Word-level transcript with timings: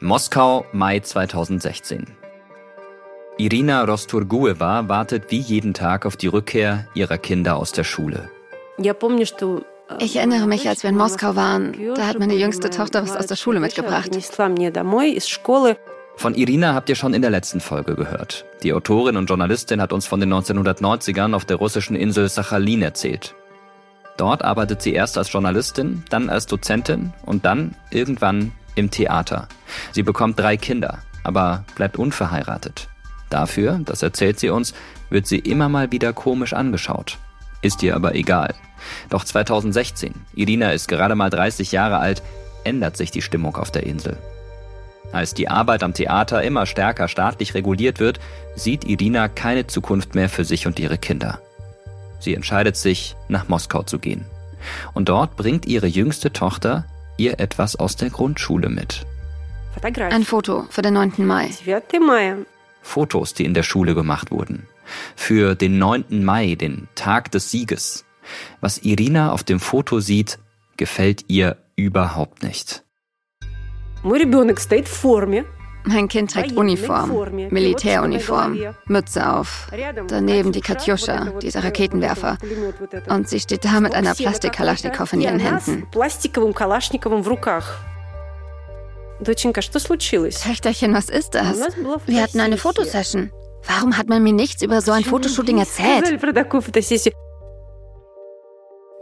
Moskau, 0.00 0.64
Mai 0.72 1.00
2016. 1.00 2.06
Irina 3.36 3.82
Rosturgueva 3.82 4.88
wartet 4.88 5.32
wie 5.32 5.40
jeden 5.40 5.74
Tag 5.74 6.06
auf 6.06 6.16
die 6.16 6.28
Rückkehr 6.28 6.86
ihrer 6.94 7.18
Kinder 7.18 7.56
aus 7.56 7.72
der 7.72 7.82
Schule. 7.82 8.30
Ich 9.98 10.16
erinnere 10.16 10.46
mich, 10.46 10.68
als 10.68 10.84
wir 10.84 10.90
in 10.90 10.96
Moskau 10.96 11.34
waren. 11.34 11.74
Da 11.96 12.06
hat 12.06 12.20
meine 12.20 12.36
jüngste 12.36 12.70
Tochter 12.70 13.02
was 13.02 13.16
aus 13.16 13.26
der 13.26 13.34
Schule 13.34 13.58
mitgebracht. 13.58 14.10
Von 16.16 16.34
Irina 16.36 16.74
habt 16.74 16.88
ihr 16.88 16.94
schon 16.94 17.14
in 17.14 17.22
der 17.22 17.32
letzten 17.32 17.60
Folge 17.60 17.96
gehört. 17.96 18.44
Die 18.62 18.72
Autorin 18.72 19.16
und 19.16 19.26
Journalistin 19.26 19.80
hat 19.80 19.92
uns 19.92 20.06
von 20.06 20.20
den 20.20 20.32
1990ern 20.32 21.34
auf 21.34 21.44
der 21.44 21.56
russischen 21.56 21.96
Insel 21.96 22.28
Sachalin 22.28 22.82
erzählt. 22.82 23.34
Dort 24.16 24.42
arbeitet 24.44 24.80
sie 24.80 24.92
erst 24.92 25.18
als 25.18 25.32
Journalistin, 25.32 26.04
dann 26.08 26.28
als 26.28 26.46
Dozentin 26.46 27.12
und 27.24 27.44
dann 27.44 27.74
irgendwann 27.90 28.52
im 28.78 28.90
Theater. 28.90 29.48
Sie 29.92 30.02
bekommt 30.02 30.38
drei 30.38 30.56
Kinder, 30.56 30.98
aber 31.24 31.64
bleibt 31.74 31.98
unverheiratet. 31.98 32.88
Dafür, 33.30 33.80
das 33.84 34.02
erzählt 34.02 34.38
sie 34.38 34.50
uns, 34.50 34.72
wird 35.10 35.26
sie 35.26 35.38
immer 35.38 35.68
mal 35.68 35.92
wieder 35.92 36.12
komisch 36.12 36.52
angeschaut. 36.52 37.18
Ist 37.60 37.82
ihr 37.82 37.94
aber 37.94 38.14
egal. 38.14 38.54
Doch 39.10 39.24
2016, 39.24 40.14
Irina 40.34 40.70
ist 40.70 40.88
gerade 40.88 41.14
mal 41.14 41.30
30 41.30 41.72
Jahre 41.72 41.98
alt, 41.98 42.22
ändert 42.64 42.96
sich 42.96 43.10
die 43.10 43.22
Stimmung 43.22 43.56
auf 43.56 43.70
der 43.70 43.84
Insel. 43.84 44.16
Als 45.12 45.34
die 45.34 45.48
Arbeit 45.48 45.82
am 45.82 45.94
Theater 45.94 46.42
immer 46.42 46.66
stärker 46.66 47.08
staatlich 47.08 47.54
reguliert 47.54 47.98
wird, 47.98 48.20
sieht 48.56 48.84
Irina 48.84 49.28
keine 49.28 49.66
Zukunft 49.66 50.14
mehr 50.14 50.28
für 50.28 50.44
sich 50.44 50.66
und 50.66 50.78
ihre 50.78 50.98
Kinder. 50.98 51.40
Sie 52.20 52.34
entscheidet 52.34 52.76
sich, 52.76 53.16
nach 53.28 53.48
Moskau 53.48 53.82
zu 53.82 53.98
gehen. 53.98 54.26
Und 54.92 55.08
dort 55.08 55.36
bringt 55.36 55.66
ihre 55.66 55.86
jüngste 55.86 56.32
Tochter 56.32 56.84
ihr 57.18 57.38
etwas 57.40 57.76
aus 57.76 57.96
der 57.96 58.10
Grundschule 58.10 58.68
mit. 58.68 59.06
Ein 59.82 60.24
Foto 60.24 60.66
für 60.70 60.82
den 60.82 60.94
9. 60.94 61.12
Mai. 61.18 61.50
Fotos, 62.82 63.34
die 63.34 63.44
in 63.44 63.54
der 63.54 63.62
Schule 63.62 63.94
gemacht 63.94 64.30
wurden. 64.30 64.66
Für 65.14 65.54
den 65.54 65.78
9. 65.78 66.24
Mai, 66.24 66.54
den 66.54 66.88
Tag 66.94 67.30
des 67.30 67.50
Sieges. 67.50 68.04
Was 68.60 68.78
Irina 68.78 69.32
auf 69.32 69.44
dem 69.44 69.60
Foto 69.60 70.00
sieht, 70.00 70.38
gefällt 70.76 71.24
ihr 71.28 71.56
überhaupt 71.76 72.42
nicht. 72.42 72.84
Mein 74.02 75.57
Kind 76.08 76.32
trägt 76.32 76.52
Uniform, 76.52 77.10
Militäruniform, 77.50 78.58
Mütze 78.86 79.32
auf. 79.32 79.68
Daneben 80.08 80.52
die 80.52 80.60
Katjuscha, 80.60 81.32
dieser 81.42 81.64
Raketenwerfer. 81.64 82.38
Und 83.08 83.28
sie 83.28 83.40
steht 83.40 83.64
da 83.64 83.80
mit 83.80 83.94
einer 83.94 84.14
Plastik-Kalaschnikow 84.14 85.12
in 85.12 85.20
ihren 85.20 85.38
Händen. 85.38 85.86
Töchterchen, 90.42 90.94
was 90.94 91.08
ist 91.08 91.34
das? 91.34 91.60
Wir 92.06 92.22
hatten 92.22 92.40
eine 92.40 92.56
Fotosession. 92.56 93.30
Warum 93.66 93.98
hat 93.98 94.08
man 94.08 94.22
mir 94.22 94.32
nichts 94.32 94.62
über 94.62 94.80
so 94.80 94.92
ein 94.92 95.04
Fotoshooting 95.04 95.58
erzählt? 95.58 96.22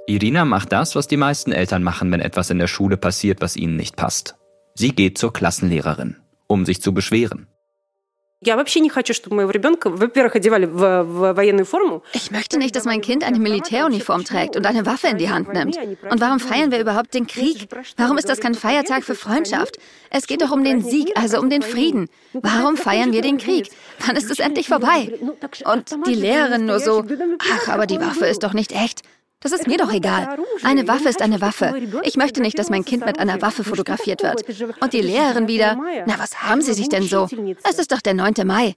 Irina 0.08 0.44
macht 0.44 0.72
das, 0.72 0.94
was 0.94 1.08
die 1.08 1.16
meisten 1.16 1.52
Eltern 1.52 1.82
machen, 1.82 2.10
wenn 2.12 2.20
etwas 2.20 2.50
in 2.50 2.58
der 2.58 2.68
Schule 2.68 2.96
passiert, 2.96 3.40
was 3.40 3.56
ihnen 3.56 3.76
nicht 3.76 3.96
passt. 3.96 4.36
Sie 4.74 4.90
geht 4.90 5.18
zur 5.18 5.32
Klassenlehrerin 5.32 6.16
um 6.46 6.64
sich 6.64 6.80
zu 6.80 6.92
beschweren. 6.92 7.46
Ich 12.12 12.30
möchte 12.30 12.58
nicht, 12.58 12.76
dass 12.76 12.84
mein 12.84 13.00
Kind 13.00 13.24
eine 13.24 13.38
Militäruniform 13.38 14.24
trägt 14.24 14.56
und 14.56 14.66
eine 14.66 14.84
Waffe 14.84 15.08
in 15.08 15.16
die 15.16 15.30
Hand 15.30 15.52
nimmt. 15.54 15.78
Und 16.10 16.20
warum 16.20 16.38
feiern 16.38 16.70
wir 16.70 16.78
überhaupt 16.78 17.14
den 17.14 17.26
Krieg? 17.26 17.66
Warum 17.96 18.18
ist 18.18 18.28
das 18.28 18.38
kein 18.38 18.54
Feiertag 18.54 19.04
für 19.04 19.14
Freundschaft? 19.14 19.78
Es 20.10 20.26
geht 20.26 20.42
doch 20.42 20.50
um 20.50 20.62
den 20.64 20.82
Sieg, 20.82 21.12
also 21.16 21.40
um 21.40 21.48
den 21.48 21.62
Frieden. 21.62 22.08
Warum 22.34 22.76
feiern 22.76 23.12
wir 23.12 23.22
den 23.22 23.38
Krieg? 23.38 23.70
Wann 24.06 24.16
ist 24.16 24.30
es 24.30 24.38
endlich 24.38 24.68
vorbei? 24.68 25.18
Und 25.64 25.96
die 26.06 26.14
Lehrerin 26.14 26.66
nur 26.66 26.78
so, 26.78 27.04
ach, 27.38 27.68
aber 27.68 27.86
die 27.86 28.00
Waffe 28.00 28.26
ist 28.26 28.42
doch 28.42 28.52
nicht 28.52 28.72
echt. 28.72 29.00
Das 29.40 29.52
ist 29.52 29.66
mir 29.66 29.76
doch 29.76 29.92
egal. 29.92 30.38
Eine 30.62 30.88
Waffe 30.88 31.08
ist 31.08 31.20
eine 31.20 31.40
Waffe. 31.40 31.74
Ich 32.02 32.16
möchte 32.16 32.40
nicht, 32.40 32.58
dass 32.58 32.70
mein 32.70 32.84
Kind 32.84 33.04
mit 33.04 33.18
einer 33.18 33.42
Waffe 33.42 33.64
fotografiert 33.64 34.22
wird. 34.22 34.44
Und 34.80 34.92
die 34.92 35.02
Lehrerin 35.02 35.46
wieder, 35.46 35.76
na, 36.06 36.18
was 36.18 36.42
haben 36.42 36.62
Sie 36.62 36.72
sich 36.72 36.88
denn 36.88 37.02
so? 37.02 37.28
Es 37.62 37.78
ist 37.78 37.92
doch 37.92 38.00
der 38.00 38.14
9. 38.14 38.34
Mai. 38.44 38.74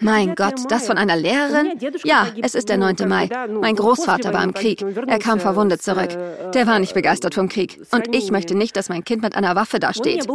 Mein 0.00 0.34
Gott, 0.34 0.70
das 0.70 0.86
von 0.86 0.96
einer 0.96 1.16
Lehrerin? 1.16 1.78
Ja, 2.04 2.28
es 2.40 2.54
ist 2.54 2.68
der 2.68 2.78
9. 2.78 2.96
Mai. 3.06 3.28
Mein 3.60 3.76
Großvater 3.76 4.32
war 4.32 4.42
im 4.42 4.54
Krieg. 4.54 4.82
Er 5.06 5.18
kam 5.18 5.40
verwundet 5.40 5.82
zurück. 5.82 6.10
Der 6.54 6.66
war 6.66 6.78
nicht 6.78 6.94
begeistert 6.94 7.34
vom 7.34 7.48
Krieg. 7.48 7.80
Und 7.90 8.14
ich 8.14 8.30
möchte 8.30 8.54
nicht, 8.54 8.76
dass 8.76 8.88
mein 8.88 9.04
Kind 9.04 9.22
mit 9.22 9.36
einer 9.36 9.56
Waffe 9.56 9.78
dasteht. 9.78 10.26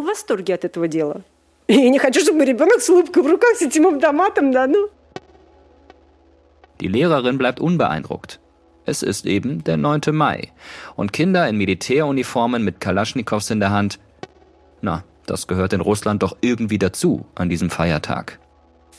Die 6.82 6.88
Lehrerin 6.88 7.38
bleibt 7.38 7.60
unbeeindruckt. 7.60 8.40
Es 8.86 9.02
ist 9.02 9.26
eben 9.26 9.64
der 9.64 9.78
9. 9.78 10.02
Mai. 10.12 10.52
Und 10.96 11.14
Kinder 11.14 11.48
in 11.48 11.58
Militäruniformen 11.58 12.64
mit 12.64 12.82
Kalaschnikows 12.82 13.50
in 13.50 13.60
der 13.60 13.72
Hand, 13.72 14.00
na, 14.82 15.04
das 15.26 15.48
gehört 15.48 15.74
in 15.74 15.82
Russland 15.82 16.22
doch 16.22 16.36
irgendwie 16.42 16.80
dazu 16.80 17.26
an 17.36 17.50
diesem 17.50 17.70
Feiertag. 17.70 18.40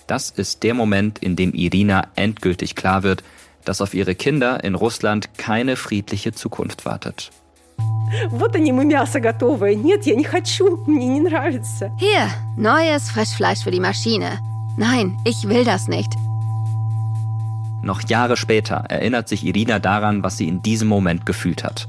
Das 0.07 0.31
ist 0.31 0.63
der 0.63 0.75
Moment, 0.75 1.19
in 1.19 1.37
dem 1.37 1.53
Irina 1.53 2.09
endgültig 2.15 2.75
klar 2.75 3.03
wird, 3.03 3.23
dass 3.65 3.81
auf 3.81 3.95
ihre 3.95 4.15
Kinder 4.15 4.63
in 4.65 4.75
Russland 4.75 5.39
keine 5.39 5.77
friedliche 5.77 6.33
Zukunft 6.33 6.85
wartet. 6.85 7.31
Hier, 11.99 12.29
neues 12.57 13.11
Frischfleisch 13.11 13.65
für 13.65 13.71
die 13.71 13.81
Maschine. 13.81 14.39
Nein, 14.77 15.17
ich 15.25 15.49
will 15.49 15.65
das 15.65 15.89
nicht. 15.89 16.13
Noch 17.85 18.01
Jahre 18.09 18.39
später 18.39 18.77
erinnert 18.89 19.29
sich 19.29 19.45
Irina 19.45 19.79
daran, 19.79 20.23
was 20.23 20.39
sie 20.39 20.49
in 20.49 20.63
diesem 20.63 20.89
Moment 20.89 21.27
gefühlt 21.27 21.63
hat. 21.65 21.87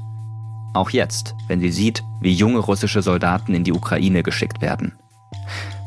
Auch 0.74 0.90
jetzt, 0.90 1.34
wenn 1.48 1.58
sie 1.58 1.70
sieht, 1.70 2.04
wie 2.20 2.34
junge 2.34 2.58
russische 2.58 3.00
Soldaten 3.00 3.54
in 3.54 3.64
die 3.64 3.72
Ukraine 3.72 4.22
geschickt 4.22 4.60
werden. 4.60 4.92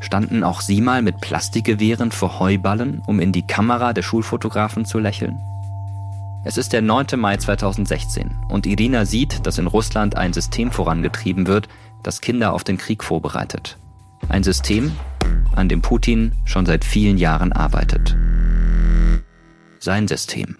Standen 0.02 0.44
auch 0.44 0.62
sie 0.62 0.82
mal 0.82 1.04
mit 1.04 1.22
Plastikgewehren 1.22 2.12
vor 2.12 2.40
Heuballen, 2.40 3.04
um 3.06 3.20
in 3.20 3.32
die 3.32 3.46
Kamera 3.46 3.94
der 3.94 4.02
Schulfotografen 4.02 4.84
zu 4.84 4.98
lächeln? 4.98 5.38
Es 6.44 6.58
ist 6.58 6.74
der 6.74 6.82
9. 6.82 7.06
Mai 7.18 7.38
2016 7.38 8.32
und 8.50 8.66
Irina 8.66 9.06
sieht, 9.06 9.46
dass 9.46 9.60
in 9.60 9.68
Russland 9.68 10.18
ein 10.18 10.34
System 10.34 10.72
vorangetrieben 10.72 11.46
wird, 11.46 11.70
das 12.02 12.22
Kinder 12.22 12.54
auf 12.54 12.64
den 12.64 12.80
Krieg 12.80 13.04
vorbereitet. 13.04 13.78
Ein 14.28 14.42
System, 14.42 14.92
an 15.56 15.70
dem 15.70 15.84
Putin 15.84 16.32
schon 16.46 16.66
seit 16.66 16.84
vielen 16.84 17.20
Jahren 17.20 17.54
arbeitet 17.54 18.16
sein 19.80 20.08
System. 20.08 20.58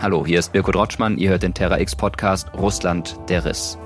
Hallo, 0.00 0.24
hier 0.24 0.38
ist 0.38 0.52
Birko 0.52 0.72
Drotschmann. 0.72 1.18
Ihr 1.18 1.28
hört 1.28 1.42
den 1.42 1.52
Terra 1.52 1.78
X 1.78 1.94
Podcast 1.94 2.50
Russland 2.54 3.18
der 3.28 3.44
Riss. 3.44 3.78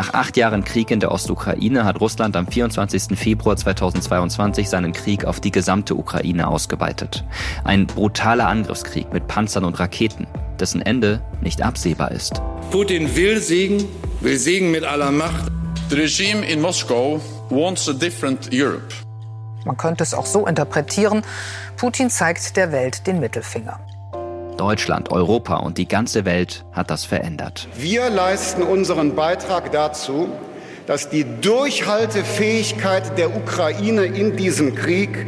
Nach 0.00 0.14
acht 0.14 0.38
Jahren 0.38 0.64
Krieg 0.64 0.90
in 0.90 0.98
der 0.98 1.12
Ostukraine 1.12 1.84
hat 1.84 2.00
Russland 2.00 2.34
am 2.34 2.46
24. 2.46 3.18
Februar 3.18 3.54
2022 3.54 4.66
seinen 4.66 4.94
Krieg 4.94 5.26
auf 5.26 5.40
die 5.40 5.50
gesamte 5.50 5.94
Ukraine 5.94 6.48
ausgeweitet. 6.48 7.22
Ein 7.64 7.86
brutaler 7.86 8.48
Angriffskrieg 8.48 9.12
mit 9.12 9.28
Panzern 9.28 9.62
und 9.62 9.78
Raketen, 9.78 10.26
dessen 10.58 10.80
Ende 10.80 11.20
nicht 11.42 11.60
absehbar 11.60 12.12
ist. 12.12 12.40
Putin 12.70 13.14
will 13.14 13.42
Siegen, 13.42 13.84
will 14.20 14.38
Siegen 14.38 14.70
mit 14.70 14.84
aller 14.84 15.10
Macht. 15.10 15.52
The 15.90 15.96
regime 15.96 16.46
in 16.50 16.62
Moscow 16.62 17.20
wants 17.50 17.86
a 17.86 17.92
different 17.92 18.48
Europe. 18.54 18.94
Man 19.66 19.76
könnte 19.76 20.02
es 20.02 20.14
auch 20.14 20.24
so 20.24 20.46
interpretieren, 20.46 21.20
Putin 21.76 22.08
zeigt 22.08 22.56
der 22.56 22.72
Welt 22.72 23.06
den 23.06 23.20
Mittelfinger. 23.20 23.78
Deutschland, 24.60 25.10
Europa 25.10 25.56
und 25.56 25.78
die 25.78 25.88
ganze 25.88 26.26
Welt 26.26 26.66
hat 26.72 26.90
das 26.90 27.06
verändert. 27.06 27.66
Wir 27.78 28.10
leisten 28.10 28.62
unseren 28.62 29.16
Beitrag 29.16 29.72
dazu, 29.72 30.28
dass 30.86 31.08
die 31.08 31.24
Durchhaltefähigkeit 31.40 33.16
der 33.16 33.34
Ukraine 33.34 34.04
in 34.04 34.36
diesem 34.36 34.74
Krieg 34.74 35.26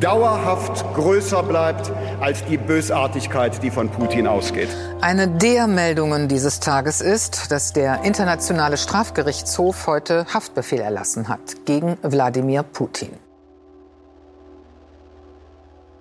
dauerhaft 0.00 0.84
größer 0.94 1.44
bleibt 1.44 1.92
als 2.20 2.44
die 2.46 2.56
Bösartigkeit, 2.56 3.62
die 3.62 3.70
von 3.70 3.88
Putin 3.90 4.26
ausgeht. 4.26 4.68
Eine 5.00 5.28
der 5.28 5.68
Meldungen 5.68 6.26
dieses 6.26 6.58
Tages 6.58 7.00
ist, 7.00 7.52
dass 7.52 7.72
der 7.72 8.02
Internationale 8.02 8.76
Strafgerichtshof 8.76 9.86
heute 9.86 10.26
Haftbefehl 10.34 10.80
erlassen 10.80 11.28
hat 11.28 11.64
gegen 11.64 11.96
Wladimir 12.02 12.64
Putin. 12.64 13.10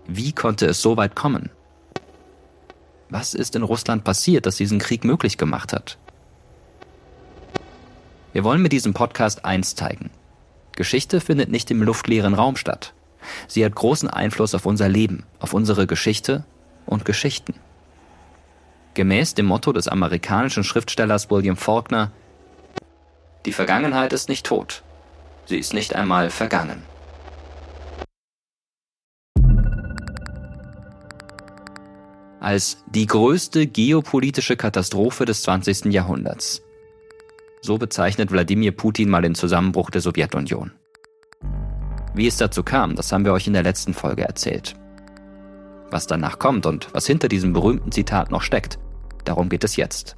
Wie 0.08 0.32
konnte 0.32 0.66
es 0.66 0.82
so 0.82 0.98
weit 0.98 1.16
kommen? 1.16 1.52
Was 3.14 3.36
ist 3.36 3.56
in 3.56 3.62
Russland 3.62 4.04
passiert, 4.04 4.48
das 4.48 4.56
diesen 4.56 4.80
Krieg 4.80 5.04
möglich 5.04 5.38
gemacht 5.38 5.72
hat? 5.72 6.00
Wir 8.32 8.44
wollen 8.44 8.64
mit 8.64 8.72
diesem 8.72 8.96
Podcast 8.96 9.46
eins 9.46 9.76
zeigen. 9.76 10.10
Geschichte 10.76 11.22
findet 11.22 11.52
nicht 11.52 11.70
im 11.70 11.84
luftleeren 11.84 12.34
Raum 12.34 12.56
statt. 12.56 12.96
Sie 13.48 13.64
hat 13.64 13.76
großen 13.76 14.10
Einfluss 14.10 14.56
auf 14.56 14.66
unser 14.66 14.90
Leben, 14.90 15.28
auf 15.40 15.54
unsere 15.54 15.86
Geschichte 15.86 16.44
und 16.88 17.06
Geschichten. 17.06 17.54
Gemäß 18.96 19.36
dem 19.36 19.46
Motto 19.46 19.74
des 19.74 19.88
amerikanischen 19.88 20.64
Schriftstellers 20.64 21.30
William 21.30 21.56
Faulkner 21.56 22.12
Die 23.46 23.54
Vergangenheit 23.54 24.12
ist 24.12 24.28
nicht 24.28 24.48
tot, 24.48 24.82
sie 25.46 25.60
ist 25.60 25.76
nicht 25.76 25.96
einmal 25.96 26.32
vergangen. 26.32 26.82
Als 32.44 32.84
die 32.88 33.06
größte 33.06 33.68
geopolitische 33.68 34.58
Katastrophe 34.58 35.24
des 35.24 35.44
20. 35.44 35.86
Jahrhunderts. 35.86 36.62
So 37.62 37.78
bezeichnet 37.78 38.32
Wladimir 38.32 38.74
Putin 38.74 39.10
mal 39.10 39.22
den 39.22 39.34
Zusammenbruch 39.34 39.90
der 39.90 40.02
Sowjetunion. 40.02 40.74
Wie 42.14 42.28
es 42.28 42.36
dazu 42.36 42.62
kam, 42.62 42.98
das 42.98 43.14
haben 43.14 43.24
wir 43.24 43.32
euch 43.32 43.48
in 43.48 43.54
der 43.54 43.64
letzten 43.64 43.94
Folge 43.94 44.24
erzählt. 44.24 44.76
Was 45.90 46.06
danach 46.06 46.38
kommt 46.38 46.66
und 46.66 46.94
was 46.94 47.08
hinter 47.08 47.30
diesem 47.30 47.54
berühmten 47.54 47.94
Zitat 47.94 48.30
noch 48.30 48.42
steckt, 48.42 48.78
darum 49.24 49.48
geht 49.48 49.64
es 49.64 49.78
jetzt. 49.78 50.18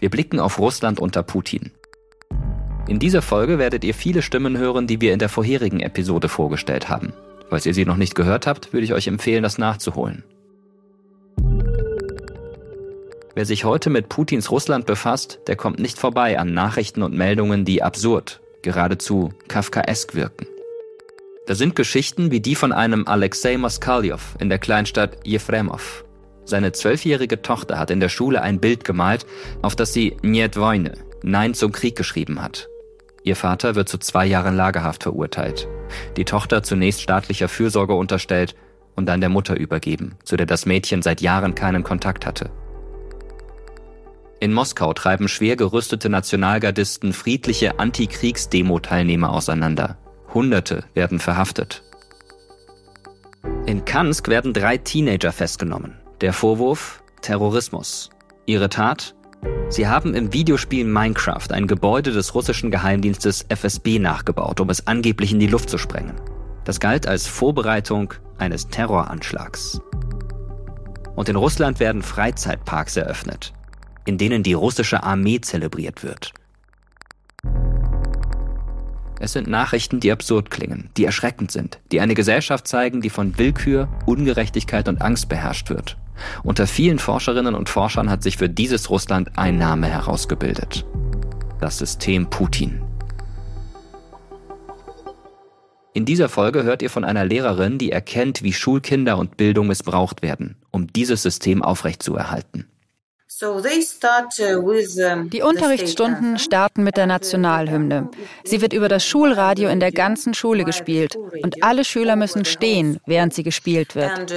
Wir 0.00 0.10
blicken 0.10 0.38
auf 0.38 0.58
Russland 0.58 1.00
unter 1.00 1.22
Putin. 1.22 1.70
In 2.88 2.98
dieser 2.98 3.22
Folge 3.22 3.58
werdet 3.58 3.84
ihr 3.84 3.94
viele 3.94 4.20
Stimmen 4.20 4.58
hören, 4.58 4.86
die 4.86 5.00
wir 5.00 5.14
in 5.14 5.18
der 5.18 5.30
vorherigen 5.30 5.80
Episode 5.80 6.28
vorgestellt 6.28 6.90
haben. 6.90 7.14
Falls 7.48 7.64
ihr 7.64 7.72
sie 7.72 7.86
noch 7.86 7.96
nicht 7.96 8.14
gehört 8.14 8.46
habt, 8.46 8.74
würde 8.74 8.84
ich 8.84 8.92
euch 8.92 9.06
empfehlen, 9.06 9.42
das 9.42 9.56
nachzuholen. 9.56 10.24
Wer 13.34 13.46
sich 13.46 13.64
heute 13.64 13.88
mit 13.88 14.08
Putins 14.08 14.50
Russland 14.50 14.84
befasst, 14.84 15.40
der 15.46 15.56
kommt 15.56 15.78
nicht 15.78 15.98
vorbei 15.98 16.38
an 16.38 16.52
Nachrichten 16.52 17.02
und 17.02 17.14
Meldungen, 17.14 17.64
die 17.64 17.82
absurd, 17.82 18.40
geradezu 18.60 19.30
kafkaesk 19.48 20.14
wirken. 20.14 20.46
Da 21.46 21.54
sind 21.54 21.74
Geschichten 21.74 22.30
wie 22.30 22.40
die 22.40 22.54
von 22.54 22.72
einem 22.72 23.06
Alexei 23.06 23.56
Moskaljov 23.56 24.36
in 24.38 24.48
der 24.48 24.58
Kleinstadt 24.58 25.16
Jefremov. 25.24 26.04
Seine 26.44 26.72
zwölfjährige 26.72 27.40
Tochter 27.40 27.78
hat 27.78 27.90
in 27.90 28.00
der 28.00 28.10
Schule 28.10 28.42
ein 28.42 28.60
Bild 28.60 28.84
gemalt, 28.84 29.26
auf 29.62 29.76
das 29.76 29.92
sie 29.92 30.16
Niet 30.22 30.56
Wojne, 30.56 30.92
Nein 31.22 31.54
zum 31.54 31.72
Krieg 31.72 31.96
geschrieben 31.96 32.42
hat. 32.42 32.68
Ihr 33.24 33.36
Vater 33.36 33.76
wird 33.76 33.88
zu 33.88 33.98
zwei 33.98 34.26
Jahren 34.26 34.56
Lagerhaft 34.56 35.04
verurteilt. 35.04 35.68
Die 36.16 36.24
Tochter 36.24 36.62
zunächst 36.62 37.00
staatlicher 37.00 37.48
Fürsorge 37.48 37.94
unterstellt 37.94 38.54
und 38.94 39.06
dann 39.06 39.20
der 39.20 39.30
Mutter 39.30 39.56
übergeben, 39.56 40.16
zu 40.24 40.36
der 40.36 40.46
das 40.46 40.66
Mädchen 40.66 41.02
seit 41.02 41.20
Jahren 41.20 41.54
keinen 41.54 41.84
Kontakt 41.84 42.26
hatte. 42.26 42.50
In 44.42 44.52
Moskau 44.52 44.92
treiben 44.92 45.28
schwer 45.28 45.54
gerüstete 45.54 46.08
Nationalgardisten 46.08 47.12
friedliche 47.12 47.78
Antikriegsdemo-Teilnehmer 47.78 49.32
auseinander. 49.32 49.98
Hunderte 50.34 50.82
werden 50.94 51.20
verhaftet. 51.20 51.84
In 53.66 53.84
Kansk 53.84 54.26
werden 54.26 54.52
drei 54.52 54.78
Teenager 54.78 55.30
festgenommen. 55.30 56.00
Der 56.22 56.32
Vorwurf 56.32 57.04
Terrorismus. 57.20 58.10
Ihre 58.44 58.68
Tat? 58.68 59.14
Sie 59.68 59.86
haben 59.86 60.12
im 60.12 60.32
Videospiel 60.32 60.86
Minecraft 60.86 61.52
ein 61.52 61.68
Gebäude 61.68 62.10
des 62.10 62.34
russischen 62.34 62.72
Geheimdienstes 62.72 63.46
FSB 63.48 64.00
nachgebaut, 64.00 64.58
um 64.58 64.70
es 64.70 64.88
angeblich 64.88 65.30
in 65.30 65.38
die 65.38 65.46
Luft 65.46 65.70
zu 65.70 65.78
sprengen. 65.78 66.20
Das 66.64 66.80
galt 66.80 67.06
als 67.06 67.28
Vorbereitung 67.28 68.14
eines 68.38 68.66
Terroranschlags. 68.66 69.80
Und 71.14 71.28
in 71.28 71.36
Russland 71.36 71.78
werden 71.78 72.02
Freizeitparks 72.02 72.96
eröffnet, 72.96 73.52
in 74.04 74.18
denen 74.18 74.42
die 74.42 74.52
russische 74.52 75.02
Armee 75.02 75.40
zelebriert 75.40 76.02
wird. 76.02 76.32
Es 79.20 79.32
sind 79.32 79.46
Nachrichten, 79.46 80.00
die 80.00 80.10
absurd 80.10 80.50
klingen, 80.50 80.90
die 80.96 81.04
erschreckend 81.04 81.52
sind, 81.52 81.78
die 81.92 82.00
eine 82.00 82.14
Gesellschaft 82.14 82.66
zeigen, 82.66 83.00
die 83.00 83.10
von 83.10 83.38
Willkür, 83.38 83.88
Ungerechtigkeit 84.04 84.88
und 84.88 85.00
Angst 85.00 85.28
beherrscht 85.28 85.70
wird. 85.70 85.96
Unter 86.42 86.66
vielen 86.66 86.98
Forscherinnen 86.98 87.54
und 87.54 87.68
Forschern 87.68 88.10
hat 88.10 88.24
sich 88.24 88.36
für 88.36 88.48
dieses 88.48 88.90
Russland 88.90 89.30
ein 89.36 89.58
Name 89.58 89.86
herausgebildet. 89.86 90.84
Das 91.60 91.78
System 91.78 92.30
Putin. 92.30 92.82
In 95.94 96.04
dieser 96.04 96.28
Folge 96.28 96.64
hört 96.64 96.82
ihr 96.82 96.90
von 96.90 97.04
einer 97.04 97.24
Lehrerin, 97.24 97.78
die 97.78 97.92
erkennt, 97.92 98.42
wie 98.42 98.52
Schulkinder 98.52 99.18
und 99.18 99.36
Bildung 99.36 99.68
missbraucht 99.68 100.22
werden, 100.22 100.56
um 100.72 100.86
dieses 100.86 101.22
System 101.22 101.62
aufrechtzuerhalten. 101.62 102.66
Uh, 103.42 103.60
Die 105.24 105.42
Unterrichtsstunden 105.42 106.38
starten 106.38 106.84
mit 106.84 106.96
der 106.96 107.06
Nationalhymne. 107.06 108.08
Sie 108.44 108.60
wird 108.60 108.72
über 108.72 108.88
das 108.88 109.04
Schulradio 109.04 109.68
in 109.68 109.80
der 109.80 109.90
ganzen 109.92 110.34
Schule 110.34 110.64
gespielt 110.64 111.16
und 111.16 111.62
alle 111.62 111.84
Schüler 111.84 112.16
müssen 112.16 112.44
stehen, 112.44 113.00
während 113.06 113.34
sie 113.34 113.42
gespielt 113.42 113.96
wird. 113.96 114.30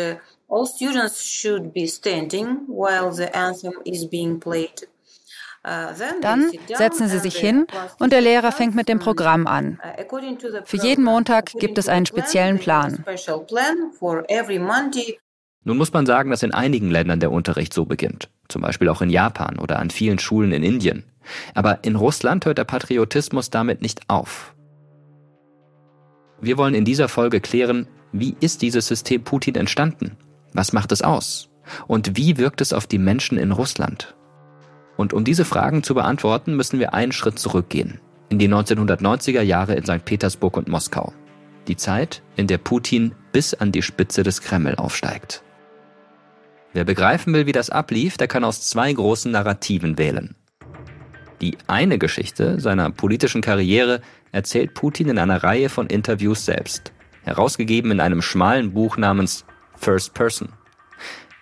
Uh, 5.67 5.93
Dann 6.21 6.51
setzen 6.75 7.07
sie 7.07 7.17
sich 7.17 7.35
hin 7.35 7.65
und 7.97 8.13
der 8.13 8.21
Lehrer 8.21 8.51
fängt 8.51 8.75
mit 8.75 8.87
dem 8.87 8.99
Programm 8.99 9.47
an. 9.47 9.79
Uh, 9.83 10.17
Für 10.63 10.77
jeden 10.77 11.03
Montag 11.03 11.51
gibt 11.53 11.79
es 11.79 11.89
einen 11.89 12.05
speziellen 12.05 12.59
Plan. 12.59 13.03
Nun 15.65 15.77
muss 15.77 15.91
man 15.91 16.05
sagen, 16.05 16.29
dass 16.29 16.43
in 16.43 16.53
einigen 16.53 16.91
Ländern 16.91 17.19
der 17.19 17.31
Unterricht 17.31 17.73
so 17.73 17.85
beginnt, 17.85 18.29
zum 18.47 18.61
Beispiel 18.61 18.87
auch 18.87 19.01
in 19.01 19.09
Japan 19.09 19.57
oder 19.57 19.79
an 19.79 19.89
vielen 19.89 20.19
Schulen 20.19 20.51
in 20.51 20.61
Indien. 20.63 21.03
Aber 21.55 21.83
in 21.83 21.95
Russland 21.95 22.45
hört 22.45 22.59
der 22.59 22.65
Patriotismus 22.65 23.49
damit 23.49 23.81
nicht 23.81 24.07
auf. 24.07 24.53
Wir 26.39 26.57
wollen 26.57 26.75
in 26.75 26.85
dieser 26.85 27.07
Folge 27.07 27.41
klären, 27.41 27.87
wie 28.11 28.35
ist 28.39 28.61
dieses 28.61 28.87
System 28.87 29.23
Putin 29.23 29.55
entstanden? 29.55 30.17
Was 30.53 30.71
macht 30.71 30.91
es 30.91 31.01
aus? 31.01 31.49
Und 31.87 32.15
wie 32.15 32.37
wirkt 32.37 32.61
es 32.61 32.71
auf 32.71 32.85
die 32.85 32.99
Menschen 32.99 33.39
in 33.39 33.51
Russland? 33.51 34.15
Und 34.97 35.13
um 35.13 35.23
diese 35.23 35.45
Fragen 35.45 35.81
zu 35.81 35.95
beantworten, 35.95 36.55
müssen 36.55 36.79
wir 36.79 36.93
einen 36.93 37.11
Schritt 37.11 37.39
zurückgehen, 37.39 37.99
in 38.29 38.37
die 38.37 38.47
1990er 38.47 39.41
Jahre 39.41 39.73
in 39.73 39.83
St. 39.83 40.05
Petersburg 40.05 40.57
und 40.57 40.67
Moskau. 40.67 41.11
Die 41.67 41.75
Zeit, 41.75 42.21
in 42.35 42.45
der 42.45 42.59
Putin 42.59 43.15
bis 43.31 43.55
an 43.55 43.71
die 43.71 43.81
Spitze 43.81 44.21
des 44.21 44.41
Kreml 44.41 44.75
aufsteigt. 44.75 45.43
Wer 46.75 46.83
begreifen 46.83 47.33
will, 47.33 47.45
wie 47.45 47.53
das 47.53 47.69
ablief, 47.69 48.17
der 48.17 48.27
kann 48.27 48.43
aus 48.43 48.59
zwei 48.59 48.91
großen 48.91 49.31
Narrativen 49.31 49.97
wählen. 49.97 50.35
Die 51.39 51.57
eine 51.67 51.97
Geschichte 51.97 52.59
seiner 52.59 52.91
politischen 52.91 53.41
Karriere 53.41 54.01
erzählt 54.33 54.73
Putin 54.73 55.07
in 55.07 55.17
einer 55.17 55.41
Reihe 55.41 55.69
von 55.69 55.87
Interviews 55.87 56.43
selbst, 56.43 56.91
herausgegeben 57.23 57.91
in 57.91 58.01
einem 58.01 58.21
schmalen 58.21 58.73
Buch 58.73 58.97
namens 58.97 59.45
First 59.77 60.15
Person. 60.15 60.49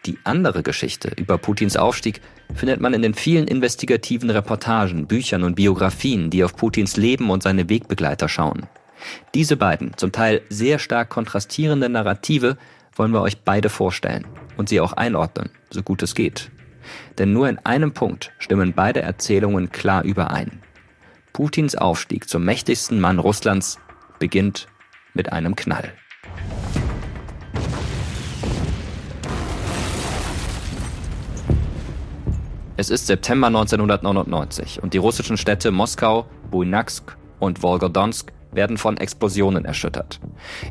Die 0.06 0.20
andere 0.24 0.62
Geschichte 0.62 1.12
über 1.18 1.40
Putins 1.40 1.78
Aufstieg 1.78 2.22
findet 2.54 2.80
man 2.80 2.94
in 2.94 3.02
den 3.02 3.16
vielen 3.16 3.48
investigativen 3.48 4.30
Reportagen, 4.30 5.08
Büchern 5.08 5.42
und 5.42 5.56
Biografien, 5.56 6.30
die 6.30 6.44
auf 6.44 6.56
Putins 6.56 6.96
Leben 6.96 7.32
und 7.32 7.42
seine 7.42 7.68
Wegbegleiter 7.70 8.30
schauen. 8.30 8.68
Diese 9.34 9.58
beiden, 9.58 9.98
zum 9.98 10.12
Teil 10.12 10.44
sehr 10.50 10.78
stark 10.78 11.10
kontrastierende 11.10 11.90
Narrative 11.90 12.56
wollen 12.96 13.14
wir 13.14 13.22
euch 13.24 13.42
beide 13.42 13.70
vorstellen 13.70 14.28
und 14.58 14.70
sie 14.70 14.80
auch 14.80 14.94
einordnen, 14.94 15.50
so 15.70 15.82
gut 15.82 16.04
es 16.04 16.16
geht. 16.16 16.52
Denn 17.18 17.34
nur 17.34 17.48
in 17.48 17.60
einem 17.60 17.94
Punkt 17.94 18.32
stimmen 18.40 18.74
beide 18.74 19.02
Erzählungen 19.02 19.72
klar 19.72 20.04
überein. 20.04 20.62
Putins 21.32 21.76
Aufstieg 21.76 22.28
zum 22.28 22.44
mächtigsten 22.44 23.00
Mann 23.00 23.20
Russlands 23.20 23.80
beginnt 24.20 24.68
mit 25.14 25.32
einem 25.32 25.56
Knall. 25.56 25.94
Es 32.76 32.90
ist 32.90 33.08
September 33.08 33.48
1999 33.48 34.82
und 34.82 34.94
die 34.94 34.98
russischen 34.98 35.38
Städte 35.38 35.72
Moskau, 35.72 36.26
Buynaksk 36.50 37.16
und 37.40 37.62
Wolgodonsk 37.62 38.33
werden 38.56 38.78
von 38.78 38.98
Explosionen 38.98 39.66
erschüttert. 39.66 40.20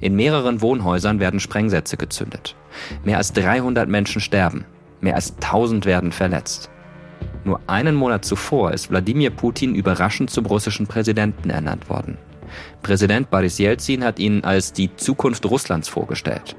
In 0.01 0.15
mehreren 0.17 0.61
Wohnhäusern 0.61 1.21
werden 1.21 1.41
Sprengsätze 1.41 1.97
gezündet. 1.97 2.57
Mehr 3.05 3.19
als 3.19 3.33
300 3.33 3.89
Menschen 3.89 4.21
sterben. 4.21 4.65
Mehr 5.01 5.17
als 5.17 5.35
1000 5.37 5.85
werden 5.87 6.13
verletzt. 6.13 6.71
Nur 7.45 7.61
einen 7.67 7.95
Monat 7.95 8.25
zuvor 8.25 8.73
ist 8.73 8.91
Wladimir 8.91 9.31
Putin 9.31 9.75
überraschend 9.75 10.31
zum 10.31 10.47
russischen 10.47 10.87
Präsidenten 10.87 11.51
ernannt 11.51 11.89
worden. 11.91 12.19
Präsident 12.83 13.31
Boris 13.31 13.59
Jelzin 13.59 14.05
hat 14.05 14.19
ihn 14.19 14.45
als 14.45 14.73
die 14.73 14.95
Zukunft 14.97 15.45
Russlands 15.47 15.89
vorgestellt. 15.89 16.57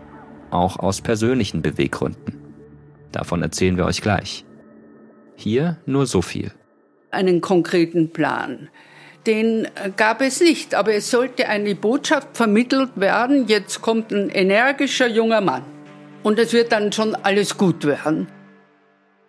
Auch 0.52 0.78
aus 0.78 1.02
persönlichen 1.02 1.62
Beweggründen. 1.62 2.40
Davon 3.12 3.42
erzählen 3.42 3.78
wir 3.78 3.86
euch 3.86 4.02
gleich. 4.02 4.46
Hier 5.36 5.78
nur 5.86 6.06
so 6.06 6.22
viel. 6.22 6.52
Einen 7.12 7.42
konkreten 7.42 8.12
Plan 8.12 8.70
den 9.26 9.68
gab 9.98 10.22
es 10.22 10.42
nicht. 10.42 10.76
Aber 10.76 10.94
es 10.94 11.10
sollte 11.10 11.48
eine 11.48 11.76
Botschaft 11.76 12.30
vermittelt 12.34 12.92
werden, 12.96 13.48
jetzt 13.48 13.82
kommt 13.82 14.12
ein 14.12 14.30
energischer 14.30 15.08
junger 15.08 15.42
Mann. 15.42 15.64
Und 16.24 16.40
es 16.40 16.54
wird 16.54 16.72
dann 16.72 16.92
schon 16.92 17.16
alles 17.16 17.58
gut 17.58 17.86
werden. 17.86 18.28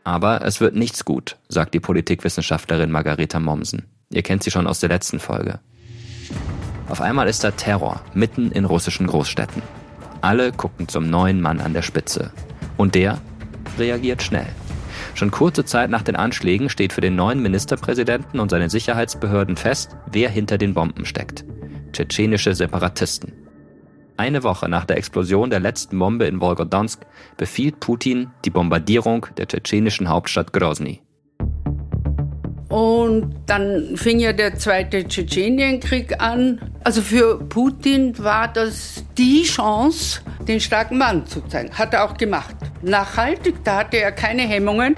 Aber 0.05 0.43
es 0.45 0.61
wird 0.61 0.77
nichts 0.77 1.05
gut, 1.05 1.37
sagt 1.49 1.75
die 1.75 1.81
Politikwissenschaftlerin 1.81 2.91
Margareta 2.91 3.41
Mommsen. 3.41 3.87
Ihr 4.11 4.23
kennt 4.23 4.43
sie 4.43 4.51
schon 4.51 4.67
aus 4.67 4.81
der 4.81 4.91
letzten 4.91 5.19
Folge. 5.19 5.61
Auf 6.89 7.01
einmal 7.01 7.27
ist 7.27 7.43
da 7.43 7.51
Terror 7.51 8.03
mitten 8.13 8.53
in 8.53 8.67
russischen 8.67 9.07
Großstädten. 9.07 9.63
Alle 10.21 10.53
gucken 10.53 10.89
zum 10.89 11.09
neuen 11.09 11.41
Mann 11.41 11.61
an 11.61 11.73
der 11.73 11.83
Spitze. 11.83 12.31
Und 12.77 12.95
der 12.95 13.19
reagiert 13.79 14.23
schnell. 14.23 14.47
Schon 15.15 15.31
kurze 15.31 15.65
Zeit 15.65 15.91
nach 15.91 16.03
den 16.03 16.17
Anschlägen 16.17 16.69
steht 16.69 16.93
für 16.93 17.01
den 17.01 17.15
neuen 17.15 17.41
Ministerpräsidenten 17.41 18.41
und 18.41 18.51
seine 18.51 18.69
Sicherheitsbehörden 18.69 19.57
fest, 19.57 19.97
wer 20.11 20.29
hinter 20.29 20.59
den 20.59 20.75
Bomben 20.75 21.05
steckt. 21.05 21.45
Tschetschenische 21.93 22.55
Separatisten. 22.55 23.33
Eine 24.17 24.43
Woche 24.43 24.69
nach 24.69 24.85
der 24.85 24.97
Explosion 24.97 25.51
der 25.51 25.61
letzten 25.61 25.99
Bombe 25.99 26.27
in 26.27 26.41
Wolgodonsk 26.41 27.07
befiehlt 27.37 27.79
Putin 27.81 28.31
die 28.45 28.51
Bombardierung 28.51 29.27
der 29.37 29.47
tschetschenischen 29.47 30.09
Hauptstadt 30.09 30.53
Grozny. 30.53 31.04
Und 32.75 33.37
dann 33.47 33.97
fing 33.97 34.19
ja 34.19 34.33
der 34.33 34.57
zweite 34.57 35.07
Tschetschenienkrieg 35.07 36.21
an. 36.21 36.61
Also 36.83 37.03
für 37.03 37.39
Putin 37.39 38.19
war 38.19 38.49
das 38.49 39.05
die 39.17 39.45
Chance, 39.45 40.23
den 40.49 40.59
starken 40.59 40.99
Mann 40.99 41.25
zu 41.25 41.41
zeigen. 41.43 41.73
Hat 41.79 41.95
er 41.95 42.03
auch 42.05 42.17
gemacht. 42.17 42.57
Nachhaltig, 42.83 43.63
da 43.63 43.79
hatte 43.79 43.99
er 43.99 44.11
keine 44.11 44.43
Hemmungen. 44.43 44.97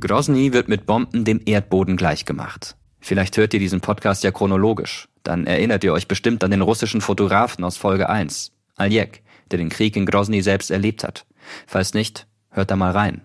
Grozny 0.00 0.52
wird 0.52 0.68
mit 0.68 0.84
Bomben 0.84 1.24
dem 1.24 1.40
Erdboden 1.46 1.96
gleichgemacht. 1.96 2.74
Vielleicht 2.98 3.36
hört 3.36 3.54
ihr 3.54 3.60
diesen 3.60 3.80
Podcast 3.80 4.24
ja 4.24 4.32
chronologisch. 4.32 5.06
Dann 5.22 5.46
erinnert 5.46 5.84
ihr 5.84 5.92
euch 5.92 6.08
bestimmt 6.08 6.42
an 6.42 6.50
den 6.50 6.62
russischen 6.62 7.00
Fotografen 7.00 7.62
aus 7.62 7.76
Folge 7.76 8.08
1, 8.08 8.50
Aljek, 8.74 9.22
der 9.52 9.58
den 9.58 9.68
Krieg 9.68 9.94
in 9.94 10.06
Grozny 10.06 10.42
selbst 10.42 10.72
erlebt 10.72 11.04
hat. 11.04 11.24
Falls 11.68 11.94
nicht, 11.94 12.26
hört 12.50 12.72
da 12.72 12.74
mal 12.74 12.90
rein. 12.90 13.20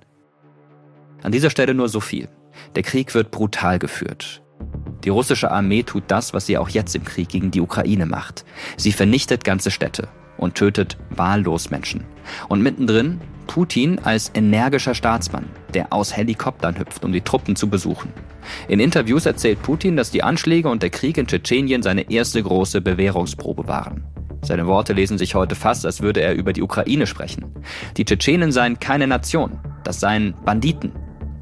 An 1.24 1.32
dieser 1.32 1.50
Stelle 1.50 1.74
nur 1.74 1.90
so 1.90 2.00
viel. 2.00 2.30
Der 2.76 2.84
Krieg 2.84 3.14
wird 3.14 3.32
brutal 3.32 3.80
geführt. 3.80 4.42
Die 5.04 5.10
russische 5.10 5.52
Armee 5.52 5.84
tut 5.84 6.04
das, 6.08 6.34
was 6.34 6.46
sie 6.46 6.58
auch 6.58 6.70
jetzt 6.70 6.96
im 6.96 7.04
Krieg 7.04 7.30
gegen 7.30 7.52
die 7.52 7.62
Ukraine 7.62 8.06
macht. 8.06 8.46
Sie 8.78 8.92
vernichtet 8.92 9.44
ganze 9.44 9.72
Städte 9.72 10.08
und 10.38 10.56
tötet 10.56 10.98
wahllos 11.10 11.72
Menschen. 11.72 12.06
Und 12.50 12.62
mittendrin 12.62 13.20
Putin 13.48 14.00
als 14.00 14.32
energischer 14.34 14.96
Staatsmann, 14.96 15.50
der 15.74 15.92
aus 15.92 16.16
Helikoptern 16.16 16.78
hüpft, 16.78 17.04
um 17.04 17.12
die 17.12 17.22
Truppen 17.22 17.56
zu 17.56 17.70
besuchen. 17.70 18.14
In 18.68 18.80
Interviews 18.80 19.26
erzählt 19.26 19.62
Putin, 19.62 19.98
dass 19.98 20.12
die 20.12 20.24
Anschläge 20.24 20.70
und 20.70 20.84
der 20.84 20.90
Krieg 20.90 21.18
in 21.18 21.28
Tschetschenien 21.28 21.84
seine 21.84 22.10
erste 22.10 22.42
große 22.42 22.82
Bewährungsprobe 22.82 23.68
waren. 23.68 24.06
Seine 24.44 24.66
Worte 24.68 24.94
lesen 24.94 25.18
sich 25.18 25.36
heute 25.36 25.56
fast, 25.56 25.86
als 25.86 26.02
würde 26.02 26.22
er 26.22 26.34
über 26.34 26.54
die 26.54 26.64
Ukraine 26.64 27.06
sprechen. 27.06 27.54
Die 27.98 28.06
Tschetschenen 28.06 28.52
seien 28.52 28.80
keine 28.80 29.06
Nation, 29.06 29.60
das 29.84 30.00
seien 30.00 30.34
Banditen, 30.46 30.92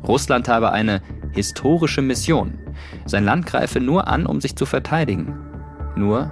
Russland 0.07 0.47
habe 0.47 0.71
eine 0.71 1.01
historische 1.31 2.01
Mission. 2.01 2.59
Sein 3.05 3.25
Land 3.25 3.45
greife 3.45 3.79
nur 3.79 4.07
an, 4.07 4.25
um 4.25 4.41
sich 4.41 4.55
zu 4.55 4.65
verteidigen. 4.65 5.37
Nur, 5.95 6.31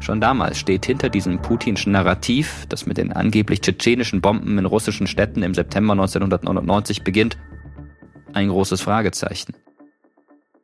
schon 0.00 0.20
damals 0.20 0.58
steht 0.58 0.86
hinter 0.86 1.08
diesem 1.08 1.42
putinschen 1.42 1.92
Narrativ, 1.92 2.66
das 2.68 2.86
mit 2.86 2.96
den 2.96 3.12
angeblich 3.12 3.60
tschetschenischen 3.60 4.20
Bomben 4.20 4.58
in 4.58 4.66
russischen 4.66 5.06
Städten 5.06 5.42
im 5.42 5.54
September 5.54 5.92
1999 5.92 7.02
beginnt, 7.02 7.36
ein 8.32 8.48
großes 8.48 8.80
Fragezeichen. 8.80 9.54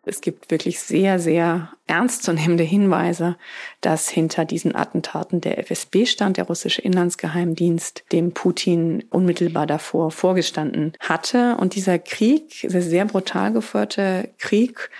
Es 0.08 0.20
gibt 0.20 0.52
wirklich 0.52 0.78
sehr, 0.78 1.18
sehr 1.18 1.72
ernstzunehmende 1.88 2.62
Hinweise, 2.62 3.36
dass 3.80 4.08
hinter 4.08 4.44
diesen 4.44 4.72
Attentaten 4.76 5.40
der 5.40 5.58
FSB 5.58 6.06
stand, 6.06 6.36
der 6.36 6.46
russische 6.46 6.80
Inlandsgeheimdienst, 6.80 8.04
dem 8.12 8.30
Putin 8.30 9.04
unmittelbar 9.10 9.66
davor 9.66 10.12
vorgestanden 10.12 10.92
hatte. 11.00 11.56
Und 11.56 11.74
dieser 11.74 11.98
Krieg, 11.98 12.60
dieser 12.62 12.82
sehr 12.82 13.04
brutal 13.04 13.52
geführte 13.52 14.30
Krieg, 14.38 14.90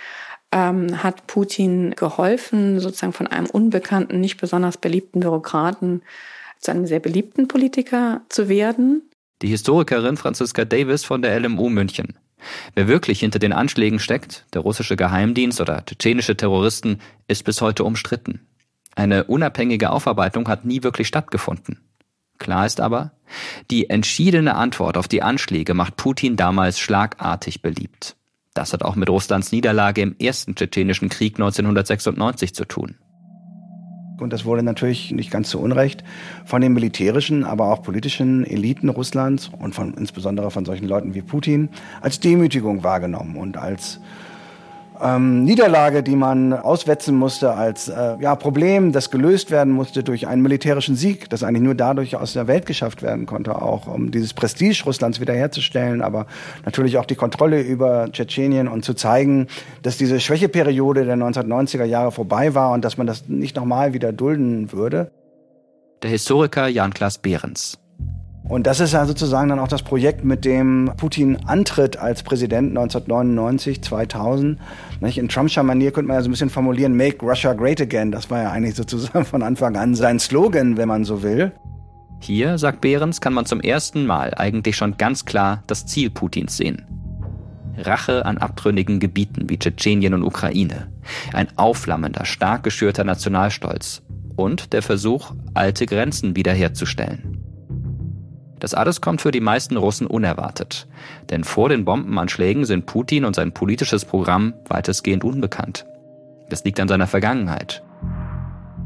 ähm, 0.51 1.01
hat 1.01 1.25
Putin 1.25 1.95
geholfen, 1.95 2.81
sozusagen 2.81 3.13
von 3.13 3.27
einem 3.27 3.47
unbekannten, 3.47 4.19
nicht 4.19 4.41
besonders 4.41 4.75
beliebten 4.75 5.21
Bürokraten 5.21 6.01
zu 6.59 6.71
einem 6.71 6.85
sehr 6.85 6.99
beliebten 6.99 7.47
Politiker 7.47 8.21
zu 8.27 8.49
werden. 8.49 9.09
Die 9.41 9.47
Historikerin 9.47 10.17
Franziska 10.17 10.65
Davis 10.65 11.05
von 11.05 11.21
der 11.21 11.39
LMU 11.39 11.69
München. 11.69 12.17
Wer 12.75 12.87
wirklich 12.87 13.19
hinter 13.19 13.39
den 13.39 13.53
Anschlägen 13.53 13.99
steckt, 13.99 14.45
der 14.53 14.61
russische 14.61 14.95
Geheimdienst 14.95 15.59
oder 15.61 15.85
tschetschenische 15.85 16.37
Terroristen, 16.37 16.99
ist 17.27 17.43
bis 17.43 17.61
heute 17.61 17.83
umstritten. 17.83 18.47
Eine 18.95 19.25
unabhängige 19.25 19.91
Aufarbeitung 19.91 20.47
hat 20.47 20.65
nie 20.65 20.83
wirklich 20.83 21.07
stattgefunden. 21.07 21.79
Klar 22.39 22.65
ist 22.65 22.79
aber, 22.79 23.11
die 23.71 23.89
entschiedene 23.89 24.55
Antwort 24.55 24.97
auf 24.97 25.07
die 25.07 25.21
Anschläge 25.21 25.73
macht 25.73 25.97
Putin 25.97 26.35
damals 26.35 26.79
schlagartig 26.79 27.61
beliebt. 27.61 28.15
Das 28.53 28.73
hat 28.73 28.83
auch 28.83 28.95
mit 28.95 29.09
Russlands 29.09 29.51
Niederlage 29.51 30.01
im 30.01 30.15
ersten 30.17 30.55
tschetschenischen 30.55 31.09
Krieg 31.09 31.35
1996 31.35 32.55
zu 32.55 32.65
tun. 32.65 32.95
Und 34.19 34.33
das 34.33 34.45
wurde 34.45 34.63
natürlich 34.63 35.11
nicht 35.11 35.29
ganz 35.29 35.49
zu 35.49 35.59
Unrecht 35.59 36.03
von 36.45 36.61
den 36.61 36.73
militärischen, 36.73 37.43
aber 37.43 37.71
auch 37.71 37.83
politischen 37.83 38.45
Eliten 38.45 38.89
Russlands 38.89 39.51
und 39.59 39.75
von, 39.75 39.93
insbesondere 39.93 40.49
von 40.49 40.65
solchen 40.65 40.87
Leuten 40.87 41.13
wie 41.13 41.21
Putin 41.21 41.69
als 42.01 42.19
Demütigung 42.19 42.83
wahrgenommen 42.83 43.35
und 43.35 43.57
als 43.57 43.99
ähm, 45.01 45.43
Niederlage, 45.43 46.03
die 46.03 46.15
man 46.15 46.53
auswetzen 46.53 47.15
musste 47.15 47.53
als 47.53 47.87
äh, 47.87 48.15
ja, 48.19 48.35
Problem, 48.35 48.91
das 48.91 49.11
gelöst 49.11 49.51
werden 49.51 49.73
musste 49.73 50.03
durch 50.03 50.27
einen 50.27 50.41
militärischen 50.41 50.95
Sieg, 50.95 51.29
das 51.29 51.43
eigentlich 51.43 51.63
nur 51.63 51.75
dadurch 51.75 52.15
aus 52.15 52.33
der 52.33 52.47
Welt 52.47 52.65
geschafft 52.65 53.01
werden 53.01 53.25
konnte, 53.25 53.61
auch 53.61 53.87
um 53.87 54.11
dieses 54.11 54.33
Prestige 54.33 54.83
Russlands 54.85 55.19
wiederherzustellen, 55.19 56.01
aber 56.01 56.27
natürlich 56.65 56.97
auch 56.97 57.05
die 57.05 57.15
Kontrolle 57.15 57.61
über 57.61 58.11
Tschetschenien 58.11 58.67
und 58.67 58.83
zu 58.83 58.93
zeigen, 58.93 59.47
dass 59.81 59.97
diese 59.97 60.19
Schwächeperiode 60.19 61.05
der 61.05 61.15
1990er 61.15 61.85
Jahre 61.85 62.11
vorbei 62.11 62.55
war 62.55 62.71
und 62.71 62.83
dass 62.83 62.97
man 62.97 63.07
das 63.07 63.27
nicht 63.27 63.55
nochmal 63.55 63.93
wieder 63.93 64.13
dulden 64.13 64.71
würde. 64.71 65.11
Der 66.03 66.09
Historiker 66.11 66.67
Jan-Klaas 66.67 67.17
Behrens. 67.17 67.79
Und 68.49 68.65
das 68.65 68.79
ist 68.79 68.93
ja 68.93 69.05
sozusagen 69.05 69.49
dann 69.49 69.59
auch 69.59 69.67
das 69.67 69.83
Projekt, 69.83 70.23
mit 70.23 70.45
dem 70.45 70.91
Putin 70.95 71.37
antritt 71.45 71.97
als 71.97 72.23
Präsident 72.23 72.69
1999, 72.69 73.81
2000. 73.81 74.57
In 75.01 75.27
Trumpscher 75.27 75.63
Manier 75.63 75.91
könnte 75.91 76.07
man 76.07 76.15
ja 76.15 76.21
so 76.21 76.29
ein 76.29 76.31
bisschen 76.31 76.49
formulieren, 76.49 76.95
Make 76.95 77.25
Russia 77.25 77.53
Great 77.53 77.81
Again. 77.81 78.11
Das 78.11 78.29
war 78.31 78.43
ja 78.43 78.51
eigentlich 78.51 78.75
sozusagen 78.75 79.25
von 79.25 79.43
Anfang 79.43 79.75
an 79.75 79.95
sein 79.95 80.19
Slogan, 80.19 80.77
wenn 80.77 80.87
man 80.87 81.03
so 81.03 81.23
will. 81.23 81.51
Hier, 82.19 82.57
sagt 82.57 82.81
Behrens, 82.81 83.21
kann 83.21 83.33
man 83.33 83.45
zum 83.45 83.59
ersten 83.59 84.05
Mal 84.05 84.33
eigentlich 84.33 84.77
schon 84.77 84.97
ganz 84.97 85.25
klar 85.25 85.63
das 85.67 85.85
Ziel 85.85 86.09
Putins 86.09 86.57
sehen. 86.57 86.85
Rache 87.77 88.25
an 88.25 88.37
abtrünnigen 88.37 88.99
Gebieten 88.99 89.49
wie 89.49 89.59
Tschetschenien 89.59 90.13
und 90.13 90.23
Ukraine. 90.23 90.87
Ein 91.33 91.47
aufflammender, 91.57 92.25
stark 92.25 92.63
geschürter 92.63 93.03
Nationalstolz. 93.03 94.01
Und 94.35 94.73
der 94.73 94.81
Versuch, 94.81 95.33
alte 95.53 95.85
Grenzen 95.85 96.35
wiederherzustellen. 96.35 97.46
Das 98.59 98.73
alles 98.73 99.01
kommt 99.01 99.21
für 99.21 99.31
die 99.31 99.39
meisten 99.39 99.77
Russen 99.77 100.07
unerwartet. 100.07 100.87
Denn 101.29 101.43
vor 101.43 101.69
den 101.69 101.85
Bombenanschlägen 101.85 102.65
sind 102.65 102.85
Putin 102.85 103.25
und 103.25 103.35
sein 103.35 103.51
politisches 103.51 104.05
Programm 104.05 104.53
weitestgehend 104.67 105.23
unbekannt. 105.23 105.85
Das 106.49 106.63
liegt 106.63 106.79
an 106.79 106.87
seiner 106.87 107.07
Vergangenheit. 107.07 107.83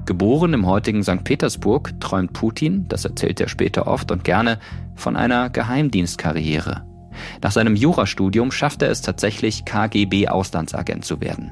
Geboren 0.05 0.53
im 0.53 0.65
heutigen 0.65 1.03
St. 1.03 1.23
Petersburg 1.23 1.93
träumt 1.99 2.33
Putin, 2.33 2.85
das 2.89 3.05
erzählt 3.05 3.39
er 3.39 3.47
später 3.47 3.87
oft 3.87 4.11
und 4.11 4.23
gerne, 4.23 4.59
von 4.95 5.15
einer 5.15 5.49
Geheimdienstkarriere. 5.49 6.83
Nach 7.41 7.51
seinem 7.51 7.75
Jurastudium 7.75 8.51
schafft 8.51 8.81
er 8.81 8.89
es 8.89 9.01
tatsächlich, 9.01 9.63
KGB-Auslandsagent 9.65 11.05
zu 11.05 11.21
werden. 11.21 11.51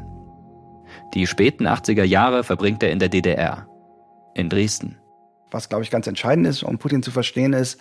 Die 1.14 1.28
späten 1.28 1.68
80er 1.68 2.04
Jahre 2.04 2.44
verbringt 2.44 2.82
er 2.84 2.92
in 2.92 3.00
der 3.00 3.10
DDR, 3.10 3.68
in 4.34 4.50
Dresden. 4.50 4.99
Was, 5.52 5.70
glaube 5.70 5.84
ich, 5.84 5.92
ganz 5.92 6.06
entscheidend 6.08 6.48
ist, 6.48 6.64
um 6.64 6.78
Putin 6.78 7.02
zu 7.02 7.12
verstehen, 7.12 7.54
ist, 7.54 7.80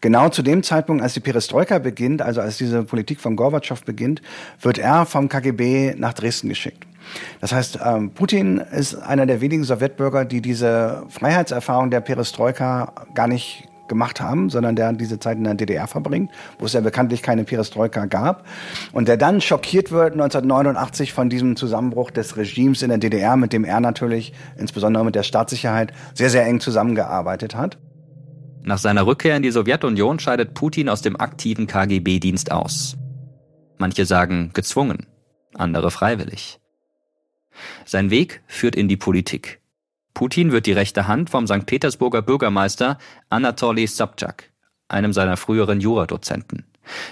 genau 0.00 0.28
zu 0.28 0.42
dem 0.42 0.62
Zeitpunkt, 0.62 1.02
als 1.02 1.14
die 1.14 1.20
Perestroika 1.20 1.78
beginnt, 1.78 2.22
also 2.22 2.40
als 2.40 2.58
diese 2.58 2.82
Politik 2.84 3.20
von 3.20 3.36
Gorbatschow 3.36 3.82
beginnt, 3.84 4.22
wird 4.60 4.78
er 4.78 5.06
vom 5.06 5.28
KGB 5.28 5.94
nach 5.96 6.14
Dresden 6.14 6.48
geschickt. 6.48 6.86
Das 7.40 7.52
heißt, 7.52 7.80
ähm, 7.84 8.10
Putin 8.10 8.58
ist 8.58 8.94
einer 8.94 9.26
der 9.26 9.40
wenigen 9.40 9.64
Sowjetbürger, 9.64 10.24
die 10.24 10.40
diese 10.40 11.04
Freiheitserfahrung 11.08 11.90
der 11.90 12.00
Perestroika 12.00 12.92
gar 13.14 13.26
nicht 13.26 13.68
gemacht 13.92 14.22
haben, 14.22 14.48
sondern 14.48 14.74
der 14.74 14.94
diese 14.94 15.18
Zeit 15.18 15.36
in 15.36 15.44
der 15.44 15.54
DDR 15.54 15.86
verbringt, 15.86 16.30
wo 16.58 16.64
es 16.64 16.72
ja 16.72 16.80
bekanntlich 16.80 17.20
keine 17.20 17.44
Perestroika 17.44 18.06
gab. 18.06 18.46
Und 18.92 19.06
der 19.06 19.18
dann 19.18 19.42
schockiert 19.42 19.92
wird 19.92 20.14
1989 20.14 21.12
von 21.12 21.28
diesem 21.28 21.56
Zusammenbruch 21.56 22.10
des 22.10 22.38
Regimes 22.38 22.80
in 22.80 22.88
der 22.88 22.96
DDR, 22.96 23.36
mit 23.36 23.52
dem 23.52 23.64
er 23.64 23.80
natürlich, 23.80 24.32
insbesondere 24.56 25.04
mit 25.04 25.14
der 25.14 25.24
Staatssicherheit, 25.24 25.92
sehr, 26.14 26.30
sehr 26.30 26.46
eng 26.46 26.60
zusammengearbeitet 26.60 27.54
hat. 27.54 27.76
Nach 28.62 28.78
seiner 28.78 29.06
Rückkehr 29.06 29.36
in 29.36 29.42
die 29.42 29.50
Sowjetunion 29.50 30.18
scheidet 30.20 30.54
Putin 30.54 30.88
aus 30.88 31.02
dem 31.02 31.20
aktiven 31.20 31.66
KGB-Dienst 31.66 32.50
aus. 32.50 32.96
Manche 33.76 34.06
sagen 34.06 34.52
gezwungen, 34.54 35.06
andere 35.52 35.90
freiwillig. 35.90 36.60
Sein 37.84 38.10
Weg 38.10 38.42
führt 38.46 38.74
in 38.74 38.88
die 38.88 38.96
Politik. 38.96 39.61
Putin 40.14 40.52
wird 40.52 40.66
die 40.66 40.72
rechte 40.72 41.08
Hand 41.08 41.30
vom 41.30 41.46
St. 41.46 41.66
Petersburger 41.66 42.22
Bürgermeister 42.22 42.98
Anatoly 43.30 43.86
Sobchak, 43.86 44.50
einem 44.88 45.12
seiner 45.12 45.36
früheren 45.36 45.80
Juradozenten. 45.80 46.64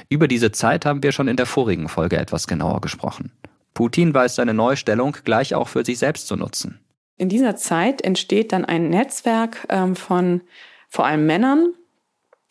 Über 0.09 0.29
diese 0.29 0.53
Zeit 0.53 0.85
haben 0.85 1.03
wir 1.03 1.13
schon 1.13 1.29
in 1.29 1.37
der 1.37 1.47
vorigen 1.47 1.89
Folge 1.89 2.17
etwas 2.17 2.47
genauer 2.47 2.81
gesprochen. 2.81 3.33
Putin 3.75 4.13
weiß 4.13 4.35
seine 4.35 4.55
neue 4.55 4.77
Stellung 4.77 5.17
gleich 5.25 5.55
auch 5.55 5.69
für 5.69 5.85
sich 5.85 5.99
selbst 5.99 6.27
zu 6.27 6.37
nutzen. 6.37 6.81
In 7.17 7.29
dieser 7.29 7.57
Zeit 7.57 8.03
entsteht 8.03 8.53
dann 8.53 8.65
ein 8.65 8.91
Netzwerk 8.91 9.67
ähm, 9.69 9.95
von 9.95 10.41
vor 10.89 11.07
allem 11.07 11.27
Männern, 11.27 11.75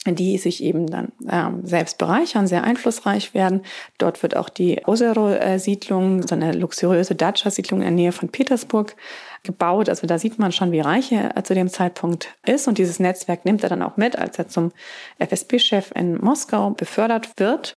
die 0.06 0.38
sich 0.38 0.64
eben 0.64 0.88
dann 0.88 1.12
ähm, 1.30 1.66
selbst 1.66 1.98
bereichern, 1.98 2.48
sehr 2.48 2.64
einflussreich 2.64 3.34
werden. 3.34 3.64
Dort 3.98 4.24
wird 4.24 4.38
auch 4.38 4.48
die 4.48 4.82
Ozero-Siedlung, 4.86 6.26
so 6.26 6.36
eine 6.36 6.54
luxuriöse 6.54 7.16
Dacia-Siedlung 7.16 7.80
in 7.80 7.86
der 7.86 7.92
Nähe 7.92 8.12
von 8.12 8.30
Petersburg, 8.30 8.96
gebaut. 9.44 9.90
Also 9.90 10.08
da 10.08 10.20
sieht 10.20 10.40
man 10.40 10.52
schon, 10.52 10.72
wie 10.72 10.80
reich 10.80 11.12
er 11.12 11.38
äh, 11.38 11.44
zu 11.44 11.54
dem 11.54 11.70
Zeitpunkt 11.70 12.36
ist. 12.46 12.68
Und 12.68 12.78
dieses 12.78 13.00
Netzwerk 13.00 13.46
nimmt 13.46 13.64
er 13.64 13.70
dann 13.70 13.84
auch 13.84 13.98
mit, 13.98 14.18
als 14.18 14.38
er 14.38 14.48
zum 14.48 14.72
FSB-Chef 15.18 15.92
in 15.96 16.18
Moskau 16.20 16.72
befördert 16.72 17.30
wird. 17.38 17.74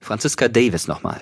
Franziska 0.00 0.48
Davis 0.48 0.88
nochmal. 0.88 1.20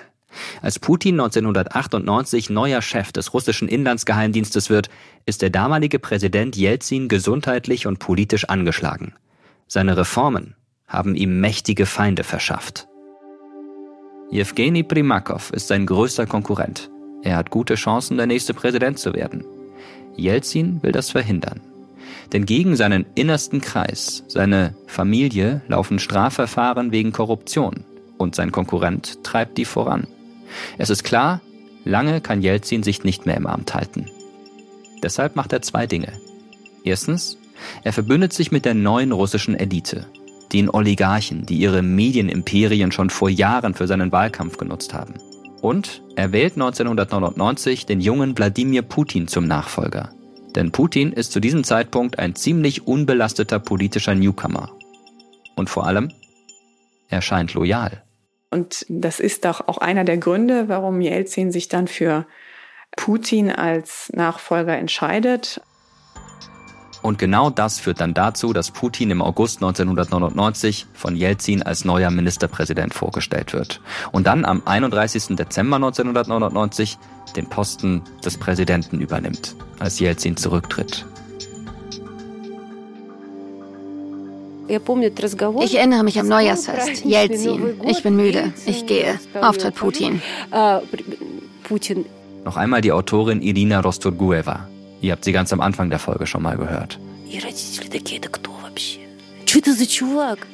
Als 0.61 0.79
Putin 0.79 1.19
1998 1.19 2.49
neuer 2.49 2.81
Chef 2.81 3.11
des 3.11 3.33
russischen 3.33 3.67
Inlandsgeheimdienstes 3.67 4.69
wird, 4.69 4.89
ist 5.25 5.41
der 5.41 5.49
damalige 5.49 5.99
Präsident 5.99 6.55
Jelzin 6.55 7.07
gesundheitlich 7.07 7.87
und 7.87 7.99
politisch 7.99 8.45
angeschlagen. 8.45 9.13
Seine 9.67 9.97
Reformen 9.97 10.55
haben 10.87 11.15
ihm 11.15 11.39
mächtige 11.39 11.85
Feinde 11.85 12.23
verschafft. 12.23 12.87
Jewgeni 14.31 14.83
Primakov 14.83 15.51
ist 15.51 15.67
sein 15.67 15.85
größter 15.85 16.27
Konkurrent. 16.27 16.91
Er 17.23 17.35
hat 17.35 17.49
gute 17.49 17.75
Chancen, 17.75 18.17
der 18.17 18.27
nächste 18.27 18.53
Präsident 18.53 18.99
zu 18.99 19.13
werden. 19.13 19.43
Jelzin 20.19 20.81
will 20.83 20.91
das 20.91 21.09
verhindern. 21.09 21.61
Denn 22.31 22.45
gegen 22.45 22.75
seinen 22.75 23.05
innersten 23.15 23.61
Kreis, 23.61 24.23
seine 24.27 24.75
Familie, 24.87 25.61
laufen 25.67 25.99
Strafverfahren 25.99 26.91
wegen 26.91 27.11
Korruption 27.11 27.85
und 28.17 28.35
sein 28.35 28.51
Konkurrent 28.51 29.23
treibt 29.23 29.57
die 29.57 29.65
voran. 29.65 30.07
Es 30.77 30.89
ist 30.89 31.03
klar, 31.03 31.41
lange 31.85 32.21
kann 32.21 32.41
Jelzin 32.41 32.83
sich 32.83 33.03
nicht 33.03 33.25
mehr 33.25 33.37
im 33.37 33.47
Amt 33.47 33.73
halten. 33.73 34.05
Deshalb 35.01 35.35
macht 35.35 35.53
er 35.53 35.61
zwei 35.61 35.87
Dinge. 35.87 36.11
Erstens, 36.83 37.37
er 37.83 37.93
verbündet 37.93 38.33
sich 38.33 38.51
mit 38.51 38.65
der 38.65 38.73
neuen 38.73 39.11
russischen 39.11 39.55
Elite, 39.55 40.05
den 40.53 40.69
Oligarchen, 40.69 41.45
die 41.45 41.57
ihre 41.57 41.81
Medienimperien 41.81 42.91
schon 42.91 43.09
vor 43.09 43.29
Jahren 43.29 43.73
für 43.73 43.87
seinen 43.87 44.11
Wahlkampf 44.11 44.57
genutzt 44.57 44.93
haben. 44.93 45.13
Und 45.61 46.01
er 46.15 46.31
wählt 46.31 46.53
1999 46.53 47.85
den 47.85 47.99
jungen 47.99 48.37
Wladimir 48.37 48.81
Putin 48.81 49.27
zum 49.27 49.47
Nachfolger. 49.47 50.13
Denn 50.55 50.71
Putin 50.71 51.11
ist 51.11 51.31
zu 51.31 51.39
diesem 51.39 51.63
Zeitpunkt 51.63 52.17
ein 52.17 52.35
ziemlich 52.35 52.87
unbelasteter 52.87 53.59
politischer 53.59 54.15
Newcomer. 54.15 54.71
Und 55.55 55.69
vor 55.69 55.85
allem, 55.85 56.11
er 57.09 57.21
scheint 57.21 57.53
loyal. 57.53 58.03
Und 58.51 58.85
das 58.89 59.19
ist 59.19 59.45
doch 59.45 59.67
auch 59.67 59.77
einer 59.77 60.03
der 60.03 60.17
Gründe, 60.17 60.69
warum 60.69 61.01
Jelzin 61.01 61.51
sich 61.51 61.67
dann 61.67 61.87
für 61.87 62.25
Putin 62.95 63.51
als 63.51 64.11
Nachfolger 64.13 64.77
entscheidet. 64.77 65.61
Und 67.01 67.17
genau 67.17 67.49
das 67.49 67.79
führt 67.79 68.01
dann 68.01 68.13
dazu, 68.13 68.51
dass 68.51 68.71
Putin 68.71 69.11
im 69.11 69.21
August 69.21 69.57
1999 69.63 70.85
von 70.93 71.15
Jelzin 71.15 71.63
als 71.63 71.85
neuer 71.85 72.11
Ministerpräsident 72.11 72.93
vorgestellt 72.93 73.53
wird 73.53 73.79
und 74.11 74.27
dann 74.27 74.43
am 74.43 74.61
31. 74.65 75.35
Dezember 75.37 75.77
1999 75.77 76.97
den 77.35 77.47
Posten 77.47 78.01
des 78.25 78.37
Präsidenten 78.37 78.99
übernimmt, 78.99 79.55
als 79.79 79.99
Jelzin 79.99 80.35
zurücktritt. 80.35 81.05
Ich 84.67 85.77
erinnere 85.77 86.03
mich 86.03 86.19
am 86.19 86.27
Neujahrsfest. 86.27 87.03
Jelzin. 87.03 87.81
Ich 87.87 88.03
bin 88.03 88.15
müde. 88.15 88.53
Ich 88.67 88.85
gehe. 88.85 89.19
Auftritt 89.41 89.73
Putin. 89.75 90.21
Noch 92.45 92.55
einmal 92.55 92.81
die 92.81 92.91
Autorin 92.91 93.41
Irina 93.41 93.79
Rosturgueva. 93.79 94.67
Ihr 95.01 95.11
habt 95.13 95.23
sie 95.23 95.31
ganz 95.31 95.53
am 95.53 95.61
Anfang 95.61 95.89
der 95.89 95.99
Folge 95.99 96.27
schon 96.27 96.41
mal 96.41 96.57
gehört. 96.57 96.99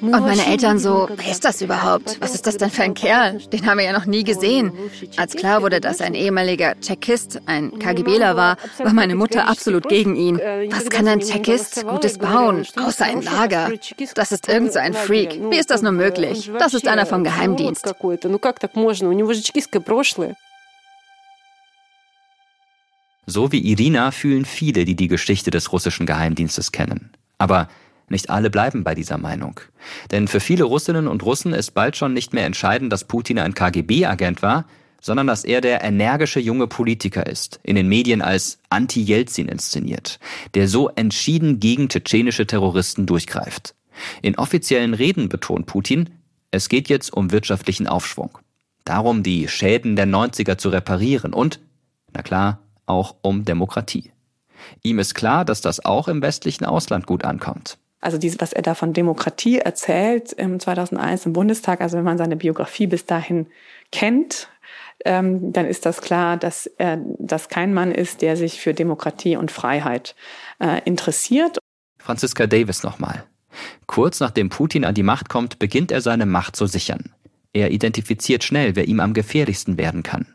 Und 0.01 0.11
meine 0.11 0.45
Eltern 0.45 0.79
so, 0.79 1.09
wer 1.13 1.31
ist 1.31 1.43
das 1.43 1.61
überhaupt? 1.61 2.17
Was 2.21 2.33
ist 2.33 2.47
das 2.47 2.55
denn 2.55 2.69
für 2.69 2.83
ein 2.83 2.93
Kerl? 2.93 3.39
Den 3.51 3.65
haben 3.65 3.77
wir 3.77 3.83
ja 3.85 3.91
noch 3.91 4.05
nie 4.05 4.23
gesehen. 4.23 4.71
Als 5.17 5.35
klar 5.35 5.61
wurde, 5.61 5.81
dass 5.81 5.99
ein 5.99 6.13
ehemaliger 6.13 6.79
Tschechist 6.79 7.41
ein 7.45 7.77
KGBler 7.77 8.37
war, 8.37 8.55
war 8.77 8.93
meine 8.93 9.15
Mutter 9.15 9.49
absolut 9.49 9.89
gegen 9.89 10.15
ihn. 10.15 10.37
Was 10.71 10.89
kann 10.89 11.07
ein 11.09 11.19
Tschechist 11.19 11.85
Gutes 11.85 12.17
bauen, 12.17 12.65
außer 12.77 13.03
ein 13.05 13.21
Lager? 13.21 13.69
Das 14.15 14.31
ist 14.31 14.47
irgend 14.47 14.71
so 14.71 14.79
ein 14.79 14.93
Freak. 14.93 15.39
Wie 15.49 15.57
ist 15.57 15.71
das 15.71 15.81
nur 15.81 15.91
möglich? 15.91 16.49
Das 16.57 16.73
ist 16.73 16.87
einer 16.87 17.05
vom 17.05 17.23
Geheimdienst. 17.25 17.85
So 23.25 23.51
wie 23.51 23.59
Irina 23.59 24.11
fühlen 24.11 24.45
viele, 24.45 24.85
die 24.85 24.95
die 24.95 25.07
Geschichte 25.07 25.51
des 25.51 25.71
russischen 25.71 26.05
Geheimdienstes 26.05 26.71
kennen. 26.71 27.11
Aber 27.37 27.67
nicht 28.07 28.29
alle 28.29 28.49
bleiben 28.49 28.83
bei 28.83 28.93
dieser 28.93 29.17
Meinung. 29.17 29.59
Denn 30.11 30.27
für 30.27 30.39
viele 30.39 30.63
Russinnen 30.63 31.07
und 31.07 31.23
Russen 31.23 31.53
ist 31.53 31.71
bald 31.71 31.97
schon 31.97 32.13
nicht 32.13 32.33
mehr 32.33 32.45
entscheidend, 32.45 32.93
dass 32.93 33.05
Putin 33.05 33.39
ein 33.39 33.55
KGB-Agent 33.55 34.41
war, 34.41 34.65
sondern 35.01 35.27
dass 35.27 35.43
er 35.43 35.61
der 35.61 35.83
energische 35.83 36.39
junge 36.39 36.67
Politiker 36.67 37.25
ist, 37.25 37.59
in 37.63 37.75
den 37.75 37.87
Medien 37.87 38.21
als 38.21 38.59
Anti-Jelzin 38.69 39.47
inszeniert, 39.47 40.19
der 40.53 40.67
so 40.67 40.89
entschieden 40.89 41.59
gegen 41.59 41.89
tschetschenische 41.89 42.47
Terroristen 42.47 43.05
durchgreift. 43.05 43.75
In 44.21 44.37
offiziellen 44.37 44.93
Reden 44.93 45.29
betont 45.29 45.67
Putin, 45.67 46.09
es 46.51 46.69
geht 46.69 46.89
jetzt 46.89 47.13
um 47.13 47.31
wirtschaftlichen 47.31 47.87
Aufschwung. 47.87 48.37
Darum, 48.83 49.23
die 49.23 49.47
Schäden 49.47 49.95
der 49.95 50.07
90er 50.07 50.57
zu 50.57 50.69
reparieren 50.69 51.33
und, 51.33 51.59
na 52.13 52.21
klar, 52.21 52.64
auch 52.85 53.15
um 53.21 53.45
Demokratie. 53.45 54.11
Ihm 54.83 54.99
ist 54.99 55.15
klar, 55.15 55.45
dass 55.45 55.61
das 55.61 55.83
auch 55.83 56.07
im 56.07 56.21
westlichen 56.21 56.65
Ausland 56.65 57.05
gut 57.05 57.23
ankommt. 57.23 57.77
Also 58.01 58.17
dieses, 58.17 58.39
was 58.39 58.53
er 58.53 58.61
da 58.61 58.75
von 58.75 58.93
Demokratie 58.93 59.57
erzählt 59.59 60.31
im 60.33 60.59
2001 60.59 61.25
im 61.25 61.33
Bundestag, 61.33 61.81
also 61.81 61.97
wenn 61.97 62.03
man 62.03 62.17
seine 62.17 62.35
Biografie 62.35 62.87
bis 62.87 63.05
dahin 63.05 63.47
kennt, 63.91 64.47
ähm, 65.03 65.51
dann 65.51 65.65
ist 65.65 65.85
das 65.85 66.01
klar, 66.01 66.37
dass 66.37 66.67
er 66.67 66.99
dass 67.19 67.49
kein 67.49 67.73
Mann 67.73 67.91
ist, 67.91 68.21
der 68.21 68.37
sich 68.37 68.61
für 68.61 68.73
Demokratie 68.73 69.35
und 69.37 69.51
Freiheit 69.51 70.15
äh, 70.59 70.81
interessiert. 70.85 71.57
Franziska 71.97 72.47
Davis 72.47 72.83
nochmal. 72.83 73.23
Kurz 73.87 74.19
nachdem 74.19 74.49
Putin 74.49 74.85
an 74.85 74.95
die 74.95 75.03
Macht 75.03 75.29
kommt, 75.29 75.59
beginnt 75.59 75.91
er 75.91 76.01
seine 76.01 76.25
Macht 76.25 76.55
zu 76.55 76.67
sichern. 76.67 77.13
Er 77.53 77.71
identifiziert 77.71 78.43
schnell, 78.43 78.75
wer 78.75 78.87
ihm 78.87 78.99
am 78.99 79.13
gefährlichsten 79.13 79.77
werden 79.77 80.03
kann. 80.03 80.27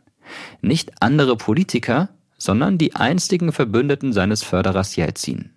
Nicht 0.60 0.90
andere 1.00 1.36
Politiker, 1.36 2.08
sondern 2.40 2.78
die 2.78 2.96
einstigen 2.96 3.52
Verbündeten 3.52 4.12
seines 4.12 4.42
Förderers 4.42 4.96
Jelzin, 4.96 5.52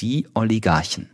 die 0.00 0.26
Oligarchen. 0.34 1.10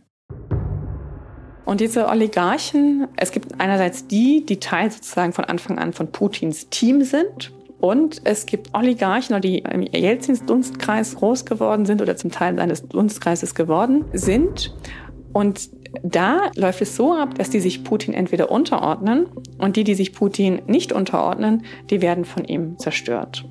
Und 1.63 1.79
diese 1.79 2.07
Oligarchen, 2.07 3.07
es 3.15 3.31
gibt 3.31 3.61
einerseits 3.61 4.07
die, 4.07 4.45
die 4.45 4.59
Teil 4.59 4.91
sozusagen 4.91 5.31
von 5.31 5.45
Anfang 5.45 5.77
an 5.77 5.93
von 5.93 6.11
Putins 6.11 6.69
Team 6.69 7.03
sind. 7.03 7.53
Und 7.79 8.21
es 8.25 8.45
gibt 8.45 8.73
Oligarchen, 8.73 9.39
die 9.41 9.59
im 9.59 9.83
Jelzins 9.83 10.45
Dunstkreis 10.45 11.15
groß 11.15 11.45
geworden 11.45 11.85
sind 11.85 12.01
oder 12.01 12.17
zum 12.17 12.31
Teil 12.31 12.57
seines 12.57 12.87
Dunstkreises 12.87 13.55
geworden 13.55 14.05
sind. 14.13 14.75
Und 15.33 15.69
da 16.03 16.51
läuft 16.55 16.81
es 16.81 16.95
so 16.95 17.13
ab, 17.13 17.35
dass 17.35 17.49
die 17.49 17.59
sich 17.59 17.83
Putin 17.83 18.13
entweder 18.13 18.51
unterordnen 18.51 19.27
und 19.57 19.75
die, 19.75 19.83
die 19.83 19.95
sich 19.95 20.13
Putin 20.13 20.61
nicht 20.67 20.91
unterordnen, 20.91 21.63
die 21.89 22.01
werden 22.01 22.25
von 22.25 22.45
ihm 22.45 22.77
zerstört. 22.79 23.45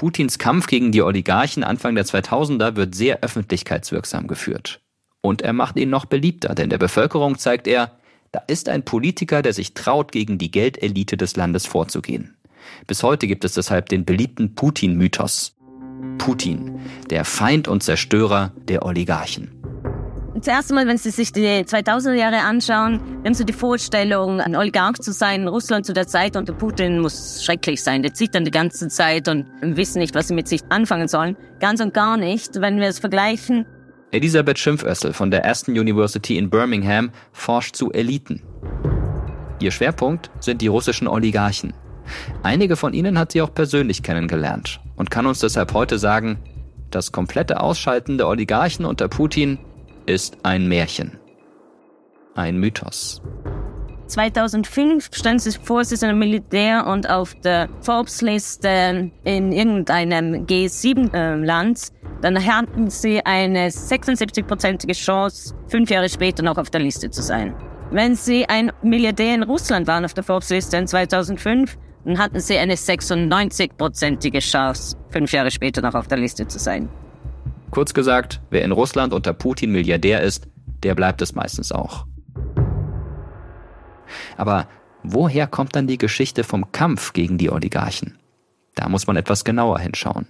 Putins 0.00 0.38
Kampf 0.38 0.66
gegen 0.66 0.92
die 0.92 1.02
Oligarchen 1.02 1.62
Anfang 1.62 1.94
der 1.94 2.06
2000er 2.06 2.74
wird 2.74 2.94
sehr 2.94 3.20
öffentlichkeitswirksam 3.20 4.28
geführt. 4.28 4.80
Und 5.20 5.42
er 5.42 5.52
macht 5.52 5.76
ihn 5.76 5.90
noch 5.90 6.06
beliebter, 6.06 6.54
denn 6.54 6.70
der 6.70 6.78
Bevölkerung 6.78 7.36
zeigt 7.36 7.66
er, 7.66 7.98
da 8.32 8.40
ist 8.46 8.70
ein 8.70 8.82
Politiker, 8.82 9.42
der 9.42 9.52
sich 9.52 9.74
traut, 9.74 10.10
gegen 10.10 10.38
die 10.38 10.50
Geldelite 10.50 11.18
des 11.18 11.36
Landes 11.36 11.66
vorzugehen. 11.66 12.34
Bis 12.86 13.02
heute 13.02 13.26
gibt 13.26 13.44
es 13.44 13.52
deshalb 13.52 13.90
den 13.90 14.06
beliebten 14.06 14.54
Putin-Mythos. 14.54 15.54
Putin, 16.16 16.80
der 17.10 17.26
Feind 17.26 17.68
und 17.68 17.82
Zerstörer 17.82 18.54
der 18.56 18.86
Oligarchen. 18.86 19.50
Zuerst 20.42 20.70
einmal, 20.70 20.86
wenn 20.86 20.96
Sie 20.96 21.10
sich 21.10 21.32
die 21.32 21.46
2000er 21.46 22.14
Jahre 22.14 22.38
anschauen, 22.38 22.98
haben 23.24 23.34
Sie 23.34 23.44
die 23.44 23.52
Vorstellung, 23.52 24.40
ein 24.40 24.56
Oligarch 24.56 24.96
zu 24.98 25.12
sein 25.12 25.42
in 25.42 25.48
Russland 25.48 25.84
zu 25.84 25.92
der 25.92 26.06
Zeit 26.06 26.34
und 26.34 26.48
der 26.48 26.54
Putin 26.54 27.00
muss 27.00 27.44
schrecklich 27.44 27.82
sein. 27.82 28.02
Der 28.02 28.14
zieht 28.14 28.34
dann 28.34 28.46
die 28.46 28.50
ganze 28.50 28.88
Zeit 28.88 29.28
und 29.28 29.46
wissen 29.60 29.98
nicht, 29.98 30.14
was 30.14 30.28
sie 30.28 30.34
mit 30.34 30.48
sich 30.48 30.62
anfangen 30.70 31.08
sollen. 31.08 31.36
Ganz 31.60 31.82
und 31.82 31.92
gar 31.92 32.16
nicht, 32.16 32.58
wenn 32.58 32.80
wir 32.80 32.88
es 32.88 32.98
vergleichen. 32.98 33.66
Elisabeth 34.12 34.58
Schimpfössel 34.58 35.12
von 35.12 35.30
der 35.30 35.44
Aston 35.44 35.78
University 35.78 36.38
in 36.38 36.48
Birmingham 36.48 37.10
forscht 37.32 37.76
zu 37.76 37.92
Eliten. 37.92 38.42
Ihr 39.60 39.70
Schwerpunkt 39.70 40.30
sind 40.40 40.62
die 40.62 40.68
russischen 40.68 41.06
Oligarchen. 41.06 41.74
Einige 42.42 42.76
von 42.76 42.94
ihnen 42.94 43.18
hat 43.18 43.32
sie 43.32 43.42
auch 43.42 43.52
persönlich 43.52 44.02
kennengelernt 44.02 44.80
und 44.96 45.10
kann 45.10 45.26
uns 45.26 45.40
deshalb 45.40 45.74
heute 45.74 45.98
sagen, 45.98 46.38
das 46.90 47.12
komplette 47.12 47.60
Ausschalten 47.60 48.16
der 48.16 48.26
Oligarchen 48.26 48.86
unter 48.86 49.06
Putin 49.08 49.58
ist 50.10 50.38
ein 50.42 50.66
Märchen. 50.68 51.18
Ein 52.34 52.58
Mythos. 52.58 53.22
2005 54.06 55.10
stand 55.12 55.40
sie 55.40 55.52
Vorsitzender 55.52 56.14
Militär 56.14 56.86
und 56.86 57.08
auf 57.08 57.34
der 57.44 57.68
Forbes-Liste 57.80 59.10
in 59.24 59.52
irgendeinem 59.52 60.46
G7-Land. 60.46 61.92
Dann 62.20 62.44
hatten 62.44 62.90
sie 62.90 63.24
eine 63.24 63.68
76-prozentige 63.68 64.94
Chance, 64.94 65.54
fünf 65.68 65.90
Jahre 65.90 66.08
später 66.08 66.42
noch 66.42 66.58
auf 66.58 66.70
der 66.70 66.80
Liste 66.80 67.08
zu 67.10 67.22
sein. 67.22 67.54
Wenn 67.92 68.16
sie 68.16 68.48
ein 68.48 68.72
Milliardär 68.82 69.34
in 69.34 69.42
Russland 69.44 69.86
waren 69.86 70.04
auf 70.04 70.14
der 70.14 70.24
Forbes-Liste 70.24 70.76
in 70.76 70.86
2005, 70.86 71.78
dann 72.04 72.18
hatten 72.18 72.40
sie 72.40 72.58
eine 72.58 72.74
96-prozentige 72.74 74.40
Chance, 74.40 74.96
fünf 75.10 75.32
Jahre 75.32 75.50
später 75.50 75.82
noch 75.82 75.94
auf 75.94 76.08
der 76.08 76.18
Liste 76.18 76.46
zu 76.46 76.58
sein. 76.58 76.88
Kurz 77.70 77.94
gesagt, 77.94 78.40
wer 78.50 78.64
in 78.64 78.72
Russland 78.72 79.12
unter 79.12 79.32
Putin 79.32 79.70
Milliardär 79.70 80.22
ist, 80.22 80.48
der 80.82 80.94
bleibt 80.94 81.22
es 81.22 81.34
meistens 81.34 81.72
auch. 81.72 82.06
Aber 84.36 84.66
woher 85.02 85.46
kommt 85.46 85.76
dann 85.76 85.86
die 85.86 85.98
Geschichte 85.98 86.42
vom 86.42 86.72
Kampf 86.72 87.12
gegen 87.12 87.38
die 87.38 87.50
Oligarchen? 87.50 88.18
Da 88.74 88.88
muss 88.88 89.06
man 89.06 89.16
etwas 89.16 89.44
genauer 89.44 89.78
hinschauen. 89.78 90.26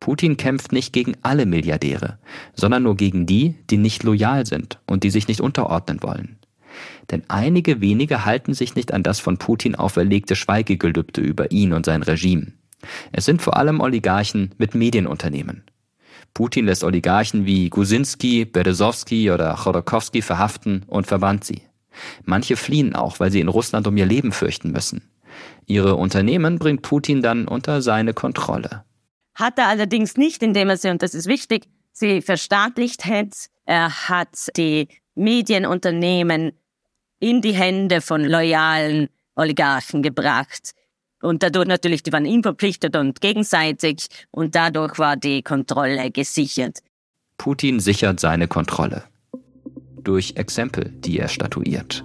Putin 0.00 0.36
kämpft 0.36 0.72
nicht 0.72 0.92
gegen 0.92 1.14
alle 1.22 1.46
Milliardäre, 1.46 2.18
sondern 2.54 2.84
nur 2.84 2.96
gegen 2.96 3.26
die, 3.26 3.56
die 3.70 3.78
nicht 3.78 4.02
loyal 4.04 4.46
sind 4.46 4.78
und 4.86 5.02
die 5.04 5.10
sich 5.10 5.26
nicht 5.26 5.40
unterordnen 5.40 6.02
wollen. 6.02 6.38
Denn 7.10 7.22
einige 7.28 7.80
wenige 7.80 8.24
halten 8.24 8.54
sich 8.54 8.74
nicht 8.74 8.92
an 8.92 9.02
das 9.02 9.18
von 9.18 9.38
Putin 9.38 9.74
auferlegte 9.74 10.36
Schweigegelübde 10.36 11.20
über 11.20 11.50
ihn 11.50 11.72
und 11.72 11.86
sein 11.86 12.02
Regime. 12.02 12.52
Es 13.10 13.24
sind 13.24 13.42
vor 13.42 13.56
allem 13.56 13.80
Oligarchen 13.80 14.54
mit 14.58 14.74
Medienunternehmen. 14.74 15.64
Putin 16.34 16.66
lässt 16.66 16.84
Oligarchen 16.84 17.46
wie 17.46 17.68
Gusinski, 17.68 18.44
Berezowski 18.44 19.30
oder 19.30 19.56
Chodorkowski 19.56 20.22
verhaften 20.22 20.84
und 20.86 21.06
verbannt 21.06 21.44
sie. 21.44 21.62
Manche 22.24 22.56
fliehen 22.56 22.94
auch, 22.94 23.18
weil 23.20 23.30
sie 23.30 23.40
in 23.40 23.48
Russland 23.48 23.86
um 23.86 23.96
ihr 23.96 24.06
Leben 24.06 24.32
fürchten 24.32 24.70
müssen. 24.70 25.02
Ihre 25.66 25.96
Unternehmen 25.96 26.58
bringt 26.58 26.82
Putin 26.82 27.22
dann 27.22 27.48
unter 27.48 27.82
seine 27.82 28.14
Kontrolle. 28.14 28.84
Hat 29.34 29.58
er 29.58 29.68
allerdings 29.68 30.16
nicht, 30.16 30.42
indem 30.42 30.68
er 30.68 30.76
sie, 30.76 30.90
und 30.90 31.02
das 31.02 31.14
ist 31.14 31.26
wichtig, 31.26 31.68
sie 31.92 32.22
verstaatlicht 32.22 33.04
hat. 33.04 33.34
Er 33.64 34.08
hat 34.08 34.48
die 34.56 34.88
Medienunternehmen 35.14 36.52
in 37.20 37.40
die 37.42 37.52
Hände 37.52 38.00
von 38.00 38.24
loyalen 38.24 39.08
Oligarchen 39.34 40.02
gebracht. 40.02 40.72
Und 41.20 41.42
dadurch 41.42 41.66
natürlich, 41.66 42.02
die 42.02 42.12
waren 42.12 42.26
ihm 42.26 42.42
verpflichtet 42.42 42.96
und 42.96 43.20
gegenseitig 43.20 44.06
und 44.30 44.54
dadurch 44.54 44.98
war 44.98 45.16
die 45.16 45.42
Kontrolle 45.42 46.10
gesichert. 46.10 46.78
Putin 47.38 47.80
sichert 47.80 48.20
seine 48.20 48.48
Kontrolle. 48.48 49.04
Durch 50.02 50.34
Exempel, 50.36 50.92
die 50.98 51.18
er 51.18 51.28
statuiert. 51.28 52.04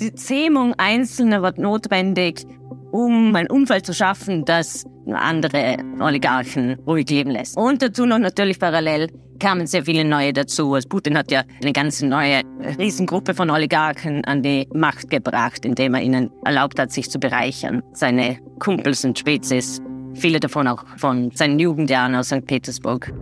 Die 0.00 0.14
Zähmung 0.14 0.74
Einzelner 0.78 1.42
wird 1.42 1.58
notwendig, 1.58 2.44
um 2.90 3.34
ein 3.36 3.48
Umfeld 3.50 3.86
zu 3.86 3.94
schaffen, 3.94 4.44
das 4.44 4.84
andere 5.06 5.76
Oligarchen 6.00 6.78
ruhig 6.86 7.08
leben 7.08 7.30
lässt. 7.30 7.56
Und 7.56 7.82
dazu 7.82 8.06
noch 8.06 8.18
natürlich 8.18 8.58
parallel 8.58 9.08
kamen 9.40 9.66
sehr 9.66 9.84
viele 9.84 10.04
neue 10.04 10.32
dazu. 10.32 10.74
Also 10.74 10.88
Putin 10.88 11.18
hat 11.18 11.32
ja 11.32 11.42
eine 11.60 11.72
ganze 11.72 12.06
neue 12.06 12.42
Riesengruppe 12.78 13.34
von 13.34 13.50
Oligarchen 13.50 14.24
an 14.26 14.42
die 14.42 14.68
Macht 14.72 15.10
gebracht, 15.10 15.64
indem 15.64 15.94
er 15.94 16.02
ihnen 16.02 16.30
erlaubt 16.44 16.78
hat, 16.78 16.92
sich 16.92 17.10
zu 17.10 17.18
bereichern. 17.18 17.82
Seine 17.92 18.38
Kumpels 18.60 19.04
und 19.04 19.18
Spezies, 19.18 19.80
viele 20.14 20.38
davon 20.38 20.68
auch 20.68 20.84
von 20.98 21.30
seinen 21.32 21.58
Jugendjahren 21.58 22.14
aus 22.14 22.28
St. 22.28 22.46
Petersburg. 22.46 23.12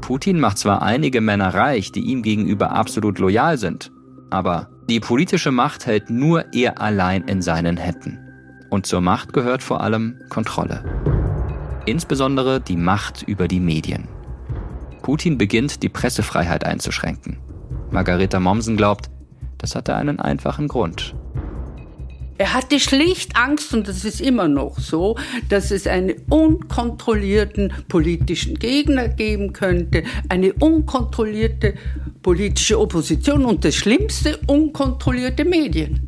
Putin 0.00 0.40
macht 0.40 0.58
zwar 0.58 0.80
einige 0.80 1.20
Männer 1.20 1.52
reich, 1.52 1.92
die 1.92 2.00
ihm 2.00 2.22
gegenüber 2.22 2.72
absolut 2.72 3.18
loyal 3.18 3.58
sind, 3.58 3.90
aber 4.30 4.70
die 4.88 5.00
politische 5.00 5.50
Macht 5.50 5.84
hält 5.84 6.08
nur 6.08 6.46
er 6.54 6.80
allein 6.80 7.24
in 7.24 7.42
seinen 7.42 7.76
Händen. 7.76 8.18
Und 8.70 8.86
zur 8.86 9.00
Macht 9.00 9.32
gehört 9.32 9.62
vor 9.62 9.82
allem 9.82 10.18
Kontrolle. 10.30 10.84
Insbesondere 11.84 12.60
die 12.60 12.76
Macht 12.76 13.22
über 13.22 13.48
die 13.48 13.60
Medien. 13.60 14.08
Putin 15.02 15.38
beginnt, 15.38 15.82
die 15.82 15.88
Pressefreiheit 15.88 16.64
einzuschränken. 16.64 17.38
Margareta 17.90 18.40
Mommsen 18.40 18.76
glaubt, 18.76 19.10
das 19.58 19.74
hatte 19.74 19.94
einen 19.94 20.20
einfachen 20.20 20.68
Grund. 20.68 21.14
Er 22.40 22.54
hatte 22.54 22.78
schlicht 22.78 23.36
Angst, 23.36 23.74
und 23.74 23.88
das 23.88 24.04
ist 24.04 24.20
immer 24.20 24.46
noch 24.46 24.78
so, 24.78 25.16
dass 25.48 25.72
es 25.72 25.88
einen 25.88 26.14
unkontrollierten 26.30 27.72
politischen 27.88 28.60
Gegner 28.60 29.08
geben 29.08 29.52
könnte, 29.52 30.04
eine 30.28 30.52
unkontrollierte 30.52 31.74
politische 32.22 32.78
Opposition 32.78 33.44
und 33.44 33.64
das 33.64 33.74
Schlimmste, 33.74 34.38
unkontrollierte 34.46 35.44
Medien. 35.44 36.07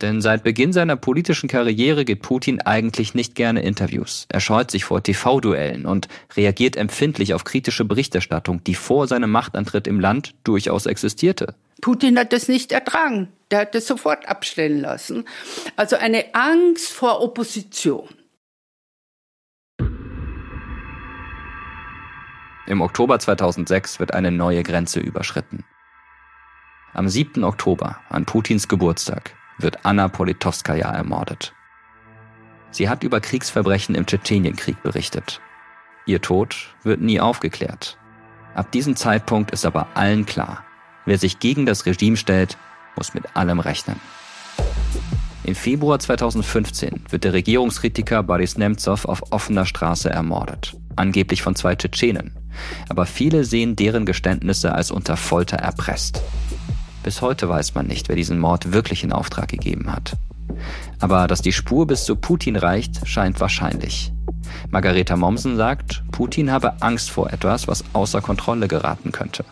Denn 0.00 0.22
seit 0.22 0.44
Beginn 0.44 0.72
seiner 0.72 0.96
politischen 0.96 1.48
Karriere 1.48 2.04
gibt 2.04 2.22
Putin 2.22 2.60
eigentlich 2.62 3.14
nicht 3.14 3.34
gerne 3.34 3.62
Interviews. 3.62 4.26
Er 4.30 4.40
scheut 4.40 4.70
sich 4.70 4.84
vor 4.84 5.02
TV-Duellen 5.02 5.84
und 5.84 6.08
reagiert 6.36 6.76
empfindlich 6.76 7.34
auf 7.34 7.44
kritische 7.44 7.84
Berichterstattung, 7.84 8.64
die 8.64 8.74
vor 8.74 9.06
seinem 9.06 9.30
Machtantritt 9.30 9.86
im 9.86 10.00
Land 10.00 10.34
durchaus 10.44 10.86
existierte. 10.86 11.54
Putin 11.82 12.18
hat 12.18 12.32
das 12.32 12.48
nicht 12.48 12.72
ertragen. 12.72 13.28
Der 13.50 13.60
hat 13.60 13.74
das 13.74 13.86
sofort 13.86 14.28
abstellen 14.28 14.80
lassen. 14.80 15.24
Also 15.76 15.96
eine 15.96 16.34
Angst 16.34 16.92
vor 16.92 17.22
Opposition. 17.22 18.08
Im 22.66 22.80
Oktober 22.80 23.18
2006 23.18 23.98
wird 23.98 24.14
eine 24.14 24.30
neue 24.30 24.62
Grenze 24.62 25.00
überschritten. 25.00 25.64
Am 26.92 27.08
7. 27.08 27.44
Oktober, 27.44 27.98
an 28.08 28.26
Putins 28.26 28.68
Geburtstag, 28.68 29.34
wird 29.62 29.84
Anna 29.84 30.08
Politowskaja 30.08 30.90
ermordet. 30.90 31.52
Sie 32.70 32.88
hat 32.88 33.02
über 33.02 33.20
Kriegsverbrechen 33.20 33.94
im 33.94 34.06
Tschetschenienkrieg 34.06 34.82
berichtet. 34.82 35.40
Ihr 36.06 36.20
Tod 36.20 36.74
wird 36.82 37.00
nie 37.00 37.20
aufgeklärt. 37.20 37.98
Ab 38.54 38.70
diesem 38.72 38.96
Zeitpunkt 38.96 39.50
ist 39.50 39.64
aber 39.64 39.88
allen 39.94 40.26
klar, 40.26 40.64
wer 41.04 41.18
sich 41.18 41.38
gegen 41.38 41.66
das 41.66 41.86
Regime 41.86 42.16
stellt, 42.16 42.56
muss 42.96 43.14
mit 43.14 43.36
allem 43.36 43.60
rechnen. 43.60 44.00
Im 45.44 45.54
Februar 45.54 45.98
2015 45.98 47.04
wird 47.08 47.24
der 47.24 47.32
Regierungskritiker 47.32 48.22
Boris 48.22 48.58
Nemtsov 48.58 49.04
auf 49.04 49.32
offener 49.32 49.66
Straße 49.66 50.10
ermordet, 50.10 50.76
angeblich 50.96 51.42
von 51.42 51.56
zwei 51.56 51.74
Tschetschenen. 51.74 52.36
Aber 52.88 53.06
viele 53.06 53.44
sehen 53.44 53.74
deren 53.74 54.04
Geständnisse 54.04 54.74
als 54.74 54.90
unter 54.90 55.16
Folter 55.16 55.56
erpresst. 55.56 56.22
Bis 57.02 57.22
heute 57.22 57.48
weiß 57.48 57.74
man 57.74 57.86
nicht, 57.86 58.08
wer 58.08 58.16
diesen 58.16 58.38
Mord 58.38 58.72
wirklich 58.72 59.02
in 59.04 59.12
Auftrag 59.12 59.48
gegeben 59.48 59.90
hat. 59.92 60.16
Aber 60.98 61.26
dass 61.26 61.42
die 61.42 61.52
Spur 61.52 61.86
bis 61.86 62.04
zu 62.04 62.16
Putin 62.16 62.56
reicht, 62.56 63.06
scheint 63.08 63.40
wahrscheinlich. 63.40 64.12
Margareta 64.70 65.16
Mommsen 65.16 65.56
sagt, 65.56 66.02
Putin 66.12 66.50
habe 66.50 66.82
Angst 66.82 67.10
vor 67.10 67.32
etwas, 67.32 67.68
was 67.68 67.84
außer 67.92 68.20
Kontrolle 68.20 68.68
geraten 68.68 69.12
könnte. 69.12 69.44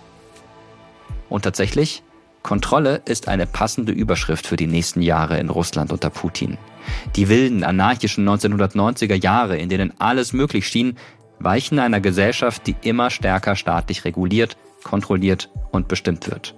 Und 1.29 1.43
tatsächlich, 1.43 2.03
Kontrolle 2.43 3.03
ist 3.05 3.29
eine 3.29 3.47
passende 3.47 3.93
Überschrift 3.93 4.47
für 4.47 4.57
die 4.57 4.67
nächsten 4.67 5.03
Jahre 5.03 5.39
in 5.39 5.51
Russland 5.51 5.93
unter 5.93 6.11
Putin. 6.11 6.57
Die 7.17 7.29
wilden, 7.29 7.65
anarchischen 7.65 8.29
1990er 8.29 9.15
Jahre, 9.15 9.57
in 9.59 9.69
denen 9.69 9.93
alles 9.99 10.33
möglich 10.33 10.67
schien, 10.69 10.97
weichen 11.39 11.79
einer 11.79 12.01
Gesellschaft, 12.01 12.67
die 12.67 12.77
immer 12.83 13.11
stärker 13.11 13.57
staatlich 13.57 14.05
reguliert, 14.05 14.57
kontrolliert 14.83 15.51
und 15.73 15.89
bestimmt 15.89 16.31
wird. 16.31 16.55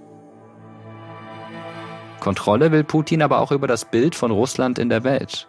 Kontrolle 2.21 2.71
will 2.73 2.85
Putin 2.85 3.23
aber 3.23 3.41
auch 3.41 3.53
über 3.53 3.67
das 3.67 3.85
Bild 3.85 4.15
von 4.15 4.31
Russland 4.31 4.79
in 4.79 4.89
der 4.89 5.05
Welt. 5.05 5.49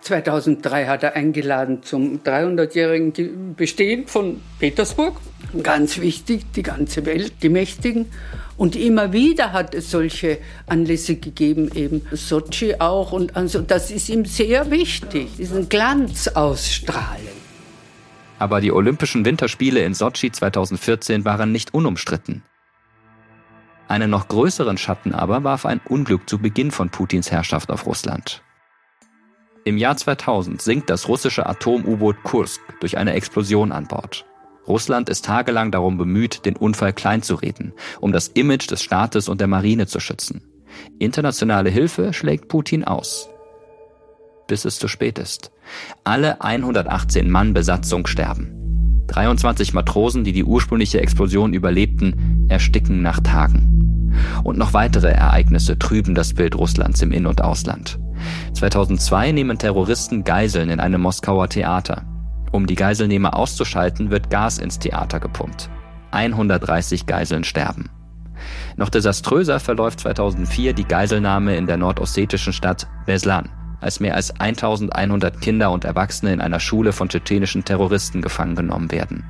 2003 0.00 0.86
hat 0.86 1.02
er 1.02 1.16
eingeladen 1.16 1.82
zum 1.82 2.20
300-jährigen 2.22 3.54
Bestehen 3.56 4.06
von 4.06 4.40
Petersburg. 4.58 5.16
Ganz 5.62 5.98
wichtig, 5.98 6.44
die 6.54 6.62
ganze 6.62 7.04
Welt, 7.04 7.32
die 7.42 7.48
Mächtigen. 7.48 8.06
Und 8.56 8.76
immer 8.76 9.12
wieder 9.12 9.52
hat 9.52 9.74
es 9.74 9.90
solche 9.90 10.38
Anlässe 10.66 11.16
gegeben, 11.16 11.70
eben 11.74 12.02
Sochi 12.12 12.76
auch. 12.78 13.12
Und 13.12 13.36
also 13.36 13.60
das 13.60 13.90
ist 13.90 14.08
ihm 14.08 14.24
sehr 14.24 14.70
wichtig, 14.70 15.36
diesen 15.36 15.68
Glanz 15.68 16.28
ausstrahlen. 16.28 17.38
Aber 18.38 18.60
die 18.60 18.72
Olympischen 18.72 19.24
Winterspiele 19.24 19.80
in 19.80 19.94
Sochi 19.94 20.30
2014 20.30 21.24
waren 21.24 21.50
nicht 21.50 21.74
unumstritten. 21.74 22.42
Einen 23.88 24.10
noch 24.10 24.28
größeren 24.28 24.76
Schatten 24.76 25.14
aber 25.14 25.44
warf 25.44 25.64
ein 25.64 25.80
Unglück 25.88 26.28
zu 26.28 26.38
Beginn 26.38 26.70
von 26.70 26.90
Putins 26.90 27.30
Herrschaft 27.30 27.70
auf 27.70 27.86
Russland. 27.86 28.42
Im 29.64 29.78
Jahr 29.78 29.96
2000 29.96 30.60
sinkt 30.60 30.90
das 30.90 31.08
russische 31.08 31.46
Atom-U-Boot 31.46 32.22
Kursk 32.22 32.60
durch 32.80 32.98
eine 32.98 33.14
Explosion 33.14 33.72
an 33.72 33.86
Bord. 33.86 34.26
Russland 34.66 35.08
ist 35.08 35.24
tagelang 35.24 35.70
darum 35.70 35.96
bemüht, 35.96 36.44
den 36.44 36.56
Unfall 36.56 36.92
kleinzureden, 36.92 37.72
um 38.00 38.12
das 38.12 38.28
Image 38.28 38.70
des 38.70 38.82
Staates 38.82 39.28
und 39.28 39.40
der 39.40 39.48
Marine 39.48 39.86
zu 39.86 40.00
schützen. 40.00 40.42
Internationale 40.98 41.70
Hilfe 41.70 42.12
schlägt 42.12 42.48
Putin 42.48 42.84
aus. 42.84 43.30
Bis 44.46 44.66
es 44.66 44.78
zu 44.78 44.88
spät 44.88 45.18
ist. 45.18 45.50
Alle 46.04 46.42
118 46.42 47.30
Mann 47.30 47.54
Besatzung 47.54 48.06
sterben. 48.06 48.57
23 49.08 49.74
Matrosen, 49.74 50.24
die 50.24 50.32
die 50.32 50.44
ursprüngliche 50.44 51.00
Explosion 51.00 51.52
überlebten, 51.52 52.46
ersticken 52.48 53.02
nach 53.02 53.20
Tagen. 53.20 54.12
Und 54.44 54.58
noch 54.58 54.72
weitere 54.72 55.08
Ereignisse 55.08 55.78
trüben 55.78 56.14
das 56.14 56.34
Bild 56.34 56.56
Russlands 56.56 57.02
im 57.02 57.12
In- 57.12 57.26
und 57.26 57.42
Ausland. 57.42 57.98
2002 58.54 59.32
nehmen 59.32 59.58
Terroristen 59.58 60.24
Geiseln 60.24 60.70
in 60.70 60.80
einem 60.80 61.00
Moskauer 61.00 61.48
Theater. 61.48 62.04
Um 62.52 62.66
die 62.66 62.74
Geiselnehmer 62.74 63.36
auszuschalten, 63.36 64.10
wird 64.10 64.30
Gas 64.30 64.58
ins 64.58 64.78
Theater 64.78 65.20
gepumpt. 65.20 65.70
130 66.10 67.06
Geiseln 67.06 67.44
sterben. 67.44 67.90
Noch 68.76 68.88
desaströser 68.88 69.60
verläuft 69.60 70.00
2004 70.00 70.72
die 70.72 70.84
Geiselnahme 70.84 71.56
in 71.56 71.66
der 71.66 71.76
nordossetischen 71.76 72.52
Stadt 72.52 72.86
Beslan, 73.06 73.50
als 73.80 74.00
mehr 74.00 74.14
als 74.14 74.38
1100 74.38 75.40
Kinder 75.40 75.70
und 75.70 75.84
Erwachsene 75.84 76.32
in 76.32 76.40
einer 76.40 76.60
Schule 76.60 76.92
von 76.92 77.08
tschetschenischen 77.08 77.64
Terroristen 77.64 78.22
gefangen 78.22 78.56
genommen 78.56 78.90
werden. 78.90 79.24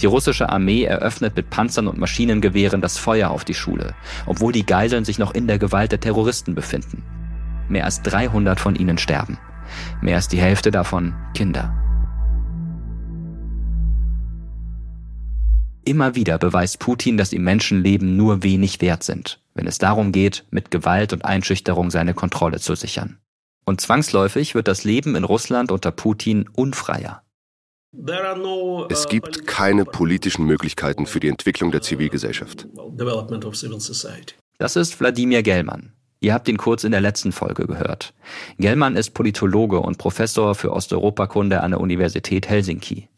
Die 0.00 0.06
russische 0.06 0.48
Armee 0.48 0.84
eröffnet 0.84 1.36
mit 1.36 1.50
Panzern 1.50 1.86
und 1.86 1.98
Maschinengewehren 1.98 2.80
das 2.80 2.96
Feuer 2.96 3.30
auf 3.30 3.44
die 3.44 3.54
Schule, 3.54 3.94
obwohl 4.24 4.52
die 4.52 4.64
Geiseln 4.64 5.04
sich 5.04 5.18
noch 5.18 5.34
in 5.34 5.46
der 5.46 5.58
Gewalt 5.58 5.92
der 5.92 6.00
Terroristen 6.00 6.54
befinden. 6.54 7.02
Mehr 7.68 7.84
als 7.84 8.00
300 8.02 8.58
von 8.58 8.76
ihnen 8.76 8.96
sterben. 8.96 9.38
Mehr 10.00 10.16
als 10.16 10.28
die 10.28 10.40
Hälfte 10.40 10.70
davon 10.70 11.14
Kinder. 11.34 11.74
Immer 15.84 16.14
wieder 16.14 16.38
beweist 16.38 16.78
Putin, 16.78 17.16
dass 17.16 17.32
ihm 17.32 17.42
Menschenleben 17.44 18.16
nur 18.16 18.42
wenig 18.42 18.80
wert 18.80 19.02
sind, 19.02 19.40
wenn 19.54 19.66
es 19.66 19.78
darum 19.78 20.12
geht, 20.12 20.44
mit 20.50 20.70
Gewalt 20.70 21.12
und 21.12 21.24
Einschüchterung 21.24 21.90
seine 21.90 22.14
Kontrolle 22.14 22.58
zu 22.58 22.74
sichern. 22.74 23.18
Und 23.64 23.80
zwangsläufig 23.80 24.54
wird 24.54 24.68
das 24.68 24.84
Leben 24.84 25.14
in 25.14 25.24
Russland 25.24 25.70
unter 25.70 25.90
Putin 25.90 26.48
unfreier. 26.54 27.22
Es 28.88 29.08
gibt 29.08 29.46
keine 29.46 29.84
politischen 29.84 30.44
Möglichkeiten 30.44 31.06
für 31.06 31.18
die 31.18 31.28
Entwicklung 31.28 31.72
der 31.72 31.82
Zivilgesellschaft. 31.82 32.68
Das 34.58 34.76
ist 34.76 35.00
Wladimir 35.00 35.42
Gellmann. 35.42 35.92
Ihr 36.20 36.34
habt 36.34 36.48
ihn 36.48 36.58
kurz 36.58 36.84
in 36.84 36.92
der 36.92 37.00
letzten 37.00 37.32
Folge 37.32 37.66
gehört. 37.66 38.12
Gellmann 38.58 38.94
ist 38.94 39.14
Politologe 39.14 39.80
und 39.80 39.98
Professor 39.98 40.54
für 40.54 40.70
Osteuropakunde 40.72 41.62
an 41.62 41.70
der 41.70 41.80
Universität 41.80 42.48
Helsinki. 42.48 43.08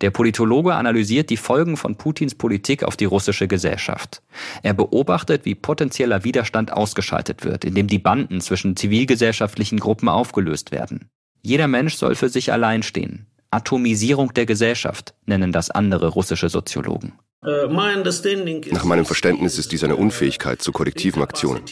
Der 0.00 0.10
Politologe 0.10 0.74
analysiert 0.74 1.30
die 1.30 1.36
Folgen 1.36 1.76
von 1.76 1.96
Putins 1.96 2.34
Politik 2.34 2.84
auf 2.84 2.96
die 2.96 3.04
russische 3.04 3.48
Gesellschaft. 3.48 4.22
Er 4.62 4.74
beobachtet, 4.74 5.44
wie 5.44 5.54
potenzieller 5.54 6.24
Widerstand 6.24 6.72
ausgeschaltet 6.72 7.44
wird, 7.44 7.64
indem 7.64 7.86
die 7.86 7.98
Banden 7.98 8.40
zwischen 8.40 8.76
zivilgesellschaftlichen 8.76 9.78
Gruppen 9.78 10.08
aufgelöst 10.08 10.72
werden. 10.72 11.08
Jeder 11.42 11.68
Mensch 11.68 11.94
soll 11.96 12.14
für 12.14 12.28
sich 12.28 12.52
allein 12.52 12.82
stehen. 12.82 13.26
Atomisierung 13.50 14.34
der 14.34 14.46
Gesellschaft 14.46 15.14
nennen 15.26 15.52
das 15.52 15.70
andere 15.70 16.08
russische 16.08 16.48
Soziologen. 16.48 17.14
Nach 17.40 18.84
meinem 18.84 19.04
Verständnis 19.04 19.58
ist 19.58 19.70
dies 19.72 19.84
eine 19.84 19.96
Unfähigkeit 19.96 20.60
zu 20.60 20.72
kollektiven 20.72 21.22
Aktionen. 21.22 21.62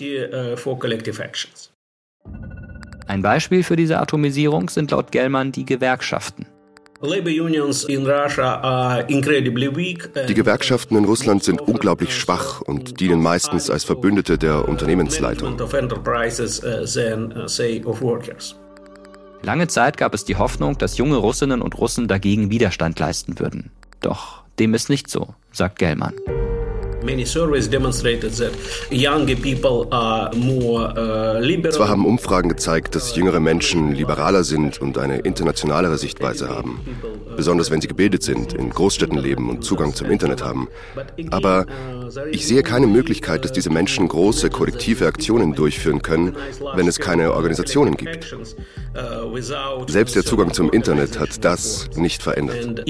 Ein 3.08 3.22
Beispiel 3.22 3.62
für 3.62 3.76
diese 3.76 4.00
Atomisierung 4.00 4.68
sind 4.68 4.90
laut 4.92 5.12
Gellmann 5.12 5.52
die 5.52 5.64
Gewerkschaften. 5.64 6.46
Die 10.28 10.34
Gewerkschaften 10.34 10.96
in 10.96 11.04
Russland 11.04 11.44
sind 11.44 11.60
unglaublich 11.60 12.14
schwach 12.14 12.60
und 12.60 13.00
dienen 13.00 13.22
meistens 13.22 13.70
als 13.70 13.84
Verbündete 13.84 14.38
der 14.38 14.68
Unternehmensleitung. 14.68 15.56
Lange 19.42 19.68
Zeit 19.68 19.96
gab 19.96 20.14
es 20.14 20.24
die 20.24 20.36
Hoffnung, 20.36 20.78
dass 20.78 20.96
junge 20.98 21.16
Russinnen 21.16 21.62
und 21.62 21.78
Russen 21.78 22.08
dagegen 22.08 22.50
Widerstand 22.50 22.98
leisten 22.98 23.38
würden. 23.38 23.70
Doch 24.00 24.42
dem 24.58 24.74
ist 24.74 24.88
nicht 24.88 25.08
so, 25.08 25.34
sagt 25.52 25.78
Gellmann. 25.78 26.14
Uh, 30.26 31.70
Zwar 31.70 31.88
haben 31.88 32.04
Umfragen 32.06 32.48
gezeigt, 32.48 32.94
dass 32.94 33.14
jüngere 33.16 33.40
Menschen 33.40 33.94
liberaler 33.94 34.44
sind 34.44 34.80
und 34.80 34.98
eine 34.98 35.18
internationalere 35.18 35.98
Sichtweise 35.98 36.48
haben, 36.48 36.80
besonders 37.36 37.70
wenn 37.70 37.80
sie 37.80 37.88
gebildet 37.88 38.22
sind, 38.22 38.52
in 38.52 38.70
Großstädten 38.70 39.18
leben 39.18 39.50
und 39.50 39.64
Zugang 39.64 39.94
zum 39.94 40.10
Internet 40.10 40.42
haben. 40.44 40.68
Aber 41.30 41.66
ich 42.30 42.46
sehe 42.46 42.62
keine 42.62 42.86
Möglichkeit, 42.86 43.44
dass 43.44 43.52
diese 43.52 43.70
Menschen 43.70 44.08
große 44.08 44.50
kollektive 44.50 45.06
Aktionen 45.06 45.54
durchführen 45.54 46.02
können, 46.02 46.36
wenn 46.74 46.88
es 46.88 46.98
keine 46.98 47.32
Organisationen 47.32 47.96
gibt. 47.96 48.36
Selbst 49.88 50.16
der 50.16 50.24
Zugang 50.24 50.52
zum 50.52 50.70
Internet 50.70 51.18
hat 51.18 51.44
das 51.44 51.88
nicht 51.96 52.22
verändert. 52.22 52.82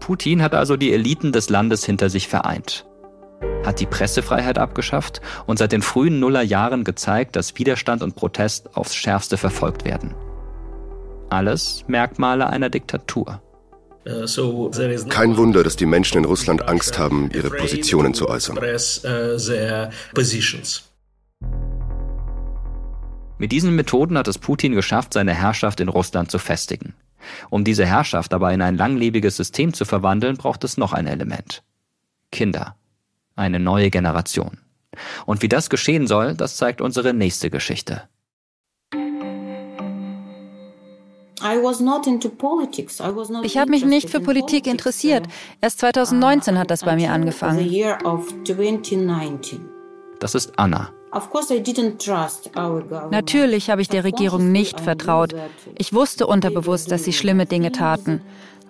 Putin 0.00 0.42
hat 0.42 0.54
also 0.54 0.76
die 0.76 0.92
Eliten 0.92 1.32
des 1.32 1.50
Landes 1.50 1.84
hinter 1.84 2.10
sich 2.10 2.28
vereint 2.28 2.86
hat 3.64 3.80
die 3.80 3.86
Pressefreiheit 3.86 4.58
abgeschafft 4.58 5.20
und 5.46 5.58
seit 5.58 5.72
den 5.72 5.82
frühen 5.82 6.20
Nullerjahren 6.20 6.84
gezeigt, 6.84 7.36
dass 7.36 7.58
Widerstand 7.58 8.02
und 8.02 8.16
Protest 8.16 8.76
aufs 8.76 8.94
schärfste 8.94 9.36
verfolgt 9.36 9.84
werden. 9.84 10.14
Alles 11.28 11.84
Merkmale 11.86 12.48
einer 12.48 12.70
Diktatur. 12.70 13.40
Kein 14.04 15.36
Wunder, 15.36 15.62
dass 15.62 15.76
die 15.76 15.86
Menschen 15.86 16.18
in 16.18 16.24
Russland 16.24 16.66
Angst 16.68 16.98
haben, 16.98 17.30
ihre 17.32 17.50
Positionen 17.50 18.14
zu 18.14 18.28
äußern. 18.28 18.58
Mit 23.38 23.52
diesen 23.52 23.74
Methoden 23.76 24.18
hat 24.18 24.28
es 24.28 24.38
Putin 24.38 24.72
geschafft, 24.72 25.14
seine 25.14 25.34
Herrschaft 25.34 25.80
in 25.80 25.88
Russland 25.88 26.30
zu 26.30 26.38
festigen. 26.38 26.94
Um 27.50 27.64
diese 27.64 27.86
Herrschaft 27.86 28.32
aber 28.32 28.52
in 28.52 28.62
ein 28.62 28.76
langlebiges 28.76 29.36
System 29.36 29.74
zu 29.74 29.84
verwandeln, 29.84 30.36
braucht 30.36 30.64
es 30.64 30.76
noch 30.76 30.92
ein 30.92 31.06
Element. 31.06 31.62
Kinder 32.32 32.76
eine 33.40 33.58
neue 33.58 33.90
Generation. 33.90 34.58
Und 35.26 35.42
wie 35.42 35.48
das 35.48 35.70
geschehen 35.70 36.06
soll, 36.06 36.34
das 36.34 36.56
zeigt 36.56 36.80
unsere 36.80 37.14
nächste 37.14 37.50
Geschichte. 37.50 38.02
Ich 43.42 43.58
habe 43.58 43.70
mich 43.70 43.84
nicht 43.84 44.10
für 44.10 44.20
Politik 44.20 44.66
interessiert. 44.66 45.26
Erst 45.60 45.80
2019 45.80 46.58
hat 46.58 46.70
das 46.70 46.84
bei 46.84 46.96
mir 46.96 47.12
angefangen. 47.12 47.68
Das 50.20 50.34
ist 50.34 50.58
Anna. 50.58 50.90
Natürlich 53.10 53.70
habe 53.70 53.82
ich 53.82 53.88
der 53.88 54.04
Regierung 54.04 54.52
nicht 54.52 54.80
vertraut. 54.80 55.34
Ich 55.76 55.92
wusste 55.92 56.26
unterbewusst, 56.26 56.92
dass 56.92 57.04
sie 57.04 57.12
schlimme 57.12 57.46
Dinge 57.46 57.72
taten. 57.72 58.20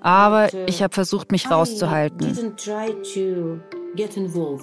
Aber 0.01 0.49
ich 0.67 0.83
habe 0.83 0.95
versucht, 0.95 1.31
mich 1.31 1.51
rauszuhalten. 1.51 2.57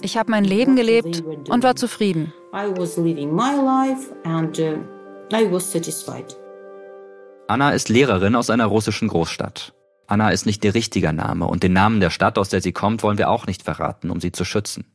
Ich 0.02 0.17
habe 0.17 0.32
mein 0.32 0.43
Leben 0.43 0.76
gelebt 0.76 1.24
und 1.50 1.63
war 1.63 1.76
zufrieden. 1.76 2.34
Uh, 2.52 2.74
Anna 7.50 7.72
ist 7.72 7.88
Lehrerin 7.88 8.36
aus 8.36 8.50
einer 8.50 8.66
russischen 8.66 9.08
Großstadt. 9.08 9.74
Anna 10.06 10.32
ist 10.32 10.46
nicht 10.46 10.66
ihr 10.66 10.74
richtiger 10.74 11.14
Name 11.14 11.48
und 11.48 11.64
den 11.64 11.72
Namen 11.72 12.02
der 12.02 12.10
Stadt, 12.10 12.38
aus 12.38 12.50
der 12.50 12.62
sie 12.62 12.74
kommt, 12.74 13.04
wollen 13.04 13.18
wir 13.18 13.30
auch 13.30 13.48
nicht 13.48 13.64
verraten, 13.64 14.10
um 14.10 14.20
sie 14.20 14.34
zu 14.34 14.44
schützen. 14.44 14.86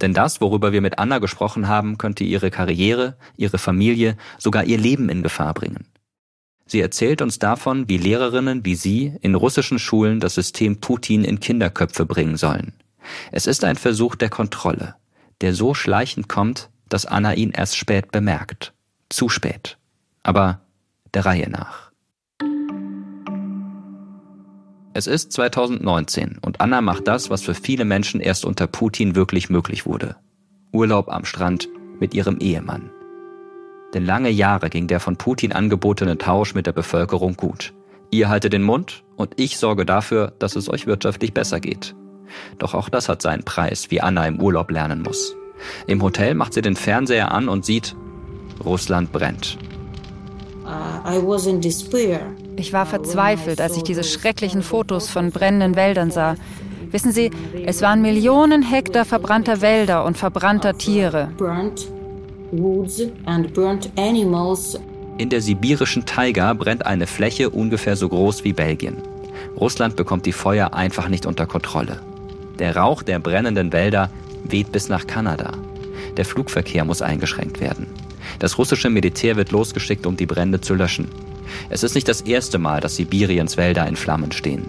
Denn 0.00 0.12
das, 0.12 0.40
worüber 0.40 0.72
wir 0.72 0.80
mit 0.80 0.98
Anna 0.98 1.18
gesprochen 1.18 1.68
haben, 1.68 1.98
könnte 1.98 2.24
ihre 2.24 2.50
Karriere, 2.50 3.16
ihre 3.36 3.58
Familie, 3.58 4.16
sogar 4.38 4.64
ihr 4.64 4.78
Leben 4.78 5.08
in 5.08 5.22
Gefahr 5.22 5.54
bringen. 5.54 5.86
Sie 6.66 6.80
erzählt 6.80 7.22
uns 7.22 7.38
davon, 7.38 7.88
wie 7.88 7.98
Lehrerinnen 7.98 8.64
wie 8.64 8.74
sie 8.74 9.16
in 9.22 9.36
russischen 9.36 9.78
Schulen 9.78 10.18
das 10.18 10.34
System 10.34 10.80
Putin 10.80 11.22
in 11.22 11.38
Kinderköpfe 11.38 12.06
bringen 12.06 12.36
sollen. 12.36 12.72
Es 13.30 13.46
ist 13.46 13.62
ein 13.62 13.76
Versuch 13.76 14.16
der 14.16 14.30
Kontrolle, 14.30 14.96
der 15.42 15.54
so 15.54 15.74
schleichend 15.74 16.28
kommt, 16.28 16.70
dass 16.88 17.06
Anna 17.06 17.34
ihn 17.34 17.50
erst 17.50 17.76
spät 17.76 18.10
bemerkt. 18.10 18.72
Zu 19.08 19.28
spät. 19.28 19.78
Aber 20.24 20.60
der 21.14 21.24
Reihe 21.24 21.48
nach. 21.48 21.89
Es 24.92 25.06
ist 25.06 25.30
2019 25.32 26.38
und 26.42 26.60
Anna 26.60 26.80
macht 26.80 27.06
das, 27.06 27.30
was 27.30 27.42
für 27.42 27.54
viele 27.54 27.84
Menschen 27.84 28.20
erst 28.20 28.44
unter 28.44 28.66
Putin 28.66 29.14
wirklich 29.14 29.48
möglich 29.48 29.86
wurde. 29.86 30.16
Urlaub 30.72 31.08
am 31.08 31.24
Strand 31.24 31.68
mit 32.00 32.12
ihrem 32.12 32.38
Ehemann. 32.40 32.90
Denn 33.94 34.04
lange 34.04 34.30
Jahre 34.30 34.68
ging 34.68 34.88
der 34.88 34.98
von 34.98 35.16
Putin 35.16 35.52
angebotene 35.52 36.18
Tausch 36.18 36.56
mit 36.56 36.66
der 36.66 36.72
Bevölkerung 36.72 37.36
gut. 37.36 37.72
Ihr 38.10 38.28
haltet 38.28 38.52
den 38.52 38.64
Mund 38.64 39.04
und 39.14 39.34
ich 39.36 39.58
sorge 39.58 39.86
dafür, 39.86 40.32
dass 40.40 40.56
es 40.56 40.68
euch 40.68 40.88
wirtschaftlich 40.88 41.32
besser 41.32 41.60
geht. 41.60 41.94
Doch 42.58 42.74
auch 42.74 42.88
das 42.88 43.08
hat 43.08 43.22
seinen 43.22 43.44
Preis, 43.44 43.92
wie 43.92 44.00
Anna 44.00 44.26
im 44.26 44.40
Urlaub 44.40 44.72
lernen 44.72 45.02
muss. 45.02 45.36
Im 45.86 46.02
Hotel 46.02 46.34
macht 46.34 46.54
sie 46.54 46.62
den 46.62 46.74
Fernseher 46.74 47.30
an 47.30 47.48
und 47.48 47.64
sieht, 47.64 47.94
Russland 48.64 49.12
brennt. 49.12 49.56
Uh, 50.64 51.00
ich 52.60 52.72
war 52.72 52.86
verzweifelt, 52.86 53.60
als 53.60 53.76
ich 53.76 53.82
diese 53.82 54.04
schrecklichen 54.04 54.62
Fotos 54.62 55.08
von 55.08 55.30
brennenden 55.30 55.76
Wäldern 55.76 56.10
sah. 56.10 56.36
Wissen 56.90 57.12
Sie, 57.12 57.30
es 57.64 57.82
waren 57.82 58.02
Millionen 58.02 58.62
Hektar 58.62 59.04
verbrannter 59.04 59.60
Wälder 59.60 60.04
und 60.04 60.18
verbrannter 60.18 60.76
Tiere. 60.76 61.30
In 65.18 65.28
der 65.28 65.40
sibirischen 65.40 66.04
Taiga 66.04 66.52
brennt 66.52 66.86
eine 66.86 67.06
Fläche 67.06 67.50
ungefähr 67.50 67.96
so 67.96 68.08
groß 68.08 68.44
wie 68.44 68.52
Belgien. 68.52 68.96
Russland 69.58 69.96
bekommt 69.96 70.26
die 70.26 70.32
Feuer 70.32 70.74
einfach 70.74 71.08
nicht 71.08 71.26
unter 71.26 71.46
Kontrolle. 71.46 72.00
Der 72.58 72.76
Rauch 72.76 73.02
der 73.02 73.18
brennenden 73.18 73.72
Wälder 73.72 74.10
weht 74.44 74.72
bis 74.72 74.88
nach 74.88 75.06
Kanada. 75.06 75.52
Der 76.16 76.24
Flugverkehr 76.24 76.84
muss 76.84 77.02
eingeschränkt 77.02 77.60
werden. 77.60 77.86
Das 78.38 78.58
russische 78.58 78.90
Militär 78.90 79.36
wird 79.36 79.50
losgeschickt, 79.50 80.06
um 80.06 80.16
die 80.16 80.26
Brände 80.26 80.60
zu 80.60 80.74
löschen. 80.74 81.08
Es 81.68 81.82
ist 81.82 81.94
nicht 81.94 82.08
das 82.08 82.22
erste 82.22 82.58
Mal, 82.58 82.80
dass 82.80 82.96
Sibiriens 82.96 83.56
Wälder 83.56 83.86
in 83.86 83.96
Flammen 83.96 84.32
stehen. 84.32 84.64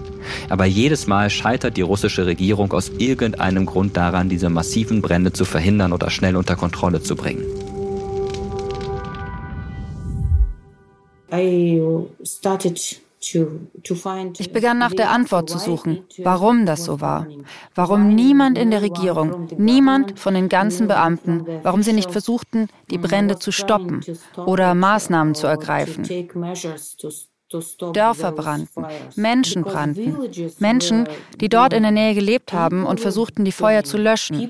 Aber 0.49 0.65
jedes 0.65 1.07
Mal 1.07 1.29
scheitert 1.29 1.77
die 1.77 1.81
russische 1.81 2.25
Regierung 2.25 2.71
aus 2.73 2.91
irgendeinem 2.97 3.65
Grund 3.65 3.97
daran, 3.97 4.29
diese 4.29 4.49
massiven 4.49 5.01
Brände 5.01 5.33
zu 5.33 5.45
verhindern 5.45 5.93
oder 5.93 6.09
schnell 6.09 6.35
unter 6.35 6.55
Kontrolle 6.55 7.01
zu 7.01 7.15
bringen. 7.15 7.45
I 11.33 11.79
started 12.23 12.77
ich 13.23 14.51
begann 14.51 14.79
nach 14.79 14.93
der 14.93 15.11
Antwort 15.11 15.49
zu 15.49 15.59
suchen, 15.59 16.05
warum 16.23 16.65
das 16.65 16.85
so 16.85 17.01
war. 17.01 17.27
Warum 17.75 18.15
niemand 18.15 18.57
in 18.57 18.71
der 18.71 18.81
Regierung, 18.81 19.47
niemand 19.57 20.19
von 20.19 20.33
den 20.33 20.49
ganzen 20.49 20.87
Beamten, 20.87 21.45
warum 21.61 21.83
sie 21.83 21.93
nicht 21.93 22.11
versuchten, 22.11 22.67
die 22.89 22.97
Brände 22.97 23.37
zu 23.37 23.51
stoppen 23.51 24.01
oder 24.37 24.73
Maßnahmen 24.73 25.35
zu 25.35 25.45
ergreifen. 25.45 26.03
Dörfer 27.93 28.31
brannten, 28.31 28.85
Menschen 29.15 29.63
brannten, 29.63 30.17
Menschen, 30.59 31.07
die 31.35 31.49
dort 31.49 31.73
in 31.73 31.83
der 31.83 31.91
Nähe 31.91 32.15
gelebt 32.15 32.53
haben 32.53 32.85
und 32.85 33.01
versuchten, 33.01 33.43
die 33.43 33.51
Feuer 33.51 33.83
zu 33.83 33.97
löschen. 33.97 34.49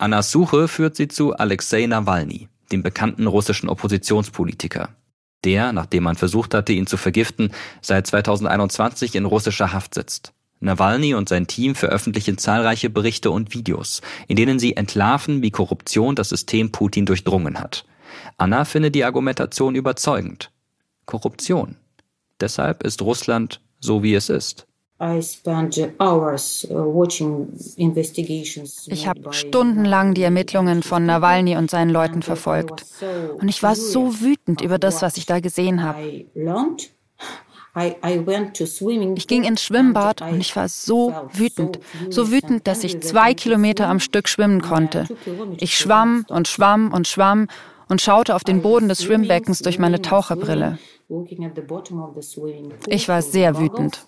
Annas 0.00 0.30
Suche 0.30 0.68
führt 0.68 0.96
sie 0.96 1.08
zu 1.08 1.32
Alexei 1.34 1.86
Nawalny 1.86 2.48
dem 2.72 2.82
bekannten 2.82 3.26
russischen 3.26 3.68
Oppositionspolitiker. 3.68 4.90
Der, 5.44 5.72
nachdem 5.72 6.02
man 6.04 6.16
versucht 6.16 6.54
hatte, 6.54 6.72
ihn 6.72 6.86
zu 6.86 6.96
vergiften, 6.96 7.52
seit 7.80 8.06
2021 8.06 9.14
in 9.14 9.24
russischer 9.24 9.72
Haft 9.72 9.94
sitzt. 9.94 10.32
Nawalny 10.60 11.14
und 11.14 11.28
sein 11.28 11.46
Team 11.46 11.74
veröffentlichen 11.74 12.36
zahlreiche 12.36 12.90
Berichte 12.90 13.30
und 13.30 13.54
Videos, 13.54 14.02
in 14.26 14.36
denen 14.36 14.58
sie 14.58 14.76
entlarven, 14.76 15.42
wie 15.42 15.52
Korruption 15.52 16.16
das 16.16 16.30
System 16.30 16.72
Putin 16.72 17.06
durchdrungen 17.06 17.60
hat. 17.60 17.84
Anna 18.36 18.64
findet 18.64 18.94
die 18.94 19.04
Argumentation 19.04 19.74
überzeugend. 19.74 20.50
Korruption. 21.06 21.76
Deshalb 22.40 22.82
ist 22.82 23.02
Russland 23.02 23.60
so, 23.80 24.02
wie 24.02 24.14
es 24.14 24.28
ist. 24.28 24.67
Uh, 25.00 25.20
ich 28.86 29.06
habe 29.06 29.32
stundenlang 29.32 30.14
die 30.14 30.22
Ermittlungen 30.22 30.82
von 30.82 31.06
Nawalny 31.06 31.56
und 31.56 31.70
seinen 31.70 31.90
Leuten 31.90 32.22
verfolgt. 32.22 32.84
Und 33.38 33.48
ich 33.48 33.62
war 33.62 33.76
so 33.76 34.20
wütend 34.20 34.60
über 34.60 34.78
das, 34.78 35.00
was 35.00 35.16
ich 35.16 35.24
da 35.24 35.38
gesehen 35.38 35.84
habe. 35.84 36.26
Ich 39.14 39.26
ging 39.28 39.44
ins 39.44 39.62
Schwimmbad 39.62 40.20
und 40.20 40.40
ich 40.40 40.56
war 40.56 40.68
so 40.68 41.14
wütend. 41.32 41.78
So 42.10 42.32
wütend, 42.32 42.66
dass 42.66 42.82
ich 42.82 43.00
zwei 43.00 43.34
Kilometer 43.34 43.86
am 43.86 44.00
Stück 44.00 44.28
schwimmen 44.28 44.62
konnte. 44.62 45.06
Ich 45.58 45.78
schwamm 45.78 46.26
und 46.28 46.48
schwamm 46.48 46.92
und 46.92 47.06
schwamm 47.06 47.46
und 47.88 48.02
schaute 48.02 48.34
auf 48.34 48.42
den 48.42 48.62
Boden 48.62 48.88
des 48.88 49.04
Schwimmbeckens 49.04 49.60
durch 49.60 49.78
meine 49.78 50.02
Taucherbrille. 50.02 50.80
Ich 52.88 53.08
war 53.08 53.22
sehr 53.22 53.60
wütend 53.60 54.04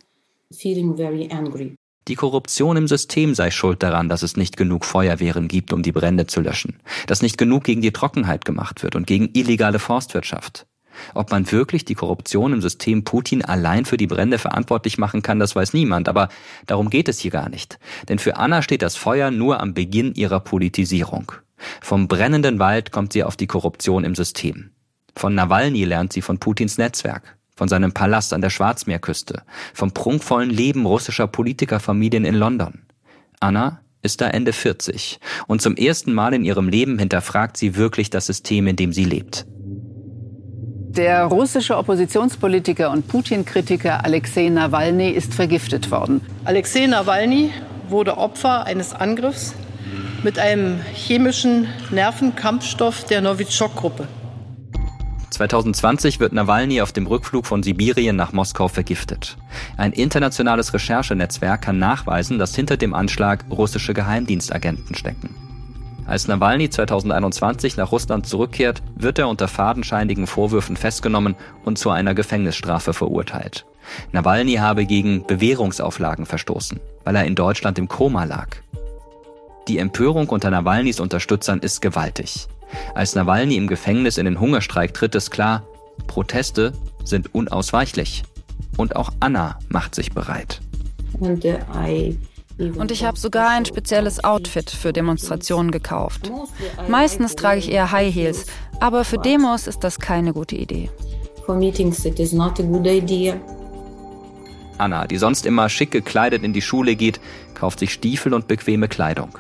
feeling 0.53 0.97
very 0.97 1.29
angry. 1.31 1.75
Die 2.09 2.15
Korruption 2.15 2.77
im 2.77 2.89
System 2.89 3.35
sei 3.35 3.51
schuld 3.51 3.83
daran, 3.83 4.09
dass 4.09 4.23
es 4.23 4.37
nicht 4.37 4.57
genug 4.57 4.85
Feuerwehren 4.85 5.49
gibt, 5.49 5.73
um 5.73 5.83
die 5.83 5.93
Brände 5.93 6.27
zu 6.27 6.41
löschen, 6.41 6.81
dass 7.07 7.23
nicht 7.23 7.39
genug 7.39 7.65
gegen 7.65 7.83
die 7.83 7.93
Trockenheit 7.93 8.45
gemacht 8.45 8.83
wird 8.83 8.97
und 8.97 9.07
gegen 9.07 9.31
illegale 9.35 9.79
Forstwirtschaft. 9.79 10.67
Ob 11.15 11.31
man 11.31 11.51
wirklich 11.53 11.85
die 11.85 11.95
Korruption 11.95 12.53
im 12.53 12.61
System 12.61 13.05
Putin 13.05 13.45
allein 13.45 13.85
für 13.85 13.97
die 13.97 14.07
Brände 14.07 14.39
verantwortlich 14.39 14.99
machen 14.99 15.23
kann, 15.23 15.39
das 15.39 15.55
weiß 15.55 15.73
niemand, 15.73 16.09
aber 16.09 16.29
darum 16.67 16.91
geht 16.91 17.09
es 17.09 17.21
hier 17.21 17.31
gar 17.31 17.49
nicht. 17.49 17.79
Denn 18.09 18.19
für 18.19 18.37
Anna 18.37 18.61
steht 18.61 18.83
das 18.83 18.97
Feuer 18.97 19.31
nur 19.31 19.61
am 19.61 19.73
Beginn 19.73 20.15
ihrer 20.15 20.41
Politisierung. 20.41 21.33
Vom 21.81 22.09
brennenden 22.09 22.59
Wald 22.59 22.91
kommt 22.91 23.13
sie 23.13 23.23
auf 23.23 23.37
die 23.37 23.47
Korruption 23.47 24.05
im 24.05 24.15
System. 24.15 24.71
Von 25.15 25.35
Nawalny 25.35 25.85
lernt 25.85 26.13
sie 26.13 26.23
von 26.23 26.39
Putins 26.39 26.79
Netzwerk 26.79 27.37
von 27.61 27.69
seinem 27.69 27.93
Palast 27.93 28.33
an 28.33 28.41
der 28.41 28.49
Schwarzmeerküste, 28.49 29.43
vom 29.75 29.93
prunkvollen 29.93 30.49
Leben 30.49 30.87
russischer 30.87 31.27
Politikerfamilien 31.27 32.25
in 32.25 32.35
London. 32.35 32.85
Anna 33.39 33.83
ist 34.01 34.23
da 34.23 34.29
Ende 34.29 34.55
40 34.55 35.21
und 35.47 35.61
zum 35.61 35.77
ersten 35.77 36.15
Mal 36.15 36.33
in 36.33 36.43
ihrem 36.43 36.71
Leben 36.71 36.99
hinterfragt 36.99 37.59
sie 37.59 37.77
wirklich 37.77 38.09
das 38.09 38.25
System, 38.25 38.67
in 38.67 38.77
dem 38.77 38.95
sie 38.95 39.05
lebt. 39.05 39.45
Der 40.97 41.27
russische 41.27 41.77
Oppositionspolitiker 41.77 42.91
und 42.91 43.09
Putin-Kritiker 43.09 44.07
Alexei 44.07 44.49
Nawalny 44.49 45.11
ist 45.11 45.35
vergiftet 45.35 45.91
worden. 45.91 46.23
Alexei 46.47 46.87
Nawalny 46.87 47.51
wurde 47.91 48.17
Opfer 48.17 48.65
eines 48.65 48.95
Angriffs 48.95 49.55
mit 50.23 50.39
einem 50.39 50.81
chemischen 50.95 51.69
Nervenkampfstoff 51.91 53.05
der 53.05 53.21
Novichok-Gruppe. 53.21 54.09
2020 55.49 56.21
wird 56.21 56.35
Nawalny 56.35 56.83
auf 56.83 56.93
dem 56.93 57.07
Rückflug 57.07 57.47
von 57.47 57.63
Sibirien 57.63 58.15
nach 58.15 58.35
Moskau 58.35 58.69
vergiftet. 58.69 59.39
Ein 59.79 59.93
internationales 59.93 60.75
Recherchenetzwerk 60.75 61.63
kann 61.63 61.79
nachweisen, 61.79 62.39
dass 62.39 62.55
hinter 62.55 62.77
dem 62.77 62.93
Anschlag 62.93 63.47
russische 63.51 63.95
Geheimdienstagenten 63.95 64.95
stecken. 64.95 65.35
Als 66.05 66.29
Nawalny 66.29 66.69
2021 66.69 67.79
nach 67.79 67.91
Russland 67.91 68.27
zurückkehrt, 68.27 68.83
wird 68.97 69.19
er 69.19 69.29
unter 69.29 69.49
fadenscheinigen 69.49 70.27
Vorwürfen 70.27 70.77
festgenommen 70.77 71.37
und 71.65 71.79
zu 71.79 71.89
einer 71.89 72.15
Gefängnisstrafe 72.15 72.93
verurteilt. 72.93 73.65
Nawalny 74.13 74.57
habe 74.57 74.85
gegen 74.85 75.27
Bewährungsauflagen 75.27 76.27
verstoßen, 76.27 76.81
weil 77.05 77.17
er 77.17 77.25
in 77.25 77.35
Deutschland 77.35 77.79
im 77.79 77.89
Koma 77.89 78.25
lag. 78.25 78.49
Die 79.69 79.79
Empörung 79.79 80.29
unter 80.29 80.51
Nawalnys 80.51 81.01
Unterstützern 81.01 81.61
ist 81.61 81.81
gewaltig. 81.81 82.47
Als 82.95 83.15
Nawalny 83.15 83.57
im 83.57 83.67
Gefängnis 83.67 84.19
in 84.19 84.25
den 84.25 84.41
Hungerstreik 84.41 84.95
tritt, 84.95 85.15
ist 85.15 85.31
klar, 85.31 85.63
Proteste 86.07 86.73
sind 87.05 87.35
unausweichlich. 87.35 88.23
Und 88.77 88.97
auch 88.97 89.11
Anna 89.21 89.59
macht 89.69 89.95
sich 89.95 90.13
bereit. 90.13 90.61
Und 92.59 92.91
ich 92.91 93.05
habe 93.05 93.19
sogar 93.19 93.51
ein 93.51 93.65
spezielles 93.65 94.23
Outfit 94.23 94.71
für 94.71 94.93
Demonstrationen 94.93 95.71
gekauft. 95.71 96.31
Meistens 96.89 97.35
trage 97.35 97.59
ich 97.59 97.71
eher 97.71 97.91
High 97.91 98.15
Heels, 98.15 98.47
aber 98.81 99.05
für 99.05 99.19
Demos 99.19 99.67
ist 99.67 99.83
das 99.83 99.99
keine 99.99 100.33
gute 100.33 100.57
Idee. 100.57 100.91
Anna, 104.79 105.07
die 105.07 105.19
sonst 105.19 105.47
immer 105.47 105.69
schick 105.69 105.91
gekleidet 105.91 106.43
in 106.43 106.53
die 106.53 106.63
Schule 106.63 106.97
geht, 106.97 107.21
kauft 107.55 107.81
sich 107.81 107.93
Stiefel 107.93 108.33
und 108.33 108.47
bequeme 108.47 108.89
Kleidung. 108.89 109.39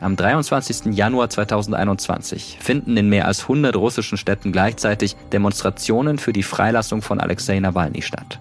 Am 0.00 0.14
23. 0.14 0.94
Januar 0.94 1.28
2021 1.28 2.58
finden 2.60 2.96
in 2.96 3.08
mehr 3.08 3.26
als 3.26 3.42
100 3.42 3.74
russischen 3.74 4.16
Städten 4.16 4.52
gleichzeitig 4.52 5.16
Demonstrationen 5.32 6.18
für 6.18 6.32
die 6.32 6.44
Freilassung 6.44 7.02
von 7.02 7.18
Alexei 7.18 7.58
Nawalny 7.58 8.02
statt. 8.02 8.38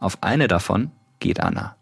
Auf 0.00 0.18
eine 0.22 0.48
davon 0.48 0.90
geht 1.20 1.40
Anna. 1.40 1.76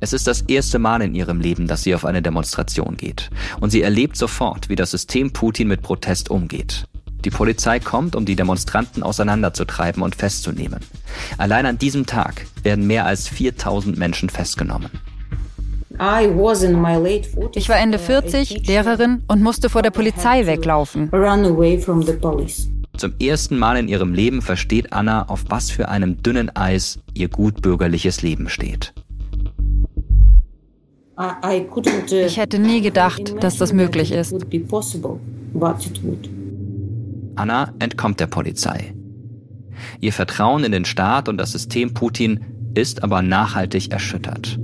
Es 0.00 0.12
ist 0.12 0.26
das 0.26 0.42
erste 0.42 0.78
Mal 0.78 1.02
in 1.02 1.14
ihrem 1.14 1.40
Leben, 1.40 1.66
dass 1.66 1.82
sie 1.82 1.94
auf 1.94 2.06
eine 2.06 2.22
Demonstration 2.22 2.96
geht. 2.96 3.30
Und 3.60 3.70
sie 3.70 3.82
erlebt 3.82 4.16
sofort, 4.16 4.68
wie 4.68 4.76
das 4.76 4.92
System 4.92 5.32
Putin 5.32 5.68
mit 5.68 5.82
Protest 5.82 6.30
umgeht. 6.30 6.86
Die 7.24 7.30
Polizei 7.30 7.80
kommt, 7.80 8.14
um 8.14 8.24
die 8.24 8.36
Demonstranten 8.36 9.02
auseinanderzutreiben 9.02 10.02
und 10.02 10.14
festzunehmen. 10.14 10.80
Allein 11.36 11.66
an 11.66 11.78
diesem 11.78 12.06
Tag 12.06 12.46
werden 12.62 12.86
mehr 12.86 13.06
als 13.06 13.28
4000 13.28 13.98
Menschen 13.98 14.30
festgenommen. 14.30 14.90
Ich 17.54 17.68
war 17.68 17.76
Ende 17.76 17.98
40, 17.98 18.66
Lehrerin 18.66 19.22
und 19.26 19.42
musste 19.42 19.68
vor 19.68 19.82
der 19.82 19.90
Polizei 19.90 20.46
weglaufen. 20.46 21.10
Zum 22.96 23.14
ersten 23.20 23.58
Mal 23.58 23.76
in 23.76 23.88
ihrem 23.88 24.12
Leben 24.12 24.42
versteht 24.42 24.92
Anna, 24.92 25.28
auf 25.28 25.44
was 25.48 25.70
für 25.70 25.88
einem 25.88 26.22
dünnen 26.22 26.54
Eis 26.56 26.98
ihr 27.14 27.28
gutbürgerliches 27.28 28.22
Leben 28.22 28.48
steht. 28.48 28.92
Ich 32.10 32.36
hätte 32.36 32.58
nie 32.58 32.80
gedacht, 32.80 33.34
dass 33.40 33.56
das 33.56 33.72
möglich 33.72 34.12
ist. 34.12 34.36
Anna 37.36 37.72
entkommt 37.78 38.20
der 38.20 38.26
Polizei. 38.26 38.94
Ihr 40.00 40.12
Vertrauen 40.12 40.64
in 40.64 40.72
den 40.72 40.84
Staat 40.84 41.28
und 41.28 41.38
das 41.38 41.52
System 41.52 41.94
Putin 41.94 42.40
ist 42.74 43.02
aber 43.02 43.22
nachhaltig 43.22 43.92
erschüttert. 43.92 44.58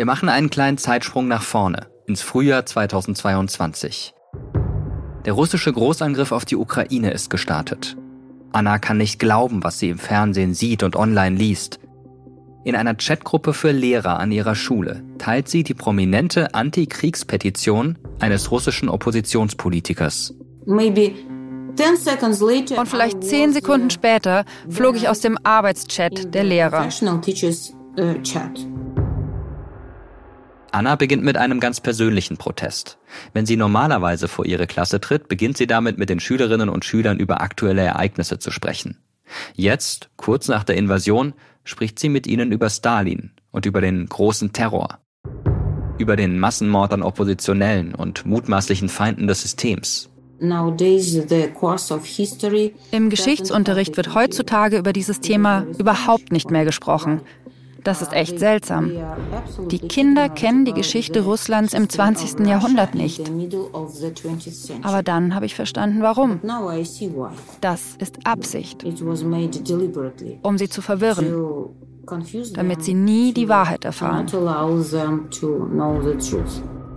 Wir 0.00 0.06
machen 0.06 0.30
einen 0.30 0.48
kleinen 0.48 0.78
Zeitsprung 0.78 1.28
nach 1.28 1.42
vorne, 1.42 1.88
ins 2.06 2.22
Frühjahr 2.22 2.64
2022. 2.64 4.14
Der 5.26 5.34
russische 5.34 5.70
Großangriff 5.70 6.32
auf 6.32 6.46
die 6.46 6.56
Ukraine 6.56 7.10
ist 7.10 7.28
gestartet. 7.28 7.98
Anna 8.50 8.78
kann 8.78 8.96
nicht 8.96 9.18
glauben, 9.18 9.62
was 9.62 9.78
sie 9.78 9.90
im 9.90 9.98
Fernsehen 9.98 10.54
sieht 10.54 10.84
und 10.84 10.96
online 10.96 11.36
liest. 11.36 11.80
In 12.64 12.76
einer 12.76 12.94
Chatgruppe 12.94 13.52
für 13.52 13.72
Lehrer 13.72 14.18
an 14.18 14.32
ihrer 14.32 14.54
Schule 14.54 15.04
teilt 15.18 15.50
sie 15.50 15.64
die 15.64 15.74
prominente 15.74 16.54
Anti-Kriegspetition 16.54 17.98
eines 18.20 18.50
russischen 18.50 18.88
Oppositionspolitikers. 18.88 20.32
Und 20.64 20.96
vielleicht 22.88 23.22
zehn 23.22 23.52
Sekunden 23.52 23.90
später 23.90 24.46
flog 24.66 24.96
ich 24.96 25.10
aus 25.10 25.20
dem 25.20 25.36
Arbeitschat 25.44 26.34
der 26.34 26.44
Lehrer. 26.44 26.88
Anna 30.72 30.96
beginnt 30.96 31.24
mit 31.24 31.36
einem 31.36 31.60
ganz 31.60 31.80
persönlichen 31.80 32.36
Protest. 32.36 32.98
Wenn 33.32 33.46
sie 33.46 33.56
normalerweise 33.56 34.28
vor 34.28 34.46
ihre 34.46 34.66
Klasse 34.66 35.00
tritt, 35.00 35.28
beginnt 35.28 35.56
sie 35.56 35.66
damit, 35.66 35.98
mit 35.98 36.10
den 36.10 36.20
Schülerinnen 36.20 36.68
und 36.68 36.84
Schülern 36.84 37.18
über 37.18 37.40
aktuelle 37.40 37.82
Ereignisse 37.82 38.38
zu 38.38 38.50
sprechen. 38.50 38.98
Jetzt, 39.54 40.10
kurz 40.16 40.48
nach 40.48 40.64
der 40.64 40.76
Invasion, 40.76 41.34
spricht 41.64 41.98
sie 41.98 42.08
mit 42.08 42.26
ihnen 42.26 42.52
über 42.52 42.70
Stalin 42.70 43.32
und 43.50 43.66
über 43.66 43.80
den 43.80 44.06
großen 44.06 44.52
Terror, 44.52 44.98
über 45.98 46.16
den 46.16 46.38
Massenmord 46.38 46.92
an 46.92 47.02
Oppositionellen 47.02 47.94
und 47.94 48.26
mutmaßlichen 48.26 48.88
Feinden 48.88 49.26
des 49.26 49.42
Systems. 49.42 50.10
Im 52.92 53.10
Geschichtsunterricht 53.10 53.96
wird 53.98 54.14
heutzutage 54.14 54.78
über 54.78 54.94
dieses 54.94 55.20
Thema 55.20 55.66
überhaupt 55.78 56.32
nicht 56.32 56.50
mehr 56.50 56.64
gesprochen. 56.64 57.20
Das 57.84 58.02
ist 58.02 58.12
echt 58.12 58.38
seltsam. 58.38 58.92
Die 59.70 59.78
Kinder 59.78 60.28
kennen 60.28 60.64
die 60.64 60.72
Geschichte 60.72 61.22
Russlands 61.22 61.74
im 61.74 61.88
20. 61.88 62.46
Jahrhundert 62.46 62.94
nicht. 62.94 63.30
Aber 64.82 65.02
dann 65.02 65.34
habe 65.34 65.46
ich 65.46 65.54
verstanden, 65.54 66.02
warum. 66.02 66.40
Das 67.60 67.96
ist 67.98 68.18
Absicht, 68.24 68.84
um 70.42 70.58
sie 70.58 70.68
zu 70.68 70.82
verwirren, 70.82 71.34
damit 72.54 72.84
sie 72.84 72.94
nie 72.94 73.32
die 73.32 73.48
Wahrheit 73.48 73.84
erfahren. 73.84 74.26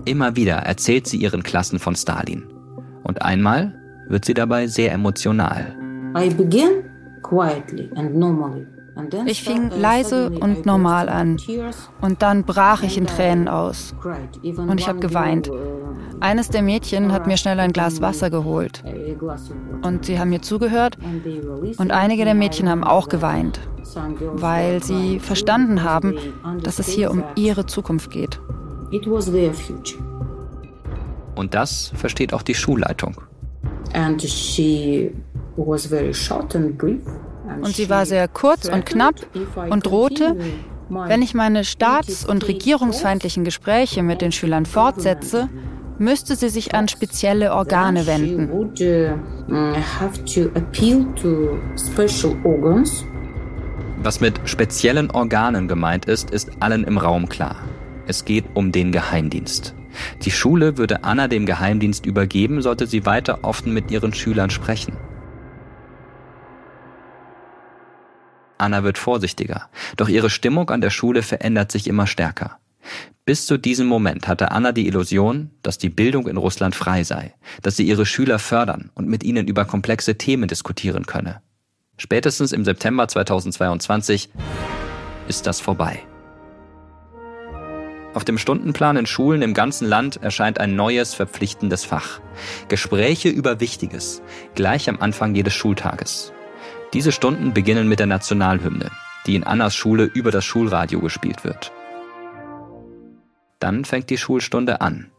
Immer 0.06 0.36
wieder 0.36 0.56
erzählt 0.56 1.08
sie 1.08 1.18
ihren 1.18 1.44
Klassen 1.44 1.80
von 1.80 1.96
Stalin. 1.96 2.44
Und 3.04 3.22
einmal 3.22 3.74
wird 4.10 4.26
sie 4.26 4.34
dabei 4.34 4.68
sehr 4.68 4.92
emotional. 4.92 5.78
I 6.16 6.30
began 6.30 6.84
quietly 7.22 7.90
and 7.96 8.16
normally. 8.16 8.68
Ich 9.26 9.44
fing 9.44 9.70
leise 9.70 10.30
und 10.30 10.66
normal 10.66 11.10
an 11.10 11.38
und 12.02 12.22
dann 12.22 12.44
brach 12.44 12.84
ich 12.84 12.98
in 12.98 13.08
Tränen 13.08 13.48
aus 13.48 13.96
und 14.44 14.80
ich 14.80 14.88
habe 14.88 15.00
geweint. 15.00 15.50
Eines 16.20 16.50
der 16.50 16.62
Mädchen 16.62 17.12
hat 17.12 17.26
mir 17.28 17.38
schnell 17.38 17.60
ein 17.60 17.74
Glas 17.74 18.02
Wasser 18.02 18.30
geholt 18.30 18.84
und 19.82 20.06
sie 20.06 20.20
haben 20.20 20.30
mir 20.30 20.42
zugehört 20.42 20.98
und 21.78 21.92
einige 21.92 22.24
der 22.24 22.36
Mädchen 22.36 22.70
haben 22.70 22.84
auch 22.84 23.10
geweint, 23.10 23.60
weil 24.34 24.84
sie 24.84 25.20
verstanden 25.20 25.84
haben, 25.84 26.16
dass 26.62 26.80
es 26.80 26.88
hier 26.88 27.10
um 27.12 27.24
ihre 27.36 27.66
Zukunft 27.66 28.12
geht. 28.12 28.40
Und 31.36 31.54
das 31.56 31.92
versteht 31.96 32.34
auch 32.34 32.44
die 32.44 32.56
Schulleitung. 32.56 33.16
And 33.94 34.22
she 34.22 35.12
was 35.56 35.86
very 35.86 36.14
short 36.14 36.56
and 36.56 36.78
brief. 36.78 37.02
Und 37.62 37.76
sie 37.76 37.90
war 37.90 38.06
sehr 38.06 38.28
kurz 38.28 38.68
und 38.68 38.86
knapp 38.86 39.16
und 39.70 39.86
drohte, 39.86 40.38
wenn 40.90 41.22
ich 41.22 41.34
meine 41.34 41.64
staats- 41.64 42.26
und 42.26 42.48
regierungsfeindlichen 42.48 43.44
Gespräche 43.44 44.04
mit 44.04 44.22
den 44.22 44.32
Schülern 44.32 44.66
fortsetze, 44.66 45.50
müsste 46.00 46.36
sie 46.36 46.50
sich 46.50 46.76
an 46.76 46.88
spezielle 46.88 47.54
Organe 47.54 48.06
wenden. 48.08 48.50
Was 53.98 54.20
mit 54.20 54.42
speziellen 54.46 55.12
Organen 55.12 55.68
gemeint 55.68 56.06
ist, 56.06 56.32
ist 56.32 56.52
allen 56.60 56.84
im 56.84 56.98
Raum 56.98 57.30
klar. 57.30 57.56
Es 58.06 58.26
geht 58.26 58.46
um 58.54 58.72
den 58.72 58.92
Geheimdienst. 58.92 59.76
Die 60.24 60.32
Schule 60.32 60.78
würde 60.78 61.04
Anna 61.04 61.28
dem 61.28 61.46
Geheimdienst 61.46 62.06
übergeben, 62.06 62.62
sollte 62.62 62.88
sie 62.88 63.06
weiter 63.06 63.40
offen 63.44 63.74
mit 63.74 63.92
ihren 63.92 64.14
Schülern 64.14 64.50
sprechen. 64.50 64.98
Anna 68.58 68.84
wird 68.84 68.98
vorsichtiger, 68.98 69.70
doch 69.98 70.10
ihre 70.10 70.30
Stimmung 70.30 70.70
an 70.70 70.82
der 70.82 70.90
Schule 70.90 71.24
verändert 71.24 71.72
sich 71.72 71.88
immer 71.88 72.08
stärker. 72.08 72.60
Bis 73.26 73.46
zu 73.46 73.58
diesem 73.58 73.88
Moment 73.88 74.28
hatte 74.28 74.52
Anna 74.52 74.74
die 74.74 74.88
Illusion, 74.88 75.52
dass 75.62 75.78
die 75.78 75.90
Bildung 75.90 76.28
in 76.28 76.36
Russland 76.36 76.76
frei 76.76 77.04
sei, 77.04 77.34
dass 77.62 77.78
sie 77.78 77.88
ihre 77.88 78.06
Schüler 78.06 78.38
fördern 78.38 78.92
und 78.96 79.08
mit 79.08 79.24
ihnen 79.24 79.48
über 79.48 79.64
komplexe 79.64 80.18
Themen 80.18 80.50
diskutieren 80.50 81.06
könne. 81.06 81.42
Spätestens 81.98 82.52
im 82.52 82.66
September 82.66 83.08
2022 83.08 84.30
ist 85.30 85.48
das 85.48 85.62
vorbei. 85.62 86.02
Auf 88.14 88.26
dem 88.26 88.38
Stundenplan 88.38 88.98
in 88.98 89.06
Schulen 89.06 89.42
im 89.42 89.54
ganzen 89.54 89.88
Land 89.88 90.22
erscheint 90.22 90.60
ein 90.60 90.76
neues 90.76 91.14
verpflichtendes 91.14 91.86
Fach. 91.86 92.20
Gespräche 92.68 93.30
über 93.30 93.60
Wichtiges, 93.62 94.22
gleich 94.54 94.90
am 94.90 95.00
Anfang 95.00 95.34
jedes 95.34 95.54
Schultages. 95.54 96.33
Diese 96.94 97.12
Stunden 97.12 97.54
beginnen 97.54 97.90
mit 97.90 98.00
der 98.00 98.08
Nationalhymne, 98.08 98.92
die 99.26 99.36
in 99.36 99.44
Annas 99.44 99.76
Schule 99.76 100.04
über 100.04 100.32
das 100.32 100.46
Schulradio 100.46 101.00
gespielt 101.00 101.44
wird. 101.44 101.72
Dann 103.60 103.84
fängt 103.84 104.10
die 104.10 104.18
Schulstunde 104.18 104.82
an. 104.82 105.10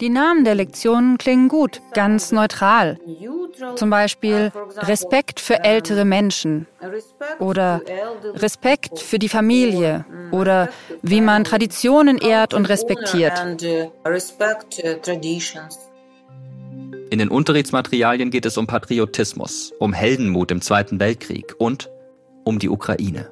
Die 0.00 0.08
Namen 0.08 0.44
der 0.44 0.54
Lektionen 0.54 1.18
klingen 1.18 1.48
gut, 1.48 1.80
ganz 1.92 2.32
neutral. 2.32 2.98
Zum 3.76 3.90
Beispiel 3.90 4.52
Respekt 4.76 5.40
für 5.40 5.64
ältere 5.64 6.04
Menschen 6.04 6.66
oder 7.38 7.80
Respekt 8.34 8.98
für 9.00 9.18
die 9.18 9.28
Familie 9.28 10.04
oder 10.32 10.68
wie 11.02 11.20
man 11.20 11.44
Traditionen 11.44 12.18
ehrt 12.18 12.54
und 12.54 12.68
respektiert. 12.68 13.32
In 17.10 17.18
den 17.18 17.28
Unterrichtsmaterialien 17.28 18.30
geht 18.30 18.46
es 18.46 18.56
um 18.56 18.66
Patriotismus, 18.66 19.72
um 19.78 19.92
Heldenmut 19.92 20.50
im 20.50 20.60
Zweiten 20.60 20.98
Weltkrieg 21.00 21.54
und 21.58 21.90
um 22.44 22.58
die 22.58 22.68
Ukraine. 22.68 23.30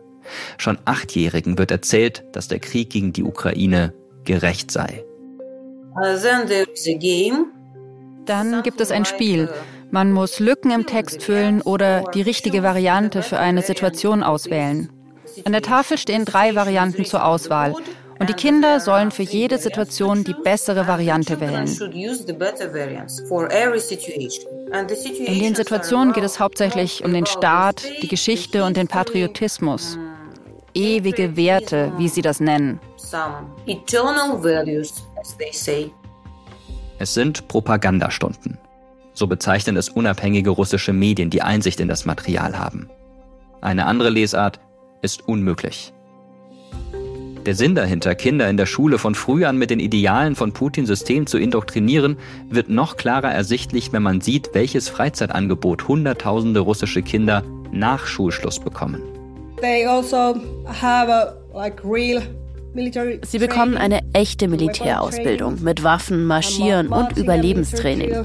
Schon 0.59 0.79
Achtjährigen 0.85 1.59
wird 1.59 1.71
erzählt, 1.71 2.25
dass 2.33 2.49
der 2.49 2.61
Krieg 2.61 2.91
gegen 2.91 3.13
die 3.13 3.25
Ukraine 3.25 3.93
gerecht 4.25 4.71
sei. 4.71 5.05
Dann 8.25 8.63
gibt 8.63 8.81
es 8.81 8.91
ein 8.91 9.05
Spiel. 9.05 9.49
Man 9.91 10.13
muss 10.13 10.39
Lücken 10.39 10.71
im 10.71 10.87
Text 10.87 11.23
füllen 11.23 11.61
oder 11.61 12.05
die 12.15 12.23
richtige 12.23 12.63
Variante 12.63 13.23
für 13.23 13.39
eine 13.39 13.63
Situation 13.63 14.23
auswählen. 14.23 14.91
An 15.45 15.53
der 15.53 15.63
Tafel 15.63 15.99
stehen 15.99 16.25
drei 16.25 16.55
Varianten 16.55 17.05
zur 17.05 17.25
Auswahl 17.25 17.75
und 18.23 18.29
die 18.29 18.35
Kinder 18.35 18.79
sollen 18.79 19.11
für 19.11 19.25
jede 19.25 19.59
Situation 19.59 20.23
die 20.23 20.33
bessere 20.45 20.87
Variante 20.87 21.41
wählen. 21.41 21.67
In 25.27 25.41
den 25.41 25.55
Situationen 25.57 26.13
geht 26.13 26.23
es 26.23 26.39
hauptsächlich 26.39 27.05
um 27.05 27.13
den 27.13 27.27
Staat, 27.27 27.83
die 28.01 28.07
Geschichte 28.07 28.63
und 28.63 28.77
den 28.77 28.87
Patriotismus. 28.87 29.99
Ewige 30.73 31.37
Werte, 31.37 31.93
wie 31.97 32.07
sie 32.09 32.23
das 32.23 32.39
nennen. 32.39 32.79
Es 37.01 37.15
sind 37.15 37.49
Propagandastunden. 37.49 38.59
So 39.15 39.27
bezeichnen 39.27 39.77
es 39.77 39.89
unabhängige 39.89 40.51
russische 40.51 40.93
Medien, 40.93 41.29
die 41.29 41.43
Einsicht 41.43 41.81
in 41.81 41.89
das 41.89 42.05
Material 42.05 42.57
haben. 42.57 42.89
Eine 43.63 43.87
andere 43.87 44.11
Lesart 44.11 44.61
ist 45.03 45.27
unmöglich. 45.27 45.93
Der 47.47 47.57
Sinn 47.57 47.75
dahinter, 47.75 48.15
Kinder 48.15 48.49
in 48.49 48.57
der 48.57 48.67
Schule 48.67 48.99
von 48.99 49.17
früh 49.17 49.45
an 49.45 49.59
mit 49.59 49.71
den 49.71 49.81
Idealen 49.81 50.37
von 50.37 50.53
Putins 50.53 50.87
System 50.87 51.27
zu 51.27 51.39
indoktrinieren, 51.39 52.17
wird 52.49 52.69
noch 52.69 52.97
klarer 52.97 53.33
ersichtlich, 53.33 53.93
wenn 53.93 54.03
man 54.03 54.21
sieht, 54.21 54.51
welches 54.53 54.89
Freizeitangebot 54.89 55.89
Hunderttausende 55.89 56.61
russische 56.61 57.03
Kinder 57.03 57.43
nach 57.73 58.07
Schulschluss 58.07 58.61
bekommen. 58.61 59.03
Also 59.61 60.35
Sie 63.25 63.39
bekommen 63.39 63.77
eine 63.77 64.01
echte 64.13 64.47
Militärausbildung 64.47 65.63
mit 65.65 65.83
Waffen, 65.83 66.25
Marschieren 66.25 66.89
und 66.89 67.17
Überlebenstraining. 67.17 68.25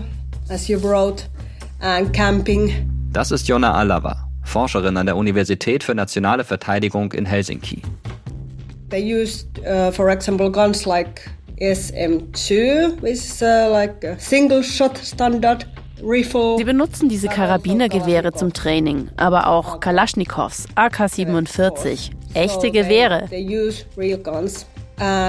Das 3.13 3.32
ist 3.32 3.47
Jonna 3.47 3.74
Alava, 3.74 4.30
Forscherin 4.43 4.95
an 4.95 5.07
der 5.07 5.18
Universität 5.18 5.84
für 5.84 5.95
nationale 5.95 6.43
Verteidigung 6.43 7.13
in 7.13 7.26
Helsinki. 7.26 7.82
They 8.90 9.02
used, 9.02 9.60
uh, 9.66 9.92
for 9.92 10.10
example, 10.10 10.50
guns 10.50 10.86
like 10.86 11.28
SM2, 11.60 13.02
which 13.02 13.14
is 13.14 13.42
uh, 13.42 13.70
like 13.72 14.04
a 14.04 14.18
single 14.20 14.64
shot 14.64 14.98
standard. 14.98 15.66
Sie 16.00 16.64
benutzen 16.64 17.10
diese 17.10 17.28
Karabinergewehre 17.28 18.32
zum 18.32 18.54
Training, 18.54 19.10
aber 19.18 19.48
auch 19.48 19.80
Kalaschnikows, 19.80 20.66
AK-47, 20.76 22.12
echte 22.36 22.70
Gewehre. 22.70 23.28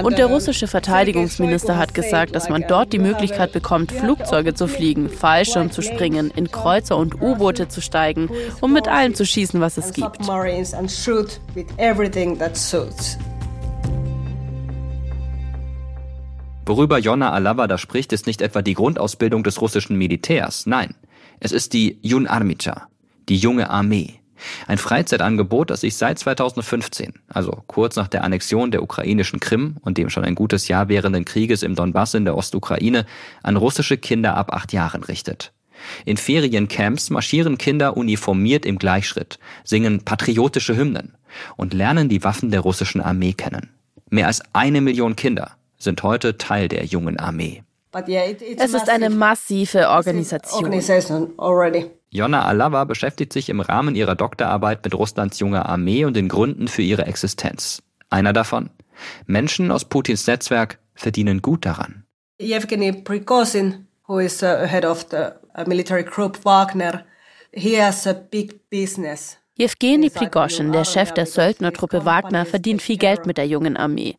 Und 0.03 0.17
der 0.17 0.27
russische 0.27 0.67
Verteidigungsminister 0.67 1.77
hat 1.77 1.95
gesagt, 1.95 2.35
dass 2.35 2.49
man 2.49 2.65
dort 2.67 2.93
die 2.93 2.99
Möglichkeit 2.99 3.51
bekommt, 3.51 3.91
Flugzeuge 3.91 4.53
zu 4.53 4.67
fliegen, 4.67 5.09
Fallschirm 5.09 5.71
zu 5.71 5.81
springen, 5.81 6.31
in 6.35 6.51
Kreuzer 6.51 6.97
und 6.97 7.19
U-Boote 7.19 7.67
zu 7.67 7.81
steigen, 7.81 8.29
um 8.61 8.71
mit 8.71 8.87
allem 8.87 9.15
zu 9.15 9.25
schießen, 9.25 9.59
was 9.59 9.77
es 9.77 9.93
gibt. 9.93 10.19
Worüber 16.69 16.99
Jonna 16.99 17.31
Alava 17.31 17.65
da 17.65 17.79
spricht, 17.79 18.13
ist 18.13 18.27
nicht 18.27 18.43
etwa 18.43 18.61
die 18.61 18.75
Grundausbildung 18.75 19.43
des 19.43 19.59
russischen 19.59 19.97
Militärs. 19.97 20.67
Nein, 20.67 20.93
es 21.39 21.51
ist 21.51 21.73
die 21.73 21.97
Jun 22.03 22.27
Armica, 22.27 22.89
die 23.27 23.37
junge 23.37 23.71
Armee. 23.71 24.19
Ein 24.67 24.77
Freizeitangebot, 24.77 25.71
das 25.71 25.81
sich 25.81 25.97
seit 25.97 26.19
2015, 26.19 27.13
also 27.27 27.63
kurz 27.65 27.95
nach 27.95 28.07
der 28.07 28.23
Annexion 28.23 28.69
der 28.69 28.83
ukrainischen 28.83 29.39
Krim 29.39 29.77
und 29.81 29.97
dem 29.97 30.11
schon 30.11 30.23
ein 30.23 30.35
gutes 30.35 30.67
Jahr 30.67 30.89
währenden 30.89 31.25
Krieges 31.25 31.63
im 31.63 31.73
Donbass 31.73 32.13
in 32.13 32.23
der 32.23 32.37
Ostukraine, 32.37 33.07
an 33.41 33.57
russische 33.57 33.97
Kinder 33.97 34.37
ab 34.37 34.53
acht 34.53 34.71
Jahren 34.71 35.03
richtet. 35.03 35.53
In 36.05 36.17
Feriencamps 36.17 37.09
marschieren 37.09 37.57
Kinder 37.57 37.97
uniformiert 37.97 38.67
im 38.67 38.77
Gleichschritt, 38.77 39.39
singen 39.63 40.05
patriotische 40.05 40.77
Hymnen 40.77 41.15
und 41.57 41.73
lernen 41.73 42.09
die 42.09 42.23
Waffen 42.23 42.51
der 42.51 42.59
russischen 42.59 43.01
Armee 43.01 43.33
kennen. 43.33 43.71
Mehr 44.11 44.27
als 44.27 44.43
eine 44.53 44.81
Million 44.81 45.15
Kinder 45.15 45.55
sind 45.79 46.03
heute 46.03 46.37
Teil 46.37 46.67
der 46.67 46.85
jungen 46.85 47.17
Armee. 47.17 47.63
Es 47.91 48.73
ist 48.73 48.89
eine 48.89 49.09
massive 49.09 49.89
Organisation. 49.89 51.33
Jonna 52.11 52.45
Alava 52.45 52.83
beschäftigt 52.83 53.33
sich 53.33 53.49
im 53.49 53.61
Rahmen 53.61 53.95
ihrer 53.95 54.15
Doktorarbeit 54.15 54.83
mit 54.83 54.93
Russlands 54.93 55.39
junger 55.39 55.67
Armee 55.67 56.05
und 56.05 56.15
den 56.15 56.27
Gründen 56.27 56.67
für 56.67 56.81
ihre 56.81 57.05
Existenz. 57.05 57.81
Einer 58.09 58.33
davon? 58.33 58.69
Menschen 59.25 59.71
aus 59.71 59.85
Putins 59.85 60.27
Netzwerk 60.27 60.79
verdienen 60.93 61.41
gut 61.41 61.65
daran. 61.65 62.03
Yevgeny 62.41 62.93
Prigozhin, 62.93 63.87
who 64.07 64.19
is 64.19 64.41
uh, 64.41 64.65
head 64.65 64.85
of 64.85 65.07
the 65.11 65.31
uh, 65.57 65.65
military 65.67 66.03
group 66.03 66.43
Wagner, 66.45 67.05
he 67.51 67.81
has 67.81 68.07
a 68.07 68.13
big 68.13 68.69
business. 68.69 69.37
Jewgeni 69.59 70.09
Prigoschin, 70.09 70.71
der 70.71 70.85
Chef 70.85 71.11
der 71.11 71.25
Söldnertruppe 71.25 72.05
Wagner, 72.05 72.45
verdient 72.45 72.81
viel 72.81 72.95
Geld 72.95 73.25
mit 73.25 73.37
der 73.37 73.45
jungen 73.45 73.75
Armee. 73.75 74.15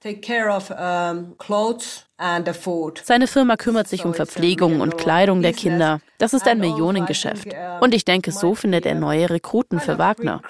Seine 3.02 3.26
Firma 3.26 3.56
kümmert 3.56 3.88
sich 3.88 4.04
um 4.04 4.12
Verpflegung 4.12 4.82
und 4.82 4.98
Kleidung 4.98 5.40
der 5.40 5.54
Kinder. 5.54 6.02
Das 6.18 6.34
ist 6.34 6.46
ein 6.46 6.58
Millionengeschäft. 6.58 7.48
Und 7.80 7.94
ich 7.94 8.04
denke, 8.04 8.32
so 8.32 8.54
findet 8.54 8.84
er 8.84 8.94
neue 8.94 9.30
Rekruten 9.30 9.80
für 9.80 9.96
Wagner. 9.96 10.42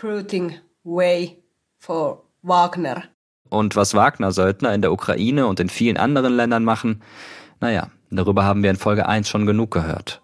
Und 3.48 3.76
was 3.76 3.94
Wagner-Söldner 3.94 4.74
in 4.74 4.82
der 4.82 4.90
Ukraine 4.90 5.46
und 5.46 5.60
in 5.60 5.68
vielen 5.68 5.98
anderen 5.98 6.34
Ländern 6.34 6.64
machen, 6.64 7.00
naja, 7.60 7.90
darüber 8.10 8.42
haben 8.42 8.64
wir 8.64 8.70
in 8.70 8.76
Folge 8.76 9.06
1 9.06 9.28
schon 9.28 9.46
genug 9.46 9.70
gehört. 9.70 10.20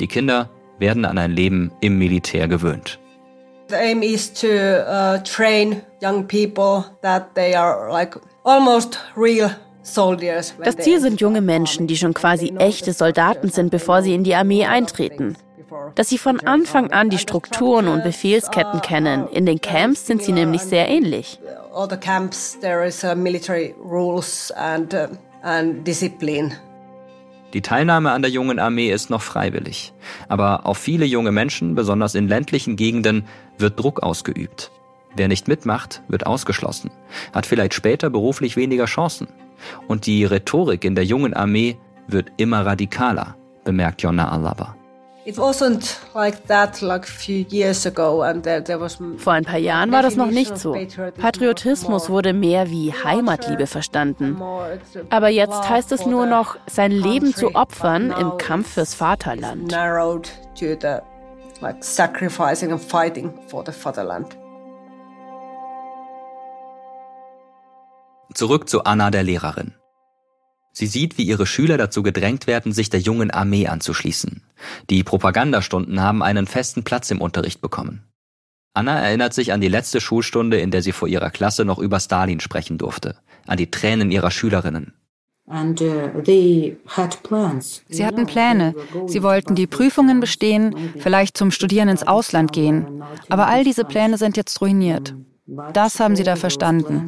Die 0.00 0.06
Kinder 0.06 0.50
werden 0.80 1.04
an 1.04 1.18
ein 1.18 1.30
Leben 1.30 1.72
im 1.80 1.98
Militär 1.98 2.48
gewöhnt. 2.48 2.98
The 3.68 3.76
aim 3.76 4.02
is 4.02 4.32
to 4.32 4.48
uh, 4.48 5.18
train 5.22 5.82
young 6.02 6.26
people 6.26 6.84
that 7.02 7.34
they 7.36 7.54
are 7.54 7.88
like 7.90 8.18
almost 8.42 8.98
real 9.16 9.52
das 10.64 10.76
Ziel 10.76 11.00
sind 11.00 11.20
junge 11.20 11.40
Menschen, 11.40 11.86
die 11.86 11.96
schon 11.96 12.14
quasi 12.14 12.52
echte 12.58 12.92
Soldaten 12.92 13.48
sind, 13.48 13.70
bevor 13.70 14.02
sie 14.02 14.14
in 14.14 14.24
die 14.24 14.34
Armee 14.34 14.66
eintreten. 14.66 15.36
Dass 15.94 16.08
sie 16.08 16.18
von 16.18 16.40
Anfang 16.40 16.92
an 16.92 17.10
die 17.10 17.18
Strukturen 17.18 17.88
und 17.88 18.02
Befehlsketten 18.02 18.82
kennen. 18.82 19.26
In 19.28 19.46
den 19.46 19.60
Camps 19.60 20.06
sind 20.06 20.22
sie 20.22 20.32
nämlich 20.32 20.62
sehr 20.62 20.88
ähnlich. 20.88 21.38
All 21.72 21.88
the 21.88 21.96
camps 21.96 22.58
there 22.60 22.84
is 22.84 23.04
uh, 23.04 23.14
military 23.14 23.74
rules 23.82 24.50
and, 24.52 24.92
uh, 24.92 25.06
and 25.42 25.86
discipline. 25.86 26.52
Die 27.52 27.62
Teilnahme 27.62 28.12
an 28.12 28.22
der 28.22 28.30
jungen 28.30 28.58
Armee 28.58 28.90
ist 28.90 29.10
noch 29.10 29.22
freiwillig. 29.22 29.92
Aber 30.28 30.66
auf 30.66 30.78
viele 30.78 31.04
junge 31.04 31.32
Menschen, 31.32 31.74
besonders 31.74 32.14
in 32.14 32.28
ländlichen 32.28 32.76
Gegenden, 32.76 33.26
wird 33.58 33.78
Druck 33.78 34.02
ausgeübt. 34.02 34.70
Wer 35.16 35.26
nicht 35.26 35.48
mitmacht, 35.48 36.02
wird 36.08 36.26
ausgeschlossen, 36.26 36.90
hat 37.32 37.46
vielleicht 37.46 37.74
später 37.74 38.10
beruflich 38.10 38.56
weniger 38.56 38.84
Chancen. 38.84 39.26
Und 39.88 40.06
die 40.06 40.24
Rhetorik 40.24 40.84
in 40.84 40.94
der 40.94 41.04
jungen 41.04 41.34
Armee 41.34 41.76
wird 42.06 42.30
immer 42.36 42.64
radikaler, 42.64 43.36
bemerkt 43.64 44.02
Jonna 44.02 44.30
Alaba. 44.30 44.76
Vor 49.18 49.32
ein 49.32 49.44
paar 49.44 49.58
Jahren 49.58 49.92
war 49.92 50.02
das 50.02 50.16
noch 50.16 50.30
nicht 50.30 50.58
so. 50.58 50.76
Patriotismus 51.20 52.08
wurde 52.08 52.32
mehr 52.32 52.70
wie 52.70 52.92
Heimatliebe 52.92 53.66
verstanden. 53.66 54.40
Aber 55.10 55.28
jetzt 55.28 55.68
heißt 55.68 55.92
es 55.92 56.06
nur 56.06 56.26
noch, 56.26 56.56
sein 56.66 56.90
Leben 56.90 57.34
zu 57.34 57.54
opfern 57.54 58.14
im 58.18 58.38
Kampf 58.38 58.74
fürs 58.74 58.94
Vaterland. 58.94 59.70
Zurück 68.32 68.68
zu 68.68 68.84
Anna, 68.84 69.10
der 69.10 69.22
Lehrerin. 69.24 69.79
Sie 70.72 70.86
sieht, 70.86 71.18
wie 71.18 71.24
ihre 71.24 71.46
Schüler 71.46 71.78
dazu 71.78 72.02
gedrängt 72.02 72.46
werden, 72.46 72.72
sich 72.72 72.90
der 72.90 73.00
jungen 73.00 73.30
Armee 73.30 73.66
anzuschließen. 73.66 74.42
Die 74.88 75.02
Propagandastunden 75.02 76.00
haben 76.00 76.22
einen 76.22 76.46
festen 76.46 76.84
Platz 76.84 77.10
im 77.10 77.20
Unterricht 77.20 77.60
bekommen. 77.60 78.04
Anna 78.72 79.00
erinnert 79.00 79.34
sich 79.34 79.52
an 79.52 79.60
die 79.60 79.68
letzte 79.68 80.00
Schulstunde, 80.00 80.60
in 80.60 80.70
der 80.70 80.82
sie 80.82 80.92
vor 80.92 81.08
ihrer 81.08 81.30
Klasse 81.30 81.64
noch 81.64 81.78
über 81.78 81.98
Stalin 81.98 82.38
sprechen 82.40 82.78
durfte, 82.78 83.16
an 83.46 83.56
die 83.56 83.70
Tränen 83.70 84.12
ihrer 84.12 84.30
Schülerinnen. 84.30 84.94
Uh, 85.52 85.74
sie 87.88 88.06
hatten 88.06 88.26
Pläne. 88.26 88.74
Sie 89.06 89.22
wollten 89.24 89.56
die 89.56 89.66
Prüfungen 89.66 90.20
bestehen, 90.20 90.92
vielleicht 90.98 91.36
zum 91.36 91.50
Studieren 91.50 91.88
ins 91.88 92.06
Ausland 92.06 92.52
gehen. 92.52 93.02
Aber 93.28 93.48
all 93.48 93.64
diese 93.64 93.84
Pläne 93.84 94.16
sind 94.16 94.36
jetzt 94.36 94.60
ruiniert. 94.60 95.12
Das 95.72 95.98
haben 95.98 96.16
sie 96.16 96.22
da 96.22 96.36
verstanden. 96.36 97.06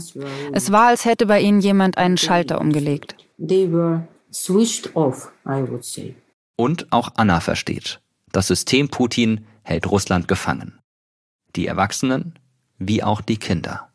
Es 0.52 0.72
war, 0.72 0.88
als 0.88 1.04
hätte 1.04 1.26
bei 1.26 1.40
ihnen 1.40 1.60
jemand 1.60 1.96
einen 1.98 2.16
Schalter 2.16 2.60
umgelegt. 2.60 3.16
Und 6.56 6.92
auch 6.92 7.12
Anna 7.16 7.40
versteht. 7.40 8.00
Das 8.32 8.46
System 8.48 8.88
Putin 8.88 9.46
hält 9.62 9.90
Russland 9.90 10.26
gefangen. 10.26 10.78
Die 11.54 11.66
Erwachsenen 11.66 12.34
wie 12.78 13.02
auch 13.02 13.20
die 13.20 13.36
Kinder. 13.36 13.88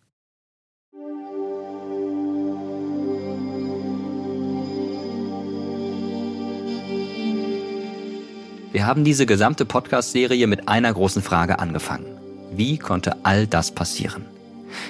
Wir 8.72 8.86
haben 8.86 9.04
diese 9.04 9.26
gesamte 9.26 9.66
Podcast-Serie 9.66 10.46
mit 10.46 10.68
einer 10.68 10.94
großen 10.94 11.22
Frage 11.22 11.60
angefangen. 11.60 12.06
Wie 12.52 12.78
konnte 12.78 13.18
all 13.24 13.48
das 13.48 13.72
passieren? 13.72 14.37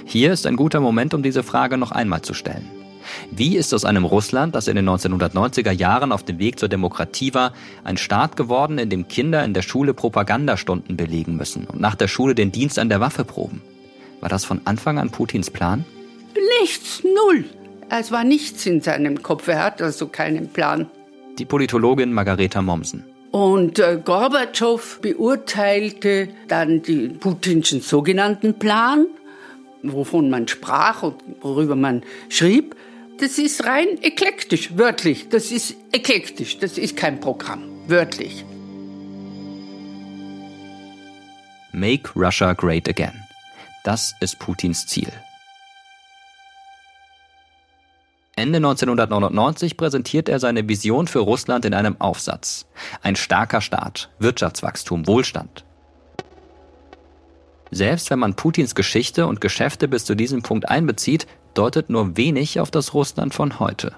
Hier 0.06 0.32
ist 0.32 0.46
ein 0.46 0.56
guter 0.56 0.80
Moment, 0.80 1.14
um 1.14 1.24
diese 1.24 1.44
Frage 1.44 1.78
noch 1.78 1.92
einmal 1.92 2.22
zu 2.22 2.34
stellen. 2.34 2.68
Wie 3.32 3.56
ist 3.56 3.74
aus 3.74 3.86
einem 3.86 4.06
Russland, 4.06 4.56
das 4.56 4.68
in 4.68 4.76
den 4.76 4.88
1990er 4.88 5.72
Jahren 5.72 6.12
auf 6.12 6.24
dem 6.24 6.40
Weg 6.40 6.60
zur 6.60 6.70
Demokratie 6.70 7.34
war, 7.34 7.54
ein 7.84 7.98
Staat 7.98 8.36
geworden, 8.36 8.78
in 8.78 8.90
dem 8.90 9.08
Kinder 9.08 9.44
in 9.44 9.54
der 9.54 9.62
Schule 9.62 9.94
Propagandastunden 9.94 10.98
belegen 10.98 11.38
müssen 11.38 11.66
und 11.66 11.80
nach 11.80 11.96
der 11.96 12.08
Schule 12.08 12.36
den 12.36 12.52
Dienst 12.52 12.80
an 12.80 12.90
der 12.90 13.00
Waffe 13.00 13.24
proben? 13.24 13.62
War 14.20 14.30
das 14.30 14.46
von 14.46 14.62
Anfang 14.66 14.98
an 14.98 15.10
Putins 15.10 15.52
Plan? 15.52 15.86
Nichts, 16.62 17.04
null. 17.04 17.46
Es 17.90 18.12
war 18.12 18.24
nichts 18.24 18.66
in 18.66 18.82
seinem 18.82 19.24
Kopf. 19.24 19.48
Er 19.48 19.64
hat 19.64 19.82
also 19.82 20.08
keinen 20.08 20.50
Plan. 20.50 20.88
Die 21.38 21.46
Politologin 21.46 22.12
Margareta 22.12 22.62
Mommsen. 22.62 23.06
Und 23.32 23.80
äh, 23.80 24.02
Gorbatschow 24.04 25.00
beurteilte 25.02 26.30
dann 26.48 26.82
den 26.82 27.20
putinschen 27.20 27.82
sogenannten 27.82 28.56
Plan 28.56 29.06
wovon 29.84 30.30
man 30.30 30.48
sprach 30.48 31.04
und 31.04 31.16
worüber 31.42 31.76
man 31.76 32.04
schrieb, 32.30 32.76
das 33.20 33.38
ist 33.38 33.66
rein 33.66 34.02
eklektisch, 34.02 34.78
wörtlich. 34.78 35.30
Das 35.30 35.52
ist 35.52 35.76
eklektisch, 35.92 36.60
das 36.60 36.78
ist 36.78 36.96
kein 36.96 37.20
Programm, 37.20 37.64
wörtlich. 37.88 38.46
Make 41.72 42.12
Russia 42.16 42.54
Great 42.54 42.88
Again. 42.88 43.14
Das 43.84 44.14
ist 44.20 44.40
Putins 44.40 44.86
Ziel. 44.88 45.12
Ende 48.36 48.58
1999 48.58 49.78
präsentiert 49.78 50.30
er 50.30 50.40
seine 50.40 50.70
Vision 50.70 51.08
für 51.08 51.20
Russland 51.20 51.66
in 51.66 51.74
einem 51.74 52.00
Aufsatz. 52.00 52.68
Ein 53.02 53.16
starker 53.16 53.62
Staat, 53.62 54.10
Wirtschaftswachstum, 54.20 55.08
Wohlstand. 55.08 55.66
Selbst 57.72 58.10
wenn 58.10 58.20
man 58.20 58.36
Putins 58.36 58.76
Geschichte 58.76 59.28
und 59.28 59.42
Geschäfte 59.42 59.88
bis 59.88 60.06
zu 60.06 60.16
diesem 60.16 60.42
Punkt 60.42 60.70
einbezieht, 60.70 61.28
deutet 61.54 61.90
nur 61.90 62.16
wenig 62.18 62.60
auf 62.60 62.72
das 62.72 62.94
Russland 62.94 63.34
von 63.34 63.60
heute. 63.60 63.94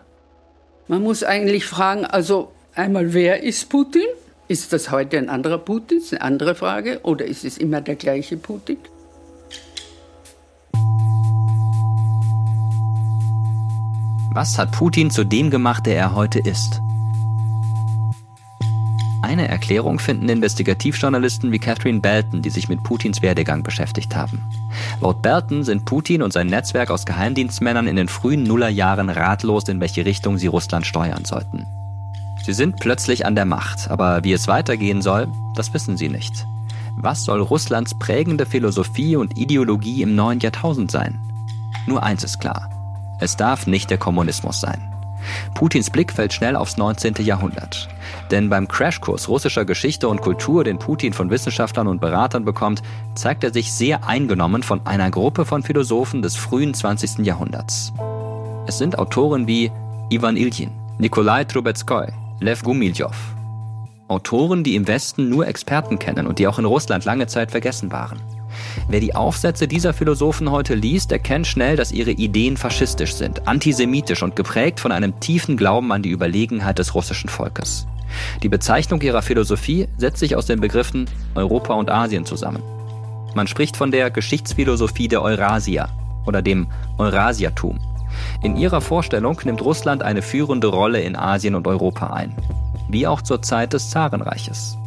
Man 0.88 1.03
muss 1.03 1.24
eigentlich 1.24 1.65
fragen, 1.65 2.05
also 2.05 2.51
einmal, 2.74 3.13
wer 3.13 3.43
ist 3.43 3.70
Putin? 3.70 4.05
Ist 4.47 4.74
das 4.74 4.89
heute 4.89 5.17
ein 5.17 5.30
anderer 5.30 5.59
Putin? 5.59 5.99
Das 5.99 6.05
ist 6.05 6.13
eine 6.13 6.22
andere 6.22 6.55
Frage. 6.55 7.01
Oder 7.03 7.26
ist 7.26 7.45
es 7.45 7.57
immer 7.57 7.82
der 7.82 7.95
gleiche 7.95 8.38
Putin? 8.38 8.78
Was 14.32 14.57
hat 14.57 14.72
Putin 14.72 15.11
zu 15.11 15.24
dem 15.24 15.51
gemacht, 15.51 15.86
der 15.86 15.97
er 15.97 16.15
heute 16.15 16.39
ist? 16.39 16.82
Eine 19.40 19.48
Erklärung 19.48 20.00
finden 20.00 20.28
Investigativjournalisten 20.28 21.54
wie 21.54 21.60
Catherine 21.60 22.02
Belton, 22.02 22.42
die 22.42 22.50
sich 22.50 22.68
mit 22.68 22.84
Putins 22.84 23.22
Werdegang 23.22 23.64
beschäftigt 23.64 24.14
haben. 24.14 24.44
Laut 25.00 25.22
Belton 25.22 25.64
sind 25.64 25.86
Putin 25.86 26.22
und 26.22 26.34
sein 26.34 26.48
Netzwerk 26.48 26.92
aus 26.92 27.06
Geheimdienstmännern 27.06 27.88
in 27.88 27.96
den 27.96 28.10
frühen 28.10 28.44
Nullerjahren 28.44 29.10
ratlos, 29.10 29.70
in 29.70 29.80
welche 29.80 30.04
Richtung 30.04 30.38
sie 30.38 30.48
Russland 30.48 30.86
steuern 30.86 31.24
sollten. 31.24 31.66
Sie 32.44 32.52
sind 32.52 32.82
plötzlich 32.82 33.26
an 33.26 33.36
der 33.36 33.46
Macht, 33.46 33.90
aber 33.90 34.26
wie 34.26 34.34
es 34.34 34.50
weitergehen 34.50 35.02
soll, 35.02 35.30
das 35.56 35.74
wissen 35.74 35.96
sie 35.96 36.10
nicht. 36.10 36.46
Was 36.98 37.24
soll 37.24 37.40
Russlands 37.40 37.98
prägende 37.98 38.46
Philosophie 38.46 39.16
und 39.16 39.38
Ideologie 39.38 40.02
im 40.02 40.16
neuen 40.16 40.42
Jahrtausend 40.42 40.92
sein? 40.92 41.18
Nur 41.88 42.04
eins 42.04 42.26
ist 42.26 42.42
klar. 42.42 42.70
Es 43.22 43.38
darf 43.38 43.68
nicht 43.68 43.90
der 43.90 44.00
Kommunismus 44.00 44.60
sein. 44.60 44.82
Putins 45.55 45.89
Blick 45.89 46.11
fällt 46.11 46.34
schnell 46.34 46.55
aufs 46.55 46.78
19. 46.78 47.15
Jahrhundert. 47.20 47.88
Denn 48.32 48.49
beim 48.49 48.67
Crashkurs 48.67 49.28
russischer 49.28 49.65
Geschichte 49.65 50.07
und 50.07 50.22
Kultur, 50.22 50.63
den 50.63 50.80
Putin 50.80 51.13
von 51.13 51.30
Wissenschaftlern 51.30 51.88
und 51.88 52.01
Beratern 52.01 52.45
bekommt, 52.45 52.82
zeigt 53.15 53.43
er 53.43 53.53
sich 53.53 53.72
sehr 53.72 54.07
eingenommen 54.07 54.63
von 54.63 54.86
einer 54.86 55.11
Gruppe 55.11 55.45
von 55.45 55.63
Philosophen 55.63 56.22
des 56.22 56.36
frühen 56.36 56.74
20. 56.74 57.26
Jahrhunderts. 57.26 57.93
Es 58.67 58.78
sind 58.78 58.99
Autoren 58.99 59.47
wie 59.47 59.72
Ivan 60.09 60.38
Iljin, 60.38 60.72
Nikolai 60.97 61.43
Trubetskoy, 61.43 62.07
Lev 62.39 62.63
Gumilyov. 62.63 63.15
Autoren, 64.07 64.63
die 64.63 64.76
im 64.76 64.88
Westen 64.88 65.30
nur 65.30 65.47
Experten 65.47 65.99
kennen 65.99 66.26
und 66.26 66.39
die 66.39 66.47
auch 66.47 66.57
in 66.57 66.65
Russland 66.65 67.05
lange 67.05 67.28
Zeit 67.28 67.51
vergessen 67.51 67.91
waren. 67.91 68.20
Wer 68.88 69.00
die 69.00 69.16
Aufsätze 69.16 69.68
dieser 69.68 69.93
Philosophen 69.93 70.52
heute 70.52 70.76
liest, 70.76 71.12
erkennt 71.12 71.47
schnell, 71.47 71.76
dass 71.76 71.91
ihre 71.91 72.12
Ideen 72.12 72.58
faschistisch 72.58 73.14
sind, 73.14 73.47
antisemitisch 73.47 74.24
und 74.24 74.36
geprägt 74.36 74.80
von 74.80 74.91
einem 74.91 75.20
tiefen 75.20 75.58
Glauben 75.58 75.91
an 75.91 76.02
die 76.02 76.10
Überlegenheit 76.10 76.80
des 76.80 76.95
russischen 76.95 77.30
Volkes. 77.30 77.88
Die 78.41 78.50
Bezeichnung 78.50 79.02
ihrer 79.02 79.22
Philosophie 79.22 79.88
setzt 79.97 80.20
sich 80.20 80.36
aus 80.36 80.45
den 80.45 80.60
Begriffen 80.60 81.10
Europa 81.36 81.74
und 81.74 81.89
Asien 81.89 82.26
zusammen. 82.26 82.64
Man 83.36 83.47
spricht 83.47 83.78
von 83.78 83.91
der 83.91 84.10
Geschichtsphilosophie 84.10 85.08
der 85.08 85.22
Eurasia 85.22 85.89
oder 86.26 86.41
dem 86.41 86.68
Eurasiatum. 86.97 87.80
In 88.41 88.58
ihrer 88.58 88.82
Vorstellung 88.82 89.39
nimmt 89.43 89.62
Russland 89.62 90.02
eine 90.02 90.22
führende 90.22 90.68
Rolle 90.68 91.02
in 91.02 91.16
Asien 91.16 91.56
und 91.56 91.68
Europa 91.68 92.08
ein, 92.08 92.36
wie 92.89 93.06
auch 93.06 93.22
zur 93.22 93.41
Zeit 93.41 93.74
des 93.74 93.91
Zarenreiches. 93.91 94.78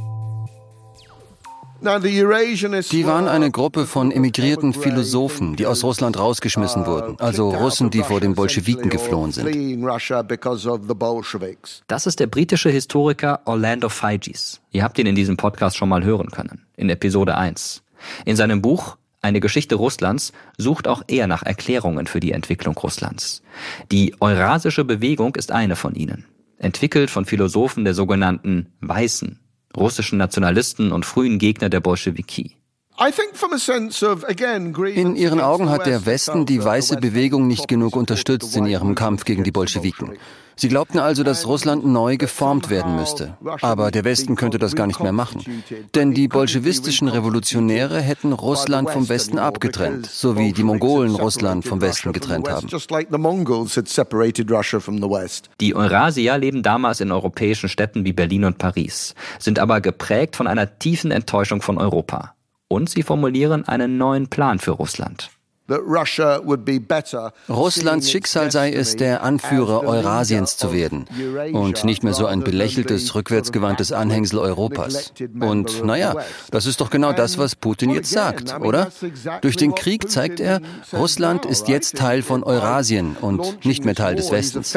Die 1.82 3.06
waren 3.06 3.26
eine 3.26 3.50
Gruppe 3.50 3.86
von 3.86 4.12
emigrierten 4.12 4.72
Philosophen, 4.72 5.56
die 5.56 5.66
aus 5.66 5.82
Russland 5.82 6.16
rausgeschmissen 6.16 6.86
wurden, 6.86 7.18
also 7.18 7.50
Russen, 7.50 7.90
die 7.90 8.04
vor 8.04 8.20
den 8.20 8.36
Bolschewiken 8.36 8.88
geflohen 8.88 9.32
sind. 9.32 9.48
Das 11.88 12.06
ist 12.06 12.20
der 12.20 12.26
britische 12.28 12.70
Historiker 12.70 13.40
Orlando 13.46 13.88
Figes. 13.88 14.60
Ihr 14.70 14.84
habt 14.84 14.96
ihn 14.98 15.06
in 15.06 15.16
diesem 15.16 15.36
Podcast 15.36 15.76
schon 15.76 15.88
mal 15.88 16.04
hören 16.04 16.30
können, 16.30 16.64
in 16.76 16.88
Episode 16.88 17.36
1. 17.36 17.82
In 18.26 18.36
seinem 18.36 18.62
Buch 18.62 18.96
eine 19.20 19.40
Geschichte 19.40 19.74
Russlands 19.74 20.32
sucht 20.58 20.86
auch 20.86 21.02
er 21.08 21.26
nach 21.26 21.42
Erklärungen 21.42 22.06
für 22.06 22.20
die 22.20 22.32
Entwicklung 22.32 22.76
Russlands. 22.76 23.42
Die 23.90 24.14
Eurasische 24.20 24.84
Bewegung 24.84 25.34
ist 25.34 25.50
eine 25.50 25.74
von 25.74 25.96
ihnen, 25.96 26.26
entwickelt 26.58 27.10
von 27.10 27.24
Philosophen 27.24 27.84
der 27.84 27.94
sogenannten 27.94 28.72
Weißen, 28.80 29.40
russischen 29.76 30.18
Nationalisten 30.18 30.92
und 30.92 31.06
frühen 31.06 31.38
Gegner 31.38 31.68
der 31.68 31.80
Bolschewiki. 31.80 32.56
In 34.94 35.16
ihren 35.16 35.40
Augen 35.40 35.70
hat 35.70 35.86
der 35.86 36.06
Westen 36.06 36.46
die 36.46 36.62
weiße 36.62 36.96
Bewegung 36.96 37.46
nicht 37.46 37.66
genug 37.66 37.96
unterstützt 37.96 38.56
in 38.56 38.66
ihrem 38.66 38.94
Kampf 38.94 39.24
gegen 39.24 39.44
die 39.44 39.50
Bolschewiken. 39.50 40.18
Sie 40.54 40.68
glaubten 40.68 40.98
also, 40.98 41.22
dass 41.22 41.46
Russland 41.46 41.86
neu 41.86 42.18
geformt 42.18 42.68
werden 42.68 42.94
müsste. 42.94 43.36
Aber 43.62 43.90
der 43.90 44.04
Westen 44.04 44.36
könnte 44.36 44.58
das 44.58 44.76
gar 44.76 44.86
nicht 44.86 45.00
mehr 45.00 45.12
machen. 45.12 45.42
Denn 45.94 46.12
die 46.12 46.28
bolschewistischen 46.28 47.08
Revolutionäre 47.08 48.00
hätten 48.00 48.32
Russland 48.32 48.90
vom 48.90 49.08
Westen 49.08 49.38
abgetrennt, 49.38 50.06
so 50.06 50.36
wie 50.36 50.52
die 50.52 50.62
Mongolen 50.62 51.14
Russland 51.14 51.64
vom 51.64 51.80
Westen 51.80 52.12
getrennt 52.12 52.48
haben. 52.50 52.68
Die 55.60 55.74
Eurasier 55.74 56.38
leben 56.38 56.62
damals 56.62 57.00
in 57.00 57.10
europäischen 57.10 57.68
Städten 57.68 58.04
wie 58.04 58.12
Berlin 58.12 58.44
und 58.44 58.58
Paris, 58.58 59.14
sind 59.38 59.58
aber 59.58 59.80
geprägt 59.80 60.36
von 60.36 60.46
einer 60.46 60.78
tiefen 60.78 61.10
Enttäuschung 61.10 61.62
von 61.62 61.78
Europa. 61.78 62.34
Und 62.72 62.88
sie 62.88 63.02
formulieren 63.02 63.68
einen 63.68 63.98
neuen 63.98 64.28
Plan 64.28 64.58
für 64.58 64.70
Russland. 64.70 65.28
Russlands 67.48 68.10
Schicksal 68.10 68.50
sei 68.50 68.72
es, 68.72 68.96
der 68.96 69.22
Anführer 69.22 69.84
Eurasiens 69.84 70.56
zu 70.56 70.72
werden 70.72 71.06
und 71.52 71.84
nicht 71.84 72.02
mehr 72.02 72.14
so 72.14 72.24
ein 72.24 72.40
belächeltes, 72.40 73.14
rückwärtsgewandtes 73.14 73.92
Anhängsel 73.92 74.38
Europas. 74.38 75.12
Und 75.38 75.84
naja, 75.84 76.16
das 76.50 76.64
ist 76.64 76.80
doch 76.80 76.88
genau 76.88 77.12
das, 77.12 77.36
was 77.36 77.56
Putin 77.56 77.90
jetzt 77.90 78.10
sagt, 78.10 78.58
oder? 78.58 78.90
Durch 79.42 79.56
den 79.56 79.74
Krieg 79.74 80.10
zeigt 80.10 80.40
er, 80.40 80.60
Russland 80.94 81.44
ist 81.44 81.68
jetzt 81.68 81.96
Teil 81.96 82.22
von 82.22 82.42
Eurasien 82.42 83.16
und 83.20 83.66
nicht 83.66 83.84
mehr 83.84 83.94
Teil 83.94 84.16
des 84.16 84.32
Westens. 84.32 84.72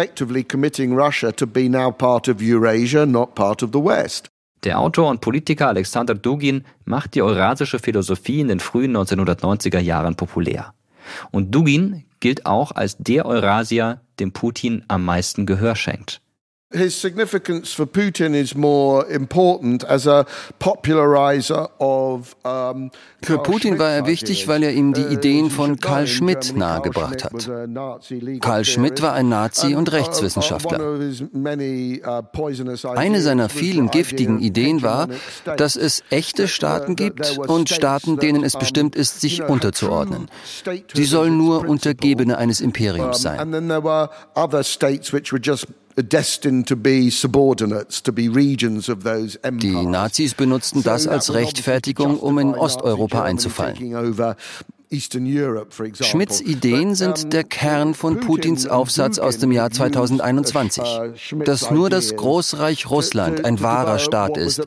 Der 4.65 4.79
Autor 4.79 5.09
und 5.09 5.21
Politiker 5.21 5.67
Alexander 5.67 6.15
Dugin 6.15 6.65
macht 6.85 7.13
die 7.13 7.21
eurasische 7.21 7.79
Philosophie 7.79 8.41
in 8.41 8.47
den 8.47 8.59
frühen 8.59 8.97
1990er 8.97 9.79
Jahren 9.79 10.15
populär. 10.15 10.73
Und 11.31 11.53
Dugin 11.53 12.03
gilt 12.19 12.45
auch 12.47 12.71
als 12.71 12.97
der 12.97 13.25
Eurasier, 13.25 14.01
dem 14.19 14.31
Putin 14.33 14.83
am 14.87 15.05
meisten 15.05 15.45
Gehör 15.45 15.75
schenkt 15.75 16.21
his 16.75 16.99
significance 16.99 17.73
for 17.73 17.85
Putin 17.85 18.35
is 18.35 18.55
more 18.55 19.05
important 19.07 19.83
as 19.83 20.07
a 20.07 20.25
popularizer 20.59 21.69
of 21.79 22.35
um, 22.43 22.91
Für 23.21 23.39
Putin 23.39 23.79
war 23.79 23.89
er 23.89 24.05
wichtig, 24.05 24.47
weil 24.47 24.63
er 24.63 24.71
ihm 24.71 24.93
die 24.93 25.05
uh, 25.05 25.09
Ideen 25.09 25.49
von 25.49 25.79
Karl 25.79 26.05
Schmidt 26.05 26.55
nahegebracht 26.55 27.23
hat. 27.23 27.49
Karl 28.41 28.65
Schmidt 28.65 29.01
war 29.01 29.13
ein 29.13 29.29
Nazi 29.29 29.75
und 29.75 29.91
Rechtswissenschaftler. 29.91 30.79
Uh, 30.79 30.95
Eine 32.95 33.21
seiner 33.21 33.49
vielen 33.49 33.89
giftigen 33.89 34.39
Ideen 34.39 34.83
war, 34.83 35.07
dass 35.57 35.75
es 35.75 36.03
echte 36.11 36.43
uh, 36.43 36.47
Staaten 36.47 36.95
gibt 36.95 37.37
und 37.37 37.69
Staaten, 37.69 38.17
denen 38.17 38.43
es 38.43 38.57
bestimmt 38.57 38.95
ist, 38.95 39.21
sich 39.21 39.41
unterzuordnen. 39.41 40.27
Sie 40.93 41.05
sollen 41.05 41.37
nur 41.37 41.67
Untergebene 41.67 42.37
eines 42.37 42.61
Imperiums 42.61 43.21
sein. 43.21 43.39
Die 45.97 46.11
Nazis 49.85 50.33
benutzten 50.33 50.83
das 50.83 51.07
als 51.07 51.33
Rechtfertigung, 51.33 52.19
um 52.19 52.39
in 52.39 52.53
Osteuropa 52.53 53.23
einzufallen. 53.23 54.25
Schmidts 56.01 56.41
Ideen 56.41 56.95
sind 56.95 57.33
der 57.33 57.43
Kern 57.45 57.93
von 57.93 58.19
Putins 58.19 58.67
Aufsatz 58.67 59.19
aus 59.19 59.37
dem 59.37 59.53
Jahr 59.53 59.71
2021, 59.71 60.83
dass 61.45 61.71
nur 61.71 61.89
das 61.89 62.15
Großreich 62.15 62.89
Russland 62.89 63.45
ein 63.45 63.61
wahrer 63.61 63.99
Staat 63.99 64.37
ist 64.37 64.63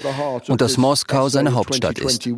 und 0.48 0.62
dass 0.62 0.78
Moskau 0.78 1.28
seine 1.28 1.54
Hauptstadt 1.54 1.98
ist. 1.98 2.28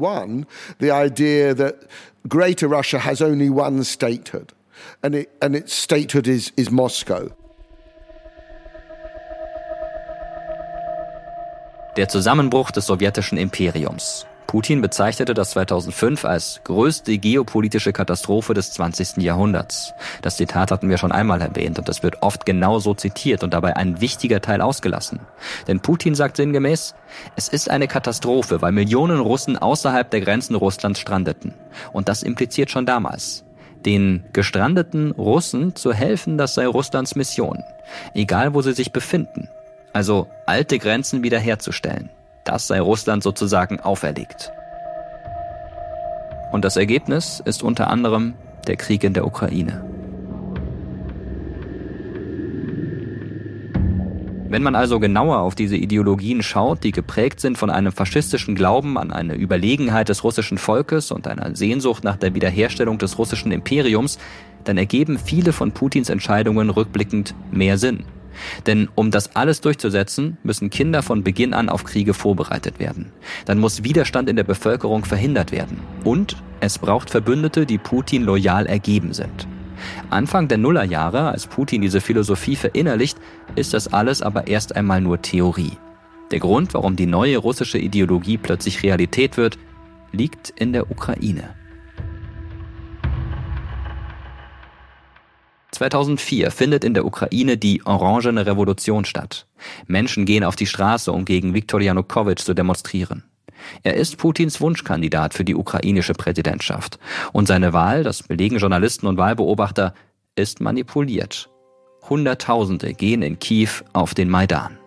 Greater 2.29 2.67
Russia 2.67 3.03
has 3.03 3.23
only 3.23 3.49
one 3.49 3.83
statehood, 3.83 4.53
and, 5.01 5.15
it, 5.15 5.31
and 5.41 5.57
its 5.57 5.73
statehood 5.83 6.27
is, 6.27 6.53
is 6.57 6.71
Moscow. 6.71 7.31
Der 11.97 12.09
Zusammenbruch 12.09 12.71
des 12.71 12.87
sowjetischen 12.87 13.37
Imperiums. 13.37 14.25
Putin 14.47 14.81
bezeichnete 14.81 15.35
das 15.35 15.51
2005 15.51 16.25
als 16.25 16.61
größte 16.63 17.19
geopolitische 17.19 17.93
Katastrophe 17.93 18.55
des 18.55 18.73
20. 18.73 19.17
Jahrhunderts. 19.19 19.93
Das 20.23 20.37
Zitat 20.37 20.71
hatten 20.71 20.89
wir 20.89 20.99
schon 20.99 21.11
einmal 21.11 21.41
erwähnt 21.41 21.81
und 21.81 21.89
es 21.89 22.05
wird 22.05 22.23
oft 22.23 22.47
genauso 22.47 22.95
zitiert 22.95 23.43
und 23.43 23.55
dabei 23.55 23.77
ein 23.77 24.01
wichtiger 24.01 24.41
Teil 24.41 24.61
ausgelassen. 24.61 25.21
Denn 25.67 25.81
Putin 25.81 26.15
sagt 26.15 26.37
sinngemäß, 26.37 26.95
es 27.35 27.49
ist 27.49 27.69
eine 27.69 27.89
Katastrophe, 27.89 28.63
weil 28.63 28.73
Millionen 28.73 29.19
Russen 29.19 29.59
außerhalb 29.59 30.09
der 30.11 30.21
Grenzen 30.21 30.55
Russlands 30.55 31.01
strandeten. 31.01 31.55
Und 31.93 32.09
das 32.09 32.23
impliziert 32.23 32.71
schon 32.71 32.87
damals. 32.87 33.45
Den 33.85 34.25
gestrandeten 34.33 35.11
Russen 35.11 35.75
zu 35.75 35.93
helfen, 35.93 36.39
das 36.39 36.55
sei 36.55 36.69
Russlands 36.69 37.17
Mission. 37.17 37.59
Egal 38.15 38.55
wo 38.55 38.63
sie 38.63 38.75
sich 38.75 38.93
befinden 38.93 39.49
also 39.93 40.29
alte 40.47 40.79
Grenzen 40.79 41.23
wiederherzustellen. 41.23 42.11
Das 42.45 42.67
sei 42.67 42.81
Russland 42.81 43.23
sozusagen 43.23 43.81
auferlegt. 43.81 44.53
Und 46.53 46.65
das 46.65 46.77
Ergebnis 46.77 47.41
ist 47.45 47.63
unter 47.63 47.89
anderem 47.89 48.35
der 48.67 48.77
Krieg 48.77 49.05
in 49.05 49.15
der 49.15 49.27
Ukraine. 49.27 49.85
Wenn 54.49 54.65
man 54.65 54.75
also 54.75 54.99
genauer 54.99 55.39
auf 55.39 55.55
diese 55.55 55.77
Ideologien 55.77 56.43
schaut, 56.43 56.83
die 56.83 56.91
geprägt 56.91 57.39
sind 57.39 57.57
von 57.57 57.71
einem 57.71 57.93
faschistischen 57.93 58.57
Glauben 58.57 58.99
an 58.99 59.13
eine 59.13 59.35
Überlegenheit 59.35 60.09
des 60.09 60.25
russischen 60.25 60.59
Volkes 60.59 61.13
und 61.13 61.29
einer 61.29 61.55
Sehnsucht 61.55 62.03
nach 62.03 62.17
der 62.17 62.35
Wiederherstellung 62.35 62.99
des 62.99 63.17
russischen 63.17 63.53
Imperiums, 63.53 64.19
dann 64.65 64.77
ergeben 64.77 65.21
viele 65.21 65.53
von 65.53 65.71
Putins 65.71 66.11
Entscheidungen 66.11 66.69
rückblickend 66.69 67.33
mehr 67.53 67.79
Sinn. 67.79 68.03
Denn 68.67 68.89
um 68.95 69.11
das 69.11 69.37
alles 69.37 69.61
durchzusetzen, 69.61 70.39
müssen 70.43 70.71
Kinder 70.71 71.03
von 71.03 71.25
Beginn 71.25 71.55
an 71.55 71.69
auf 71.69 71.85
Kriege 71.85 72.15
vorbereitet 72.15 72.79
werden. 72.79 73.13
Dann 73.47 73.59
muss 73.59 73.85
Widerstand 73.85 74.29
in 74.29 74.37
der 74.37 74.45
Bevölkerung 74.45 75.05
verhindert 75.05 75.53
werden. 75.53 75.81
Und 76.05 76.37
es 76.61 76.79
braucht 76.79 77.11
Verbündete, 77.11 77.67
die 77.67 77.79
Putin 77.79 78.23
loyal 78.23 78.67
ergeben 78.67 79.13
sind. 79.13 79.47
Anfang 80.11 80.49
der 80.49 80.59
Nullerjahre, 80.59 81.31
als 81.31 81.47
Putin 81.47 81.81
diese 81.81 82.01
Philosophie 82.01 82.57
verinnerlicht, 82.57 83.19
ist 83.57 83.75
das 83.75 83.93
alles 83.93 84.23
aber 84.23 84.47
erst 84.47 84.77
einmal 84.77 85.01
nur 85.01 85.23
Theorie. 85.23 85.79
Der 86.31 86.39
Grund, 86.39 86.75
warum 86.75 86.97
die 86.97 87.07
neue 87.07 87.39
russische 87.39 87.79
Ideologie 87.79 88.39
plötzlich 88.39 88.83
Realität 88.83 89.37
wird, 89.37 89.59
liegt 90.13 90.51
in 90.51 90.73
der 90.73 90.91
Ukraine. 90.91 91.60
2004 95.73 96.51
findet 96.51 96.85
in 96.85 96.95
der 96.95 97.05
Ukraine 97.05 97.57
die 97.57 97.85
Orangene 97.87 98.47
Revolution 98.47 99.05
statt. 99.05 99.47
Menschen 99.87 100.25
gehen 100.27 100.45
auf 100.45 100.57
die 100.57 100.67
Straße, 100.67 101.13
um 101.13 101.25
gegen 101.25 101.55
Viktor 101.55 101.81
Janukowitsch 101.81 102.45
zu 102.45 102.55
demonstrieren. 102.55 103.25
Er 103.83 103.95
ist 103.95 104.17
Putins 104.17 104.61
Wunschkandidat 104.61 105.35
für 105.35 105.45
die 105.45 105.55
ukrainische 105.55 106.15
Präsidentschaft. 106.15 106.99
Und 107.33 107.47
seine 107.47 107.73
Wahl, 107.73 108.03
das 108.03 108.23
belegen 108.23 108.59
Journalisten 108.59 109.07
und 109.07 109.19
Wahlbeobachter, 109.19 109.95
ist 110.35 110.61
manipuliert. 110.61 111.51
Hunderttausende 112.09 112.95
gehen 112.95 113.23
in 113.23 113.39
Kiew 113.39 113.71
auf 113.93 114.15
den 114.15 114.31
Maidan. 114.31 114.80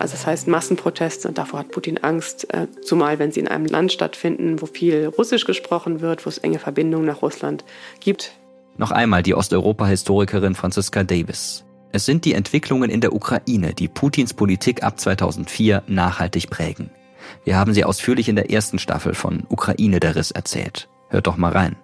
Also 0.00 0.12
das 0.12 0.26
heißt 0.26 0.48
Massenproteste 0.48 1.28
und 1.28 1.36
davor 1.36 1.60
hat 1.60 1.72
Putin 1.72 1.98
Angst, 1.98 2.52
äh, 2.54 2.68
zumal 2.82 3.18
wenn 3.18 3.32
sie 3.32 3.40
in 3.40 3.48
einem 3.48 3.66
Land 3.66 3.92
stattfinden, 3.92 4.62
wo 4.62 4.66
viel 4.66 5.06
Russisch 5.06 5.44
gesprochen 5.44 6.00
wird, 6.00 6.24
wo 6.24 6.30
es 6.30 6.38
enge 6.38 6.58
Verbindungen 6.58 7.04
nach 7.06 7.20
Russland 7.20 7.64
gibt. 8.00 8.32
Noch 8.78 8.92
einmal 8.92 9.22
die 9.22 9.34
Osteuropa-Historikerin 9.34 10.54
Franziska 10.54 11.04
Davis. 11.04 11.64
Es 11.92 12.06
sind 12.06 12.24
die 12.24 12.32
Entwicklungen 12.32 12.88
in 12.88 13.02
der 13.02 13.12
Ukraine, 13.12 13.74
die 13.74 13.88
Putins 13.88 14.32
Politik 14.32 14.82
ab 14.82 14.98
2004 14.98 15.82
nachhaltig 15.86 16.48
prägen. 16.48 16.88
Wir 17.44 17.58
haben 17.58 17.74
sie 17.74 17.84
ausführlich 17.84 18.30
in 18.30 18.36
der 18.36 18.50
ersten 18.50 18.78
Staffel 18.78 19.12
von 19.12 19.42
Ukraine 19.50 20.00
der 20.00 20.16
Riss 20.16 20.30
erzählt. 20.30 20.88
Hört 21.10 21.26
doch 21.26 21.36
mal 21.36 21.52
rein. 21.52 21.76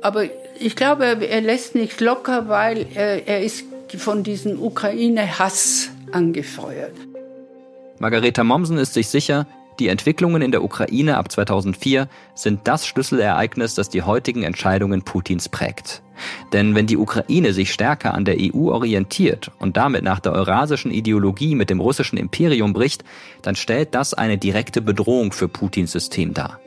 Aber 0.00 0.24
ich 0.58 0.74
glaube, 0.74 1.04
er 1.04 1.40
lässt 1.42 1.74
nicht 1.74 2.00
locker, 2.00 2.48
weil 2.48 2.86
er, 2.94 3.28
er 3.28 3.42
ist 3.42 3.64
von 3.98 4.22
diesem 4.22 4.58
Ukraine-Hass 4.58 5.90
angefeuert. 6.14 6.96
Margareta 7.98 8.44
Mommsen 8.44 8.78
ist 8.78 8.94
sich 8.94 9.08
sicher, 9.08 9.46
die 9.80 9.88
Entwicklungen 9.88 10.40
in 10.40 10.52
der 10.52 10.62
Ukraine 10.62 11.16
ab 11.16 11.32
2004 11.32 12.08
sind 12.34 12.60
das 12.64 12.86
Schlüsselereignis, 12.86 13.74
das 13.74 13.88
die 13.88 14.02
heutigen 14.02 14.44
Entscheidungen 14.44 15.02
Putins 15.02 15.48
prägt. 15.48 16.02
Denn 16.52 16.76
wenn 16.76 16.86
die 16.86 16.96
Ukraine 16.96 17.52
sich 17.52 17.72
stärker 17.72 18.14
an 18.14 18.24
der 18.24 18.36
EU 18.38 18.70
orientiert 18.70 19.50
und 19.58 19.76
damit 19.76 20.04
nach 20.04 20.20
der 20.20 20.32
eurasischen 20.32 20.92
Ideologie 20.92 21.56
mit 21.56 21.70
dem 21.70 21.80
russischen 21.80 22.16
Imperium 22.16 22.72
bricht, 22.72 23.02
dann 23.42 23.56
stellt 23.56 23.96
das 23.96 24.14
eine 24.14 24.38
direkte 24.38 24.80
Bedrohung 24.80 25.32
für 25.32 25.48
Putins 25.48 25.90
System 25.90 26.34
dar. 26.34 26.60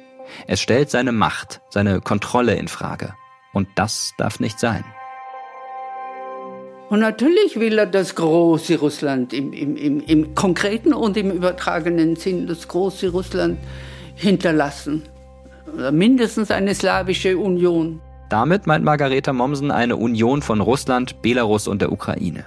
Es 0.47 0.59
stellt 0.59 0.89
seine 0.89 1.13
Macht, 1.13 1.61
seine 1.69 2.01
Kontrolle 2.01 2.55
in 2.55 2.67
Frage. 2.67 3.13
Und 3.53 3.69
das 3.75 4.13
darf 4.17 4.41
nicht 4.41 4.59
sein. 4.59 4.83
Und 6.89 6.99
natürlich 7.01 7.59
will 7.59 7.77
er 7.77 7.85
das 7.85 8.15
große 8.15 8.79
Russland 8.79 9.33
im, 9.33 9.51
im, 9.51 9.75
im, 9.75 9.99
im 9.99 10.35
konkreten 10.35 10.93
und 10.93 11.17
im 11.17 11.31
übertragenen 11.31 12.15
Sinn, 12.15 12.47
das 12.47 12.67
große 12.67 13.09
Russland 13.09 13.57
hinterlassen. 14.15 15.03
Mindestens 15.91 16.49
eine 16.49 16.73
slawische 16.73 17.37
Union. 17.37 17.99
Damit 18.29 18.67
meint 18.67 18.85
Margareta 18.85 19.33
Mommsen 19.33 19.69
eine 19.69 19.97
Union 19.97 20.41
von 20.41 20.61
Russland, 20.61 21.21
Belarus 21.21 21.67
und 21.67 21.81
der 21.81 21.91
Ukraine. 21.91 22.45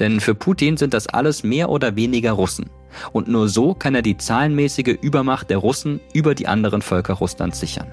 Denn 0.00 0.20
für 0.20 0.34
Putin 0.34 0.76
sind 0.76 0.92
das 0.92 1.06
alles 1.06 1.44
mehr 1.44 1.70
oder 1.70 1.94
weniger 1.96 2.32
Russen. 2.32 2.68
Und 3.12 3.28
nur 3.28 3.48
so 3.48 3.74
kann 3.74 3.94
er 3.94 4.02
die 4.02 4.16
zahlenmäßige 4.16 4.98
Übermacht 5.00 5.50
der 5.50 5.58
Russen 5.58 6.00
über 6.12 6.34
die 6.34 6.46
anderen 6.46 6.82
Völker 6.82 7.14
Russlands 7.14 7.60
sichern. 7.60 7.86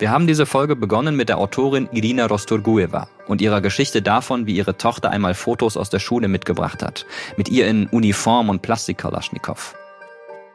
Wir 0.00 0.10
haben 0.10 0.26
diese 0.26 0.46
Folge 0.46 0.76
begonnen 0.76 1.14
mit 1.14 1.28
der 1.28 1.36
Autorin 1.36 1.86
Irina 1.92 2.24
Rosturgueva 2.24 3.06
und 3.26 3.42
ihrer 3.42 3.60
Geschichte 3.60 4.00
davon, 4.00 4.46
wie 4.46 4.56
ihre 4.56 4.78
Tochter 4.78 5.10
einmal 5.10 5.34
Fotos 5.34 5.76
aus 5.76 5.90
der 5.90 5.98
Schule 5.98 6.26
mitgebracht 6.26 6.82
hat, 6.82 7.04
mit 7.36 7.50
ihr 7.50 7.68
in 7.68 7.86
Uniform 7.88 8.48
und 8.48 8.62
Plastikkalaschnikow. 8.62 9.74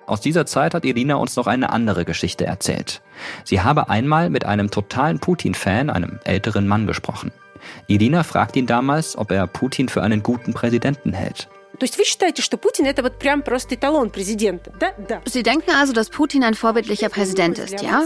Aus 0.08 0.20
dieser 0.20 0.48
Zeit 0.48 0.74
hat 0.74 0.84
Irina 0.84 1.18
uns 1.18 1.36
noch 1.36 1.46
eine 1.46 1.70
andere 1.70 2.06
Geschichte 2.06 2.48
erzählt. 2.48 3.04
Sie 3.44 3.62
habe 3.62 3.88
einmal 3.88 4.32
mit 4.32 4.46
einem 4.46 4.72
totalen 4.72 5.20
Putin-Fan, 5.20 5.92
einem 5.92 6.20
älteren 6.24 6.68
Mann, 6.68 6.88
gesprochen. 6.88 7.32
Irina 7.86 8.24
fragt 8.24 8.56
ihn 8.56 8.66
damals, 8.66 9.16
ob 9.16 9.30
er 9.30 9.46
Putin 9.46 9.90
für 9.90 10.02
einen 10.02 10.24
guten 10.24 10.56
Präsidenten 10.56 11.14
hält. 11.14 11.50
То 11.81 11.85
есть 11.85 11.97
вы 11.97 12.05
считаете, 12.05 12.43
что 12.43 12.59
Путин 12.59 12.85
это 12.85 13.03
вот 13.03 13.19
прям 13.19 13.41
просто 13.41 13.75
эталон 13.75 14.11
президента, 14.11 14.71
да? 14.79 14.93
Да. 15.09 15.23
Sie 15.25 15.43
denken 15.43 15.71
also, 15.71 15.95
dass 15.95 16.11
Putin 16.11 16.45
ein 16.45 16.53
vorbildlicher 16.55 17.09
Präsident 17.09 17.59
ist, 17.59 17.81
ja? 17.81 18.05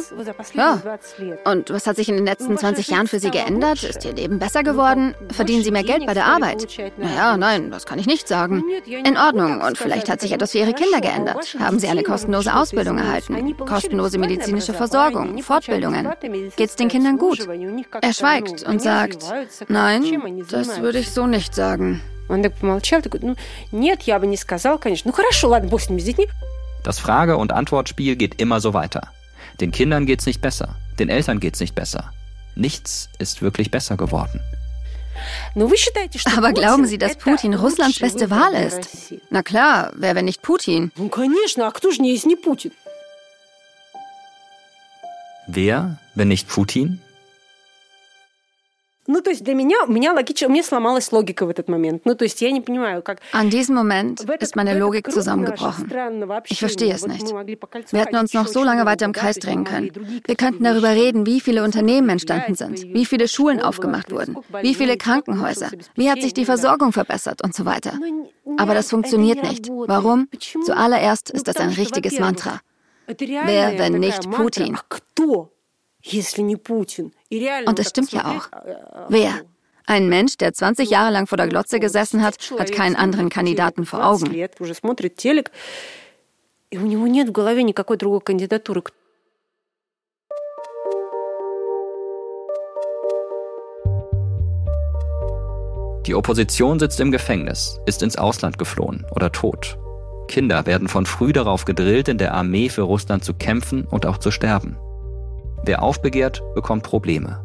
Ja. 0.55 0.99
Und 1.45 1.70
was 1.70 1.87
hat 1.89 1.97
sich 1.97 2.09
in 2.09 2.14
den 2.14 2.25
letzten 2.25 2.57
20 2.57 2.87
Jahren 2.87 3.09
für 3.09 3.18
Sie 3.18 3.31
geändert? 3.31 3.83
Ist 3.83 4.05
Ihr 4.05 4.12
Leben 4.12 4.39
besser 4.39 4.62
geworden? 4.62 5.16
Verdienen 5.33 5.64
Sie 5.64 5.72
mehr 5.72 5.83
Geld 5.83 6.07
bei 6.07 6.14
der 6.14 6.27
Arbeit? 6.27 6.68
Naja, 6.99 7.37
nein, 7.37 7.72
das 7.72 7.85
kann 7.85 7.99
ich 7.99 8.07
nicht 8.07 8.29
sagen. 8.29 8.62
In 8.87 9.16
Ordnung. 9.16 9.61
Und 9.61 9.77
vielleicht 9.77 10.09
hat 10.09 10.20
sich 10.20 10.31
etwas 10.31 10.53
für 10.53 10.59
Ihre 10.59 10.75
Kinder 10.75 11.01
geändert. 11.01 11.57
Haben 11.59 11.81
Sie 11.81 11.89
eine 11.89 12.05
kostenlose 12.05 12.55
Ausbildung 12.55 12.99
erhalten? 12.99 13.57
Kostenlose 13.57 14.18
medizinische 14.18 14.72
Versorgung? 14.72 15.43
Fortbildungen? 15.43 16.09
Geht's 16.55 16.77
den 16.77 16.89
Kindern 16.89 17.18
gut? 17.18 17.45
Er 18.01 18.12
schweigt 18.12 18.62
und 18.62 18.81
sagt, 18.81 19.25
nein, 19.66 20.45
das 20.49 20.81
würde 20.81 21.01
ich 21.01 21.11
so 21.11 21.27
nicht 21.27 21.57
sagen. 21.57 22.03
Он 22.29 22.43
так 22.43 22.55
помолчал, 22.55 23.03
такой, 23.03 23.20
ну, 23.22 23.37
нет, 23.70 24.03
я 24.03 24.18
бы 24.18 24.27
не 24.27 24.37
сказал, 24.37 24.79
конечно. 24.79 25.11
Ну, 25.11 25.14
хорошо, 25.14 25.49
ладно, 25.49 25.68
бог 25.68 25.81
с 25.81 25.89
ними, 25.89 26.01
с 26.01 26.05
детьми. 26.05 26.29
Das 26.85 26.99
Frage- 26.99 27.37
und 27.37 27.53
Antwortspiel 27.53 28.16
geht 28.16 28.41
immer 28.41 28.61
so 28.61 28.72
weiter. 28.75 29.09
Den 29.61 29.72
Kindern 29.72 30.07
geht's 30.07 30.27
nicht 30.27 30.41
besser, 30.41 30.77
den 30.99 31.09
Eltern 31.09 31.41
geht's 31.41 31.61
nicht 31.61 31.75
besser. 31.75 32.12
Nichts 32.57 33.09
ist 33.18 33.43
wirklich 33.43 33.70
besser 33.70 33.97
geworden. 33.97 34.41
Aber 36.37 36.53
glauben 36.53 36.87
Sie, 36.87 36.99
dass 36.99 37.16
Putin 37.16 37.55
Russlands 37.55 37.99
beste 38.01 38.31
Wahl 38.31 38.55
ist? 38.55 39.14
Na 39.31 39.43
klar, 39.43 39.93
wer 39.97 40.14
wenn 40.14 40.25
nicht 40.25 40.43
Putin? 40.43 40.91
Wer, 45.47 45.99
wenn 46.14 46.29
nicht 46.29 46.49
Putin? 46.49 47.01
Ну, 49.09 49.20
то 49.20 49.29
есть 49.29 49.45
для 49.45 49.55
меня, 49.55 49.77
у 49.87 49.93
меня 49.93 50.14
логично, 50.14 50.49
у 50.49 50.51
меня 50.51 50.62
сломалась 50.62 51.12
логика 51.12 51.45
в 51.45 51.51
этот 51.51 51.68
момент. 51.68 52.07
Ну, 52.07 52.14
то 52.14 52.25
есть 52.25 52.41
я 52.41 52.51
не 52.51 52.62
понимаю, 52.62 53.03
как... 53.03 53.20
An 53.33 53.51
diesem 53.51 53.75
Moment 53.75 54.25
ist 54.41 54.57
meine 54.57 54.79
Logik 54.79 55.12
zusammengebrochen. 55.12 55.93
Ich 56.47 56.59
verstehe 56.59 56.95
es 56.95 57.07
nicht. 57.07 57.27
Wir 57.27 58.01
hätten 58.01 58.16
uns 58.16 58.33
noch 58.33 58.47
so 58.49 58.64
lange 58.64 58.87
weiter 58.87 59.05
im 59.05 59.12
Kreis 59.12 59.39
drängen 59.39 59.64
können. 59.64 59.91
Wir 60.27 60.37
könnten 60.37 60.64
darüber 60.64 60.91
reden, 60.91 61.27
wie 61.27 61.41
viele 61.41 61.64
Unternehmen 61.64 62.09
entstanden 62.09 62.55
sind, 62.55 62.83
wie 62.95 63.05
viele 63.05 63.29
Schulen 63.29 63.61
aufgemacht 63.61 64.11
wurden, 64.11 64.39
wie 64.62 64.75
viele 64.75 64.97
Krankenhäuser, 64.97 65.70
wie 65.97 66.11
hat 66.11 66.22
sich 66.22 66.33
die 66.33 66.47
Versorgung 66.47 66.93
verbessert 66.93 67.43
und 67.43 67.55
so 67.55 67.66
weiter. 67.66 67.99
Aber 68.57 68.72
das 68.72 68.89
funktioniert 68.89 69.43
nicht. 69.43 69.68
Warum? 69.68 70.29
Zuallererst 70.64 71.29
ist 71.29 71.47
das 71.47 71.57
ein 71.57 71.70
richtiges 71.70 72.18
Mantra. 72.18 72.61
Wer, 73.07 73.79
wenn 73.79 73.99
nicht 74.01 74.31
Putin? 74.31 74.79
Und 77.66 77.80
es 77.80 77.90
stimmt 77.90 78.12
ja 78.12 78.26
auch. 78.26 78.50
Wer? 79.10 79.42
Ein 79.86 80.08
Mensch, 80.08 80.38
der 80.38 80.54
20 80.54 80.90
Jahre 80.90 81.12
lang 81.12 81.26
vor 81.26 81.38
der 81.38 81.48
Glotze 81.48 81.80
gesessen 81.80 82.24
hat, 82.24 82.38
hat 82.60 82.72
keinen 82.72 82.96
anderen 82.96 83.30
Kandidaten 83.30 83.86
vor 83.86 84.06
Augen. 84.06 84.32
Die 96.06 96.16
Opposition 96.16 96.80
sitzt 96.80 97.00
im 97.00 97.12
Gefängnis, 97.12 97.80
ist 97.86 98.02
ins 98.02 98.18
Ausland 98.18 98.58
geflohen 98.58 99.06
oder 99.12 99.32
tot. 99.32 99.78
Kinder 100.28 100.66
werden 100.66 100.88
von 100.88 101.06
früh 101.06 101.34
darauf 101.34 101.66
gedrillt, 101.66 102.08
in 102.08 102.18
der 102.18 102.34
Armee 102.34 102.70
für 102.70 102.84
Russland 102.84 103.24
zu 103.24 103.34
kämpfen 103.34 103.86
und 103.86 104.06
auch 104.06 104.18
zu 104.18 104.32
sterben. 104.32 104.78
Wer 105.64 105.84
aufbegehrt, 105.84 106.41
bekommt 106.55 106.84
Probleme. 106.84 107.43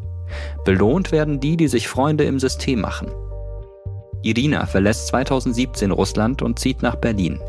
Belohnt 0.64 1.12
werden 1.12 1.40
die, 1.40 1.56
die 1.56 1.68
sich 1.68 1.88
Freunde 1.88 2.24
im 2.24 2.38
System 2.38 2.80
machen. 2.80 3.10
Irina 4.22 4.66
verlässt 4.66 5.08
2017 5.08 5.90
Russland 5.90 6.42
und 6.42 6.58
zieht 6.58 6.82
nach 6.82 6.96
Berlin. 6.96 7.40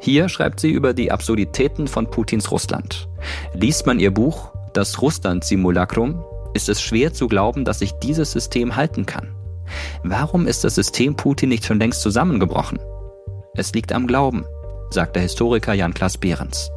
Hier 0.00 0.28
schreibt 0.28 0.60
sie 0.60 0.70
über 0.70 0.92
die 0.92 1.10
Absurditäten 1.10 1.88
von 1.88 2.10
Putins 2.10 2.50
Russland. 2.50 3.08
Liest 3.54 3.86
man 3.86 4.00
ihr 4.00 4.10
Buch 4.10 4.52
Das 4.74 5.00
Russland-Simulacrum, 5.00 6.22
ist 6.54 6.68
es 6.68 6.80
schwer 6.80 7.12
zu 7.12 7.28
glauben, 7.28 7.64
dass 7.64 7.78
sich 7.78 7.92
dieses 7.92 8.32
System 8.32 8.76
halten 8.76 9.06
kann. 9.06 9.34
Warum 10.02 10.46
ist 10.46 10.64
das 10.64 10.74
System 10.74 11.14
Putin 11.14 11.48
nicht 11.48 11.64
schon 11.64 11.78
längst 11.78 12.02
zusammengebrochen? 12.02 12.78
Es 13.54 13.72
liegt 13.72 13.92
am 13.92 14.06
Glauben, 14.06 14.44
sagt 14.90 15.16
der 15.16 15.22
Historiker 15.22 15.74
Jan-Klaas 15.74 16.18
Behrens. 16.18 16.70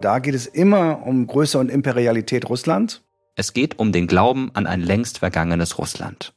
Da 0.00 0.18
geht 0.18 0.34
es 0.34 0.46
immer 0.46 1.06
um 1.06 1.26
Größe 1.26 1.58
und 1.58 1.68
Imperialität 1.68 2.48
Russlands. 2.48 3.02
Es 3.36 3.52
geht 3.52 3.78
um 3.78 3.92
den 3.92 4.06
Glauben 4.06 4.50
an 4.54 4.66
ein 4.66 4.80
längst 4.80 5.18
vergangenes 5.18 5.78
Russland. 5.78 6.32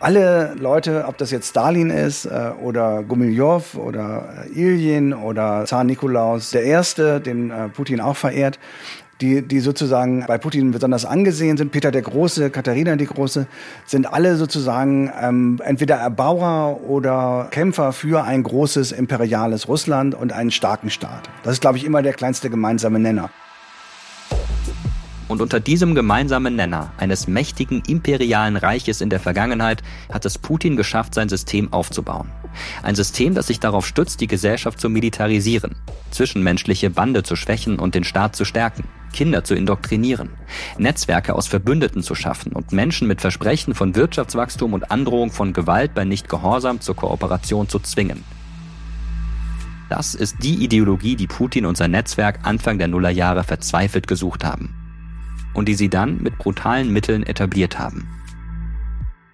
Alle 0.00 0.54
Leute, 0.54 1.06
ob 1.08 1.18
das 1.18 1.32
jetzt 1.32 1.48
Stalin 1.48 1.90
ist 1.90 2.24
äh, 2.24 2.52
oder 2.62 3.02
Gumiljow 3.02 3.76
oder 3.78 4.44
Ilyin 4.54 5.12
oder 5.12 5.64
Zar 5.66 5.82
Nikolaus 5.82 6.50
der 6.50 6.62
Erste, 6.62 7.20
den 7.20 7.50
äh, 7.50 7.68
Putin 7.68 8.00
auch 8.00 8.16
verehrt, 8.16 8.60
die, 9.20 9.42
die 9.42 9.60
sozusagen 9.60 10.24
bei 10.26 10.38
Putin 10.38 10.70
besonders 10.70 11.04
angesehen 11.04 11.56
sind, 11.56 11.72
Peter 11.72 11.90
der 11.90 12.02
Große, 12.02 12.50
Katharina 12.50 12.96
die 12.96 13.06
Große, 13.06 13.46
sind 13.84 14.12
alle 14.12 14.36
sozusagen 14.36 15.12
ähm, 15.20 15.60
entweder 15.64 15.96
Erbauer 15.96 16.80
oder 16.88 17.48
Kämpfer 17.50 17.92
für 17.92 18.24
ein 18.24 18.42
großes 18.42 18.92
imperiales 18.92 19.68
Russland 19.68 20.14
und 20.14 20.32
einen 20.32 20.50
starken 20.50 20.90
Staat. 20.90 21.28
Das 21.42 21.54
ist, 21.54 21.60
glaube 21.60 21.78
ich, 21.78 21.84
immer 21.84 22.02
der 22.02 22.12
kleinste 22.12 22.50
gemeinsame 22.50 22.98
Nenner. 22.98 23.30
Und 25.28 25.42
unter 25.42 25.60
diesem 25.60 25.94
gemeinsamen 25.94 26.56
Nenner 26.56 26.90
eines 26.96 27.28
mächtigen 27.28 27.82
imperialen 27.86 28.56
Reiches 28.56 29.02
in 29.02 29.10
der 29.10 29.20
Vergangenheit 29.20 29.82
hat 30.10 30.24
es 30.24 30.38
Putin 30.38 30.76
geschafft, 30.76 31.14
sein 31.14 31.28
System 31.28 31.70
aufzubauen. 31.70 32.30
Ein 32.82 32.94
System, 32.94 33.34
das 33.34 33.46
sich 33.46 33.60
darauf 33.60 33.86
stützt, 33.86 34.20
die 34.20 34.26
Gesellschaft 34.26 34.80
zu 34.80 34.88
militarisieren, 34.88 35.76
zwischenmenschliche 36.10 36.90
Bande 36.90 37.22
zu 37.22 37.36
schwächen 37.36 37.78
und 37.78 37.94
den 37.94 38.04
Staat 38.04 38.36
zu 38.36 38.44
stärken, 38.44 38.84
Kinder 39.12 39.44
zu 39.44 39.54
indoktrinieren, 39.54 40.30
Netzwerke 40.78 41.34
aus 41.34 41.46
Verbündeten 41.46 42.02
zu 42.02 42.14
schaffen 42.14 42.52
und 42.52 42.72
Menschen 42.72 43.08
mit 43.08 43.20
Versprechen 43.20 43.74
von 43.74 43.94
Wirtschaftswachstum 43.94 44.72
und 44.72 44.90
Androhung 44.90 45.30
von 45.30 45.52
Gewalt 45.52 45.94
bei 45.94 46.04
Nichtgehorsam 46.04 46.80
zur 46.80 46.96
Kooperation 46.96 47.68
zu 47.68 47.78
zwingen. 47.78 48.24
Das 49.88 50.14
ist 50.14 50.42
die 50.42 50.62
Ideologie, 50.62 51.16
die 51.16 51.26
Putin 51.26 51.64
und 51.64 51.76
sein 51.76 51.92
Netzwerk 51.92 52.40
Anfang 52.42 52.78
der 52.78 52.88
Nullerjahre 52.88 53.42
verzweifelt 53.42 54.06
gesucht 54.06 54.44
haben 54.44 54.74
und 55.54 55.66
die 55.66 55.74
sie 55.74 55.88
dann 55.88 56.22
mit 56.22 56.38
brutalen 56.38 56.92
Mitteln 56.92 57.22
etabliert 57.22 57.78
haben. 57.78 58.06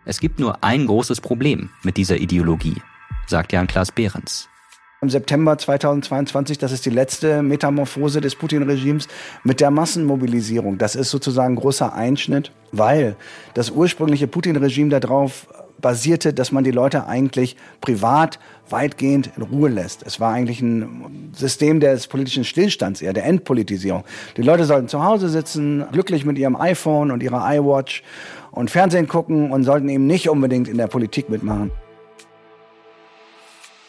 Es 0.05 0.21
gibt 0.21 0.39
nur 0.39 0.63
ein 0.63 0.87
großes 0.87 1.21
Problem 1.21 1.71
mit 1.83 1.97
dieser 1.97 2.19
Ideologie, 2.19 2.77
sagt 3.27 3.53
Jan-Klaas 3.53 3.93
Behrens. 3.93 4.49
Im 5.05 5.11
September 5.11 5.59
2022, 5.59 6.57
das 6.57 6.73
ist 6.73 6.87
die 6.87 6.91
letzte 6.91 7.43
Metamorphose 7.43 8.23
des 8.23 8.37
Putin-Regimes 8.37 9.07
mit 9.43 9.61
der 9.61 9.71
Massenmobilisierung. 9.71 10.79
Das 10.79 10.95
ist 10.95 11.11
sozusagen 11.11 11.55
ein 11.55 11.61
großer 11.61 11.93
Einschnitt, 11.93 12.53
weil 12.73 13.17
das 13.53 13.71
ursprüngliche 13.71 14.27
Putin-Regime 14.27 14.89
darauf 14.89 15.47
basierte, 15.79 16.33
dass 16.33 16.53
man 16.53 16.65
die 16.65 16.71
Leute 16.71 17.07
eigentlich 17.07 17.57
privat 17.83 18.39
weitgehend 18.71 19.31
in 19.37 19.43
Ruhe 19.43 19.69
lässt. 19.69 20.03
Es 20.07 20.21
war 20.21 20.33
eigentlich 20.33 20.63
ein 20.63 21.33
System 21.35 21.81
des 21.81 22.07
politischen 22.07 22.45
Stillstands, 22.45 23.03
eher 23.03 23.13
der 23.13 23.27
Entpolitisierung. 23.27 24.05
Die 24.39 24.43
Leute 24.43 24.65
sollten 24.65 24.89
zu 24.89 25.05
Hause 25.05 25.29
sitzen, 25.29 25.85
glücklich 25.93 26.25
mit 26.25 26.39
ihrem 26.39 26.57
iPhone 26.57 27.11
und 27.11 27.23
ihrer 27.23 27.55
iWatch 27.55 28.03
und 28.53 28.71
Fernsehen 28.71 29.07
gucken 29.07 29.51
und 29.51 29.65
sollten 29.65 29.91
eben 29.91 30.07
nicht 30.07 30.31
unbedingt 30.31 30.69
in 30.69 30.79
der 30.79 30.87
Politik 30.87 31.29
mitmachen. 31.29 31.71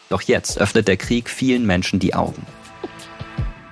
Doch 0.08 0.22
jetzt 0.22 0.58
öffnet 0.58 0.88
der 0.88 0.96
Krieg 0.96 1.28
vielen 1.28 1.66
Menschen 1.66 1.98
die 1.98 2.14
Augen. 2.14 2.46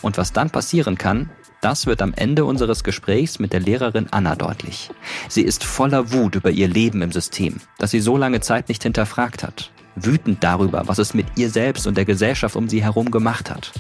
Und 0.03 0.19
was 0.19 0.33
dann 0.33 0.51
passieren 0.51 0.99
kann, 0.99 1.31
das 1.61 1.87
wird 1.87 2.03
am 2.03 2.13
Ende 2.15 2.45
unseres 2.45 2.85
Gesprächs 2.85 3.39
mit 3.39 3.55
der 3.55 3.61
Lehrerin 3.61 4.09
Anna 4.11 4.35
deutlich. 4.35 4.91
Sie 5.29 5.41
ist 5.41 5.65
voller 5.65 6.13
Wut 6.13 6.35
über 6.35 6.51
ihr 6.51 6.69
Leben 6.69 7.01
im 7.01 7.11
System, 7.11 7.57
das 7.79 7.91
sie 7.91 8.01
so 8.01 8.19
lange 8.19 8.41
Zeit 8.41 8.69
nicht 8.69 8.83
hinterfragt 8.83 9.43
hat. 9.43 9.71
Wütend 9.97 10.45
darüber, 10.45 10.83
was 10.87 10.99
es 10.99 11.15
mit 11.15 11.27
ihr 11.37 11.49
selbst 11.49 11.87
und 11.87 11.97
der 11.97 12.05
Gesellschaft 12.05 12.57
um 12.57 12.69
sie 12.69 12.83
herum 12.83 13.11
gemacht 13.11 13.51
hat. 13.51 13.73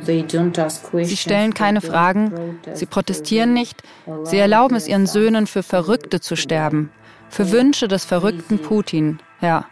Sie 0.00 1.16
stellen 1.16 1.54
keine 1.54 1.80
Fragen, 1.80 2.58
sie 2.74 2.86
protestieren 2.86 3.52
nicht, 3.52 3.84
sie 4.24 4.38
erlauben 4.38 4.74
es 4.74 4.88
ihren 4.88 5.06
Söhnen 5.06 5.46
für 5.46 5.62
Verrückte 5.62 6.18
zu 6.18 6.34
sterben, 6.34 6.90
für 7.28 7.52
Wünsche 7.52 7.86
des 7.86 8.04
verrückten 8.04 8.58
Putin. 8.58 9.20
Ja, 9.40 9.66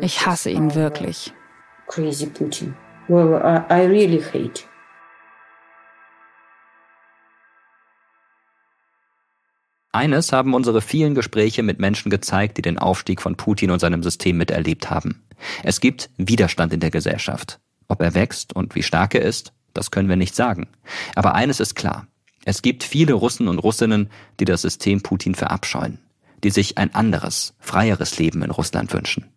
ich 0.00 0.26
hasse 0.26 0.50
ihn 0.50 0.74
wirklich. 0.74 1.32
Crazy 1.86 2.26
Putin. 2.26 2.74
Well, 3.08 3.64
I 3.70 3.86
really 3.86 4.22
hate. 4.22 4.64
Eines 9.92 10.32
haben 10.32 10.54
unsere 10.54 10.80
vielen 10.80 11.14
Gespräche 11.14 11.62
mit 11.62 11.78
Menschen 11.78 12.10
gezeigt, 12.10 12.58
die 12.58 12.62
den 12.62 12.78
Aufstieg 12.78 13.22
von 13.22 13.36
Putin 13.36 13.70
und 13.70 13.78
seinem 13.78 14.02
System 14.02 14.36
miterlebt 14.36 14.90
haben. 14.90 15.22
Es 15.62 15.80
gibt 15.80 16.10
Widerstand 16.16 16.72
in 16.72 16.80
der 16.80 16.90
Gesellschaft. 16.90 17.60
Ob 17.86 18.02
er 18.02 18.14
wächst 18.14 18.56
und 18.56 18.74
wie 18.74 18.82
stark 18.82 19.14
er 19.14 19.22
ist, 19.22 19.52
das 19.72 19.90
können 19.90 20.08
wir 20.08 20.16
nicht 20.16 20.34
sagen. 20.34 20.68
Aber 21.14 21.34
eines 21.34 21.60
ist 21.60 21.74
klar. 21.74 22.08
Es 22.44 22.60
gibt 22.60 22.82
viele 22.82 23.12
Russen 23.12 23.46
und 23.46 23.58
Russinnen, 23.58 24.10
die 24.40 24.44
das 24.44 24.62
System 24.62 25.02
Putin 25.02 25.34
verabscheuen, 25.34 26.00
die 26.42 26.50
sich 26.50 26.76
ein 26.76 26.94
anderes, 26.94 27.54
freieres 27.60 28.18
Leben 28.18 28.42
in 28.42 28.50
Russland 28.50 28.92
wünschen. 28.92 29.33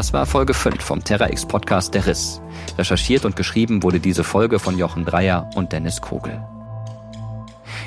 Das 0.00 0.14
war 0.14 0.24
Folge 0.24 0.54
5 0.54 0.82
vom 0.82 1.04
TerraX 1.04 1.44
Podcast 1.44 1.92
Der 1.92 2.06
Riss. 2.06 2.40
Recherchiert 2.78 3.26
und 3.26 3.36
geschrieben 3.36 3.82
wurde 3.82 4.00
diese 4.00 4.24
Folge 4.24 4.58
von 4.58 4.78
Jochen 4.78 5.04
Dreier 5.04 5.50
und 5.56 5.72
Dennis 5.72 6.00
Kogel. 6.00 6.42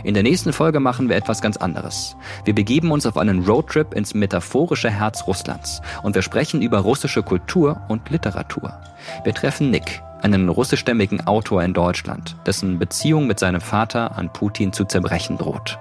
In 0.04 0.14
der 0.14 0.22
nächsten 0.22 0.54
Folge 0.54 0.80
machen 0.80 1.10
wir 1.10 1.16
etwas 1.16 1.42
ganz 1.42 1.58
anderes. 1.58 2.16
Wir 2.46 2.54
begeben 2.54 2.92
uns 2.92 3.08
auf 3.08 3.18
einen 3.18 3.44
Roadtrip 3.44 3.96
ins 3.96 4.14
metaphorische 4.14 4.92
Herz 4.92 5.26
Russlands 5.26 5.82
und 6.04 6.14
wir 6.14 6.22
sprechen 6.22 6.62
über 6.62 6.82
russische 6.82 7.24
Kultur 7.24 7.82
und 7.88 8.08
Literatur. 8.12 8.80
Wir 9.24 9.34
treffen 9.34 9.72
Nick, 9.72 10.04
einen 10.23 10.49
russischstämmigen 10.49 11.27
Autor 11.27 11.63
in 11.63 11.75
Deutschland, 11.75 12.37
dessen 12.47 12.79
Beziehung 12.79 13.27
mit 13.27 13.39
seinem 13.39 13.61
Vater 13.61 14.17
an 14.17 14.33
Putin 14.33 14.73
zu 14.73 14.85
zerbrechen 14.85 15.39
droht. 15.39 15.79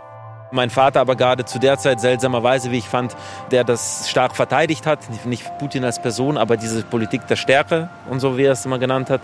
Mein 0.52 0.70
Vater 0.70 1.02
aber 1.02 1.18
gerade 1.18 1.44
zu 1.44 1.60
der 1.60 1.78
Zeit 1.78 2.00
seltsamerweise, 2.00 2.72
wie 2.72 2.78
ich 2.78 2.88
fand, 2.88 3.16
der 3.52 3.66
das 3.66 4.10
stark 4.10 4.36
verteidigt 4.36 4.86
hat. 4.86 5.00
Nicht 5.26 5.58
Putin 5.60 5.84
als 5.84 6.02
Person, 6.02 6.38
aber 6.38 6.56
diese 6.56 6.84
Politik 6.84 7.28
der 7.28 7.36
Stärke 7.36 7.90
und 8.10 8.22
so, 8.22 8.38
wie 8.38 8.44
er 8.44 8.54
es 8.54 8.66
immer 8.66 8.80
genannt 8.80 9.10
hat. 9.10 9.20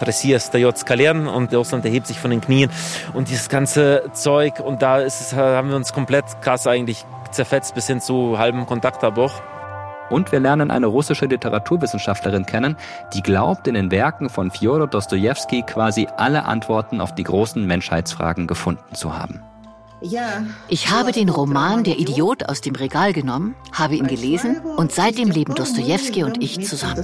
Россия 0.00 0.36
остается 0.36 0.84
колен 0.86 1.28
und 1.28 1.52
Russland 1.54 1.84
erhebt 1.84 2.06
sich 2.06 2.18
von 2.18 2.30
den 2.30 2.40
Knien. 2.40 2.70
Und 3.12 3.28
dieses 3.28 3.48
ganze 3.48 4.04
Zeug, 4.14 4.60
und 4.60 4.80
da 4.80 4.98
ist 4.98 5.20
es, 5.20 5.34
haben 5.34 5.68
wir 5.68 5.76
uns 5.76 5.92
komplett 5.92 6.24
krass 6.40 6.66
eigentlich 6.66 7.04
zerfetzt 7.30 7.74
bis 7.74 7.86
hin 7.86 8.00
zu 8.00 8.38
halbem 8.38 8.66
Kontaktabbruch. 8.66 9.42
Und 10.09 10.31
wir 10.31 10.39
lernen 10.39 10.71
eine 10.71 10.87
russische 10.87 11.25
Literaturwissenschaftlerin 11.25 12.45
kennen, 12.45 12.77
die 13.13 13.21
glaubt, 13.21 13.67
in 13.67 13.73
den 13.73 13.91
Werken 13.91 14.29
von 14.29 14.51
Fjodor 14.51 14.87
Dostojewski 14.87 15.63
quasi 15.63 16.07
alle 16.17 16.45
Antworten 16.45 17.01
auf 17.01 17.13
die 17.15 17.23
großen 17.23 17.65
Menschheitsfragen 17.65 18.47
gefunden 18.47 18.95
zu 18.95 19.17
haben. 19.17 19.41
Ich 20.69 20.91
habe 20.91 21.11
den 21.11 21.29
Roman 21.29 21.83
Der 21.83 21.97
Idiot 21.97 22.47
aus 22.47 22.61
dem 22.61 22.75
Regal 22.75 23.13
genommen, 23.13 23.55
habe 23.73 23.95
ihn 23.95 24.05
gelesen 24.05 24.61
und 24.77 24.91
seitdem 24.91 25.31
leben 25.31 25.55
Dostoevsky 25.55 26.23
und 26.23 26.43
ich 26.43 26.63
zusammen. 26.65 27.03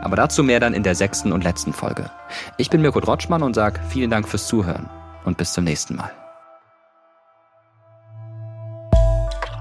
Aber 0.00 0.16
dazu 0.16 0.42
mehr 0.42 0.58
dann 0.58 0.72
in 0.72 0.82
der 0.82 0.94
sechsten 0.94 1.32
und 1.32 1.44
letzten 1.44 1.72
Folge. 1.72 2.10
Ich 2.56 2.70
bin 2.70 2.80
Mirko 2.80 3.00
Drotschmann 3.00 3.42
und 3.42 3.54
sage 3.54 3.80
vielen 3.88 4.10
Dank 4.10 4.26
fürs 4.26 4.46
Zuhören 4.46 4.88
und 5.24 5.36
bis 5.36 5.52
zum 5.52 5.64
nächsten 5.64 5.96
Mal. 5.96 6.10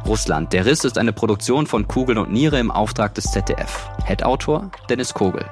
Russland. 0.05 0.53
Der 0.53 0.65
Riss 0.65 0.83
ist 0.83 0.97
eine 0.97 1.13
Produktion 1.13 1.67
von 1.67 1.87
Kugel 1.87 2.17
und 2.17 2.31
Niere 2.31 2.59
im 2.59 2.71
Auftrag 2.71 3.13
des 3.13 3.31
ZDF. 3.31 3.89
Head-Autor 4.05 4.71
Dennis 4.89 5.13
Kogel. 5.13 5.45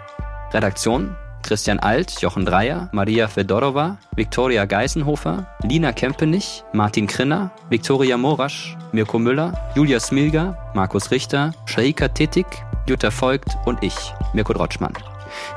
Redaktion 0.52 1.16
Christian 1.42 1.80
Alt, 1.80 2.22
Jochen 2.22 2.46
Dreier, 2.46 2.90
Maria 2.92 3.28
Fedorova, 3.28 3.98
Viktoria 4.16 4.66
Geisenhofer, 4.66 5.48
Lina 5.64 5.92
Kempenich, 5.92 6.64
Martin 6.74 7.08
Krinner, 7.08 7.52
Viktoria 7.70 8.18
Morasch, 8.18 8.78
Mirko 8.92 9.20
Müller, 9.20 9.54
Julia 9.76 10.00
Smilger, 10.00 10.58
Markus 10.74 11.12
Richter, 11.12 11.54
Shaika 11.66 12.10
Tittig, 12.10 12.46
Jutta 12.88 13.10
Voigt 13.10 13.58
und 13.66 13.82
ich, 13.84 13.96
Mirko 14.34 14.54
Drotschmann. 14.54 14.94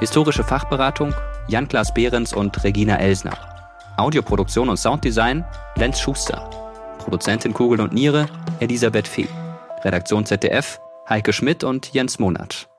Historische 0.01 0.45
Fachberatung 0.45 1.15
Jan-Klaas 1.49 1.93
Behrens 1.93 2.33
und 2.33 2.63
Regina 2.63 2.97
Elsner. 2.97 3.37
Audioproduktion 3.97 4.69
und 4.69 4.77
Sounddesign 4.77 5.45
Lenz 5.77 6.01
Schuster. 6.01 6.49
Produzentin 7.03 7.53
Kugel 7.53 7.81
und 7.81 7.93
Niere 7.93 8.27
Elisabeth 8.61 9.09
Fee. 9.09 9.29
Redaktion 9.85 10.25
ZDF 10.25 10.81
Heike 11.09 11.33
Schmidt 11.33 11.65
und 11.65 11.93
Jens 11.93 12.19
Monat. 12.19 12.72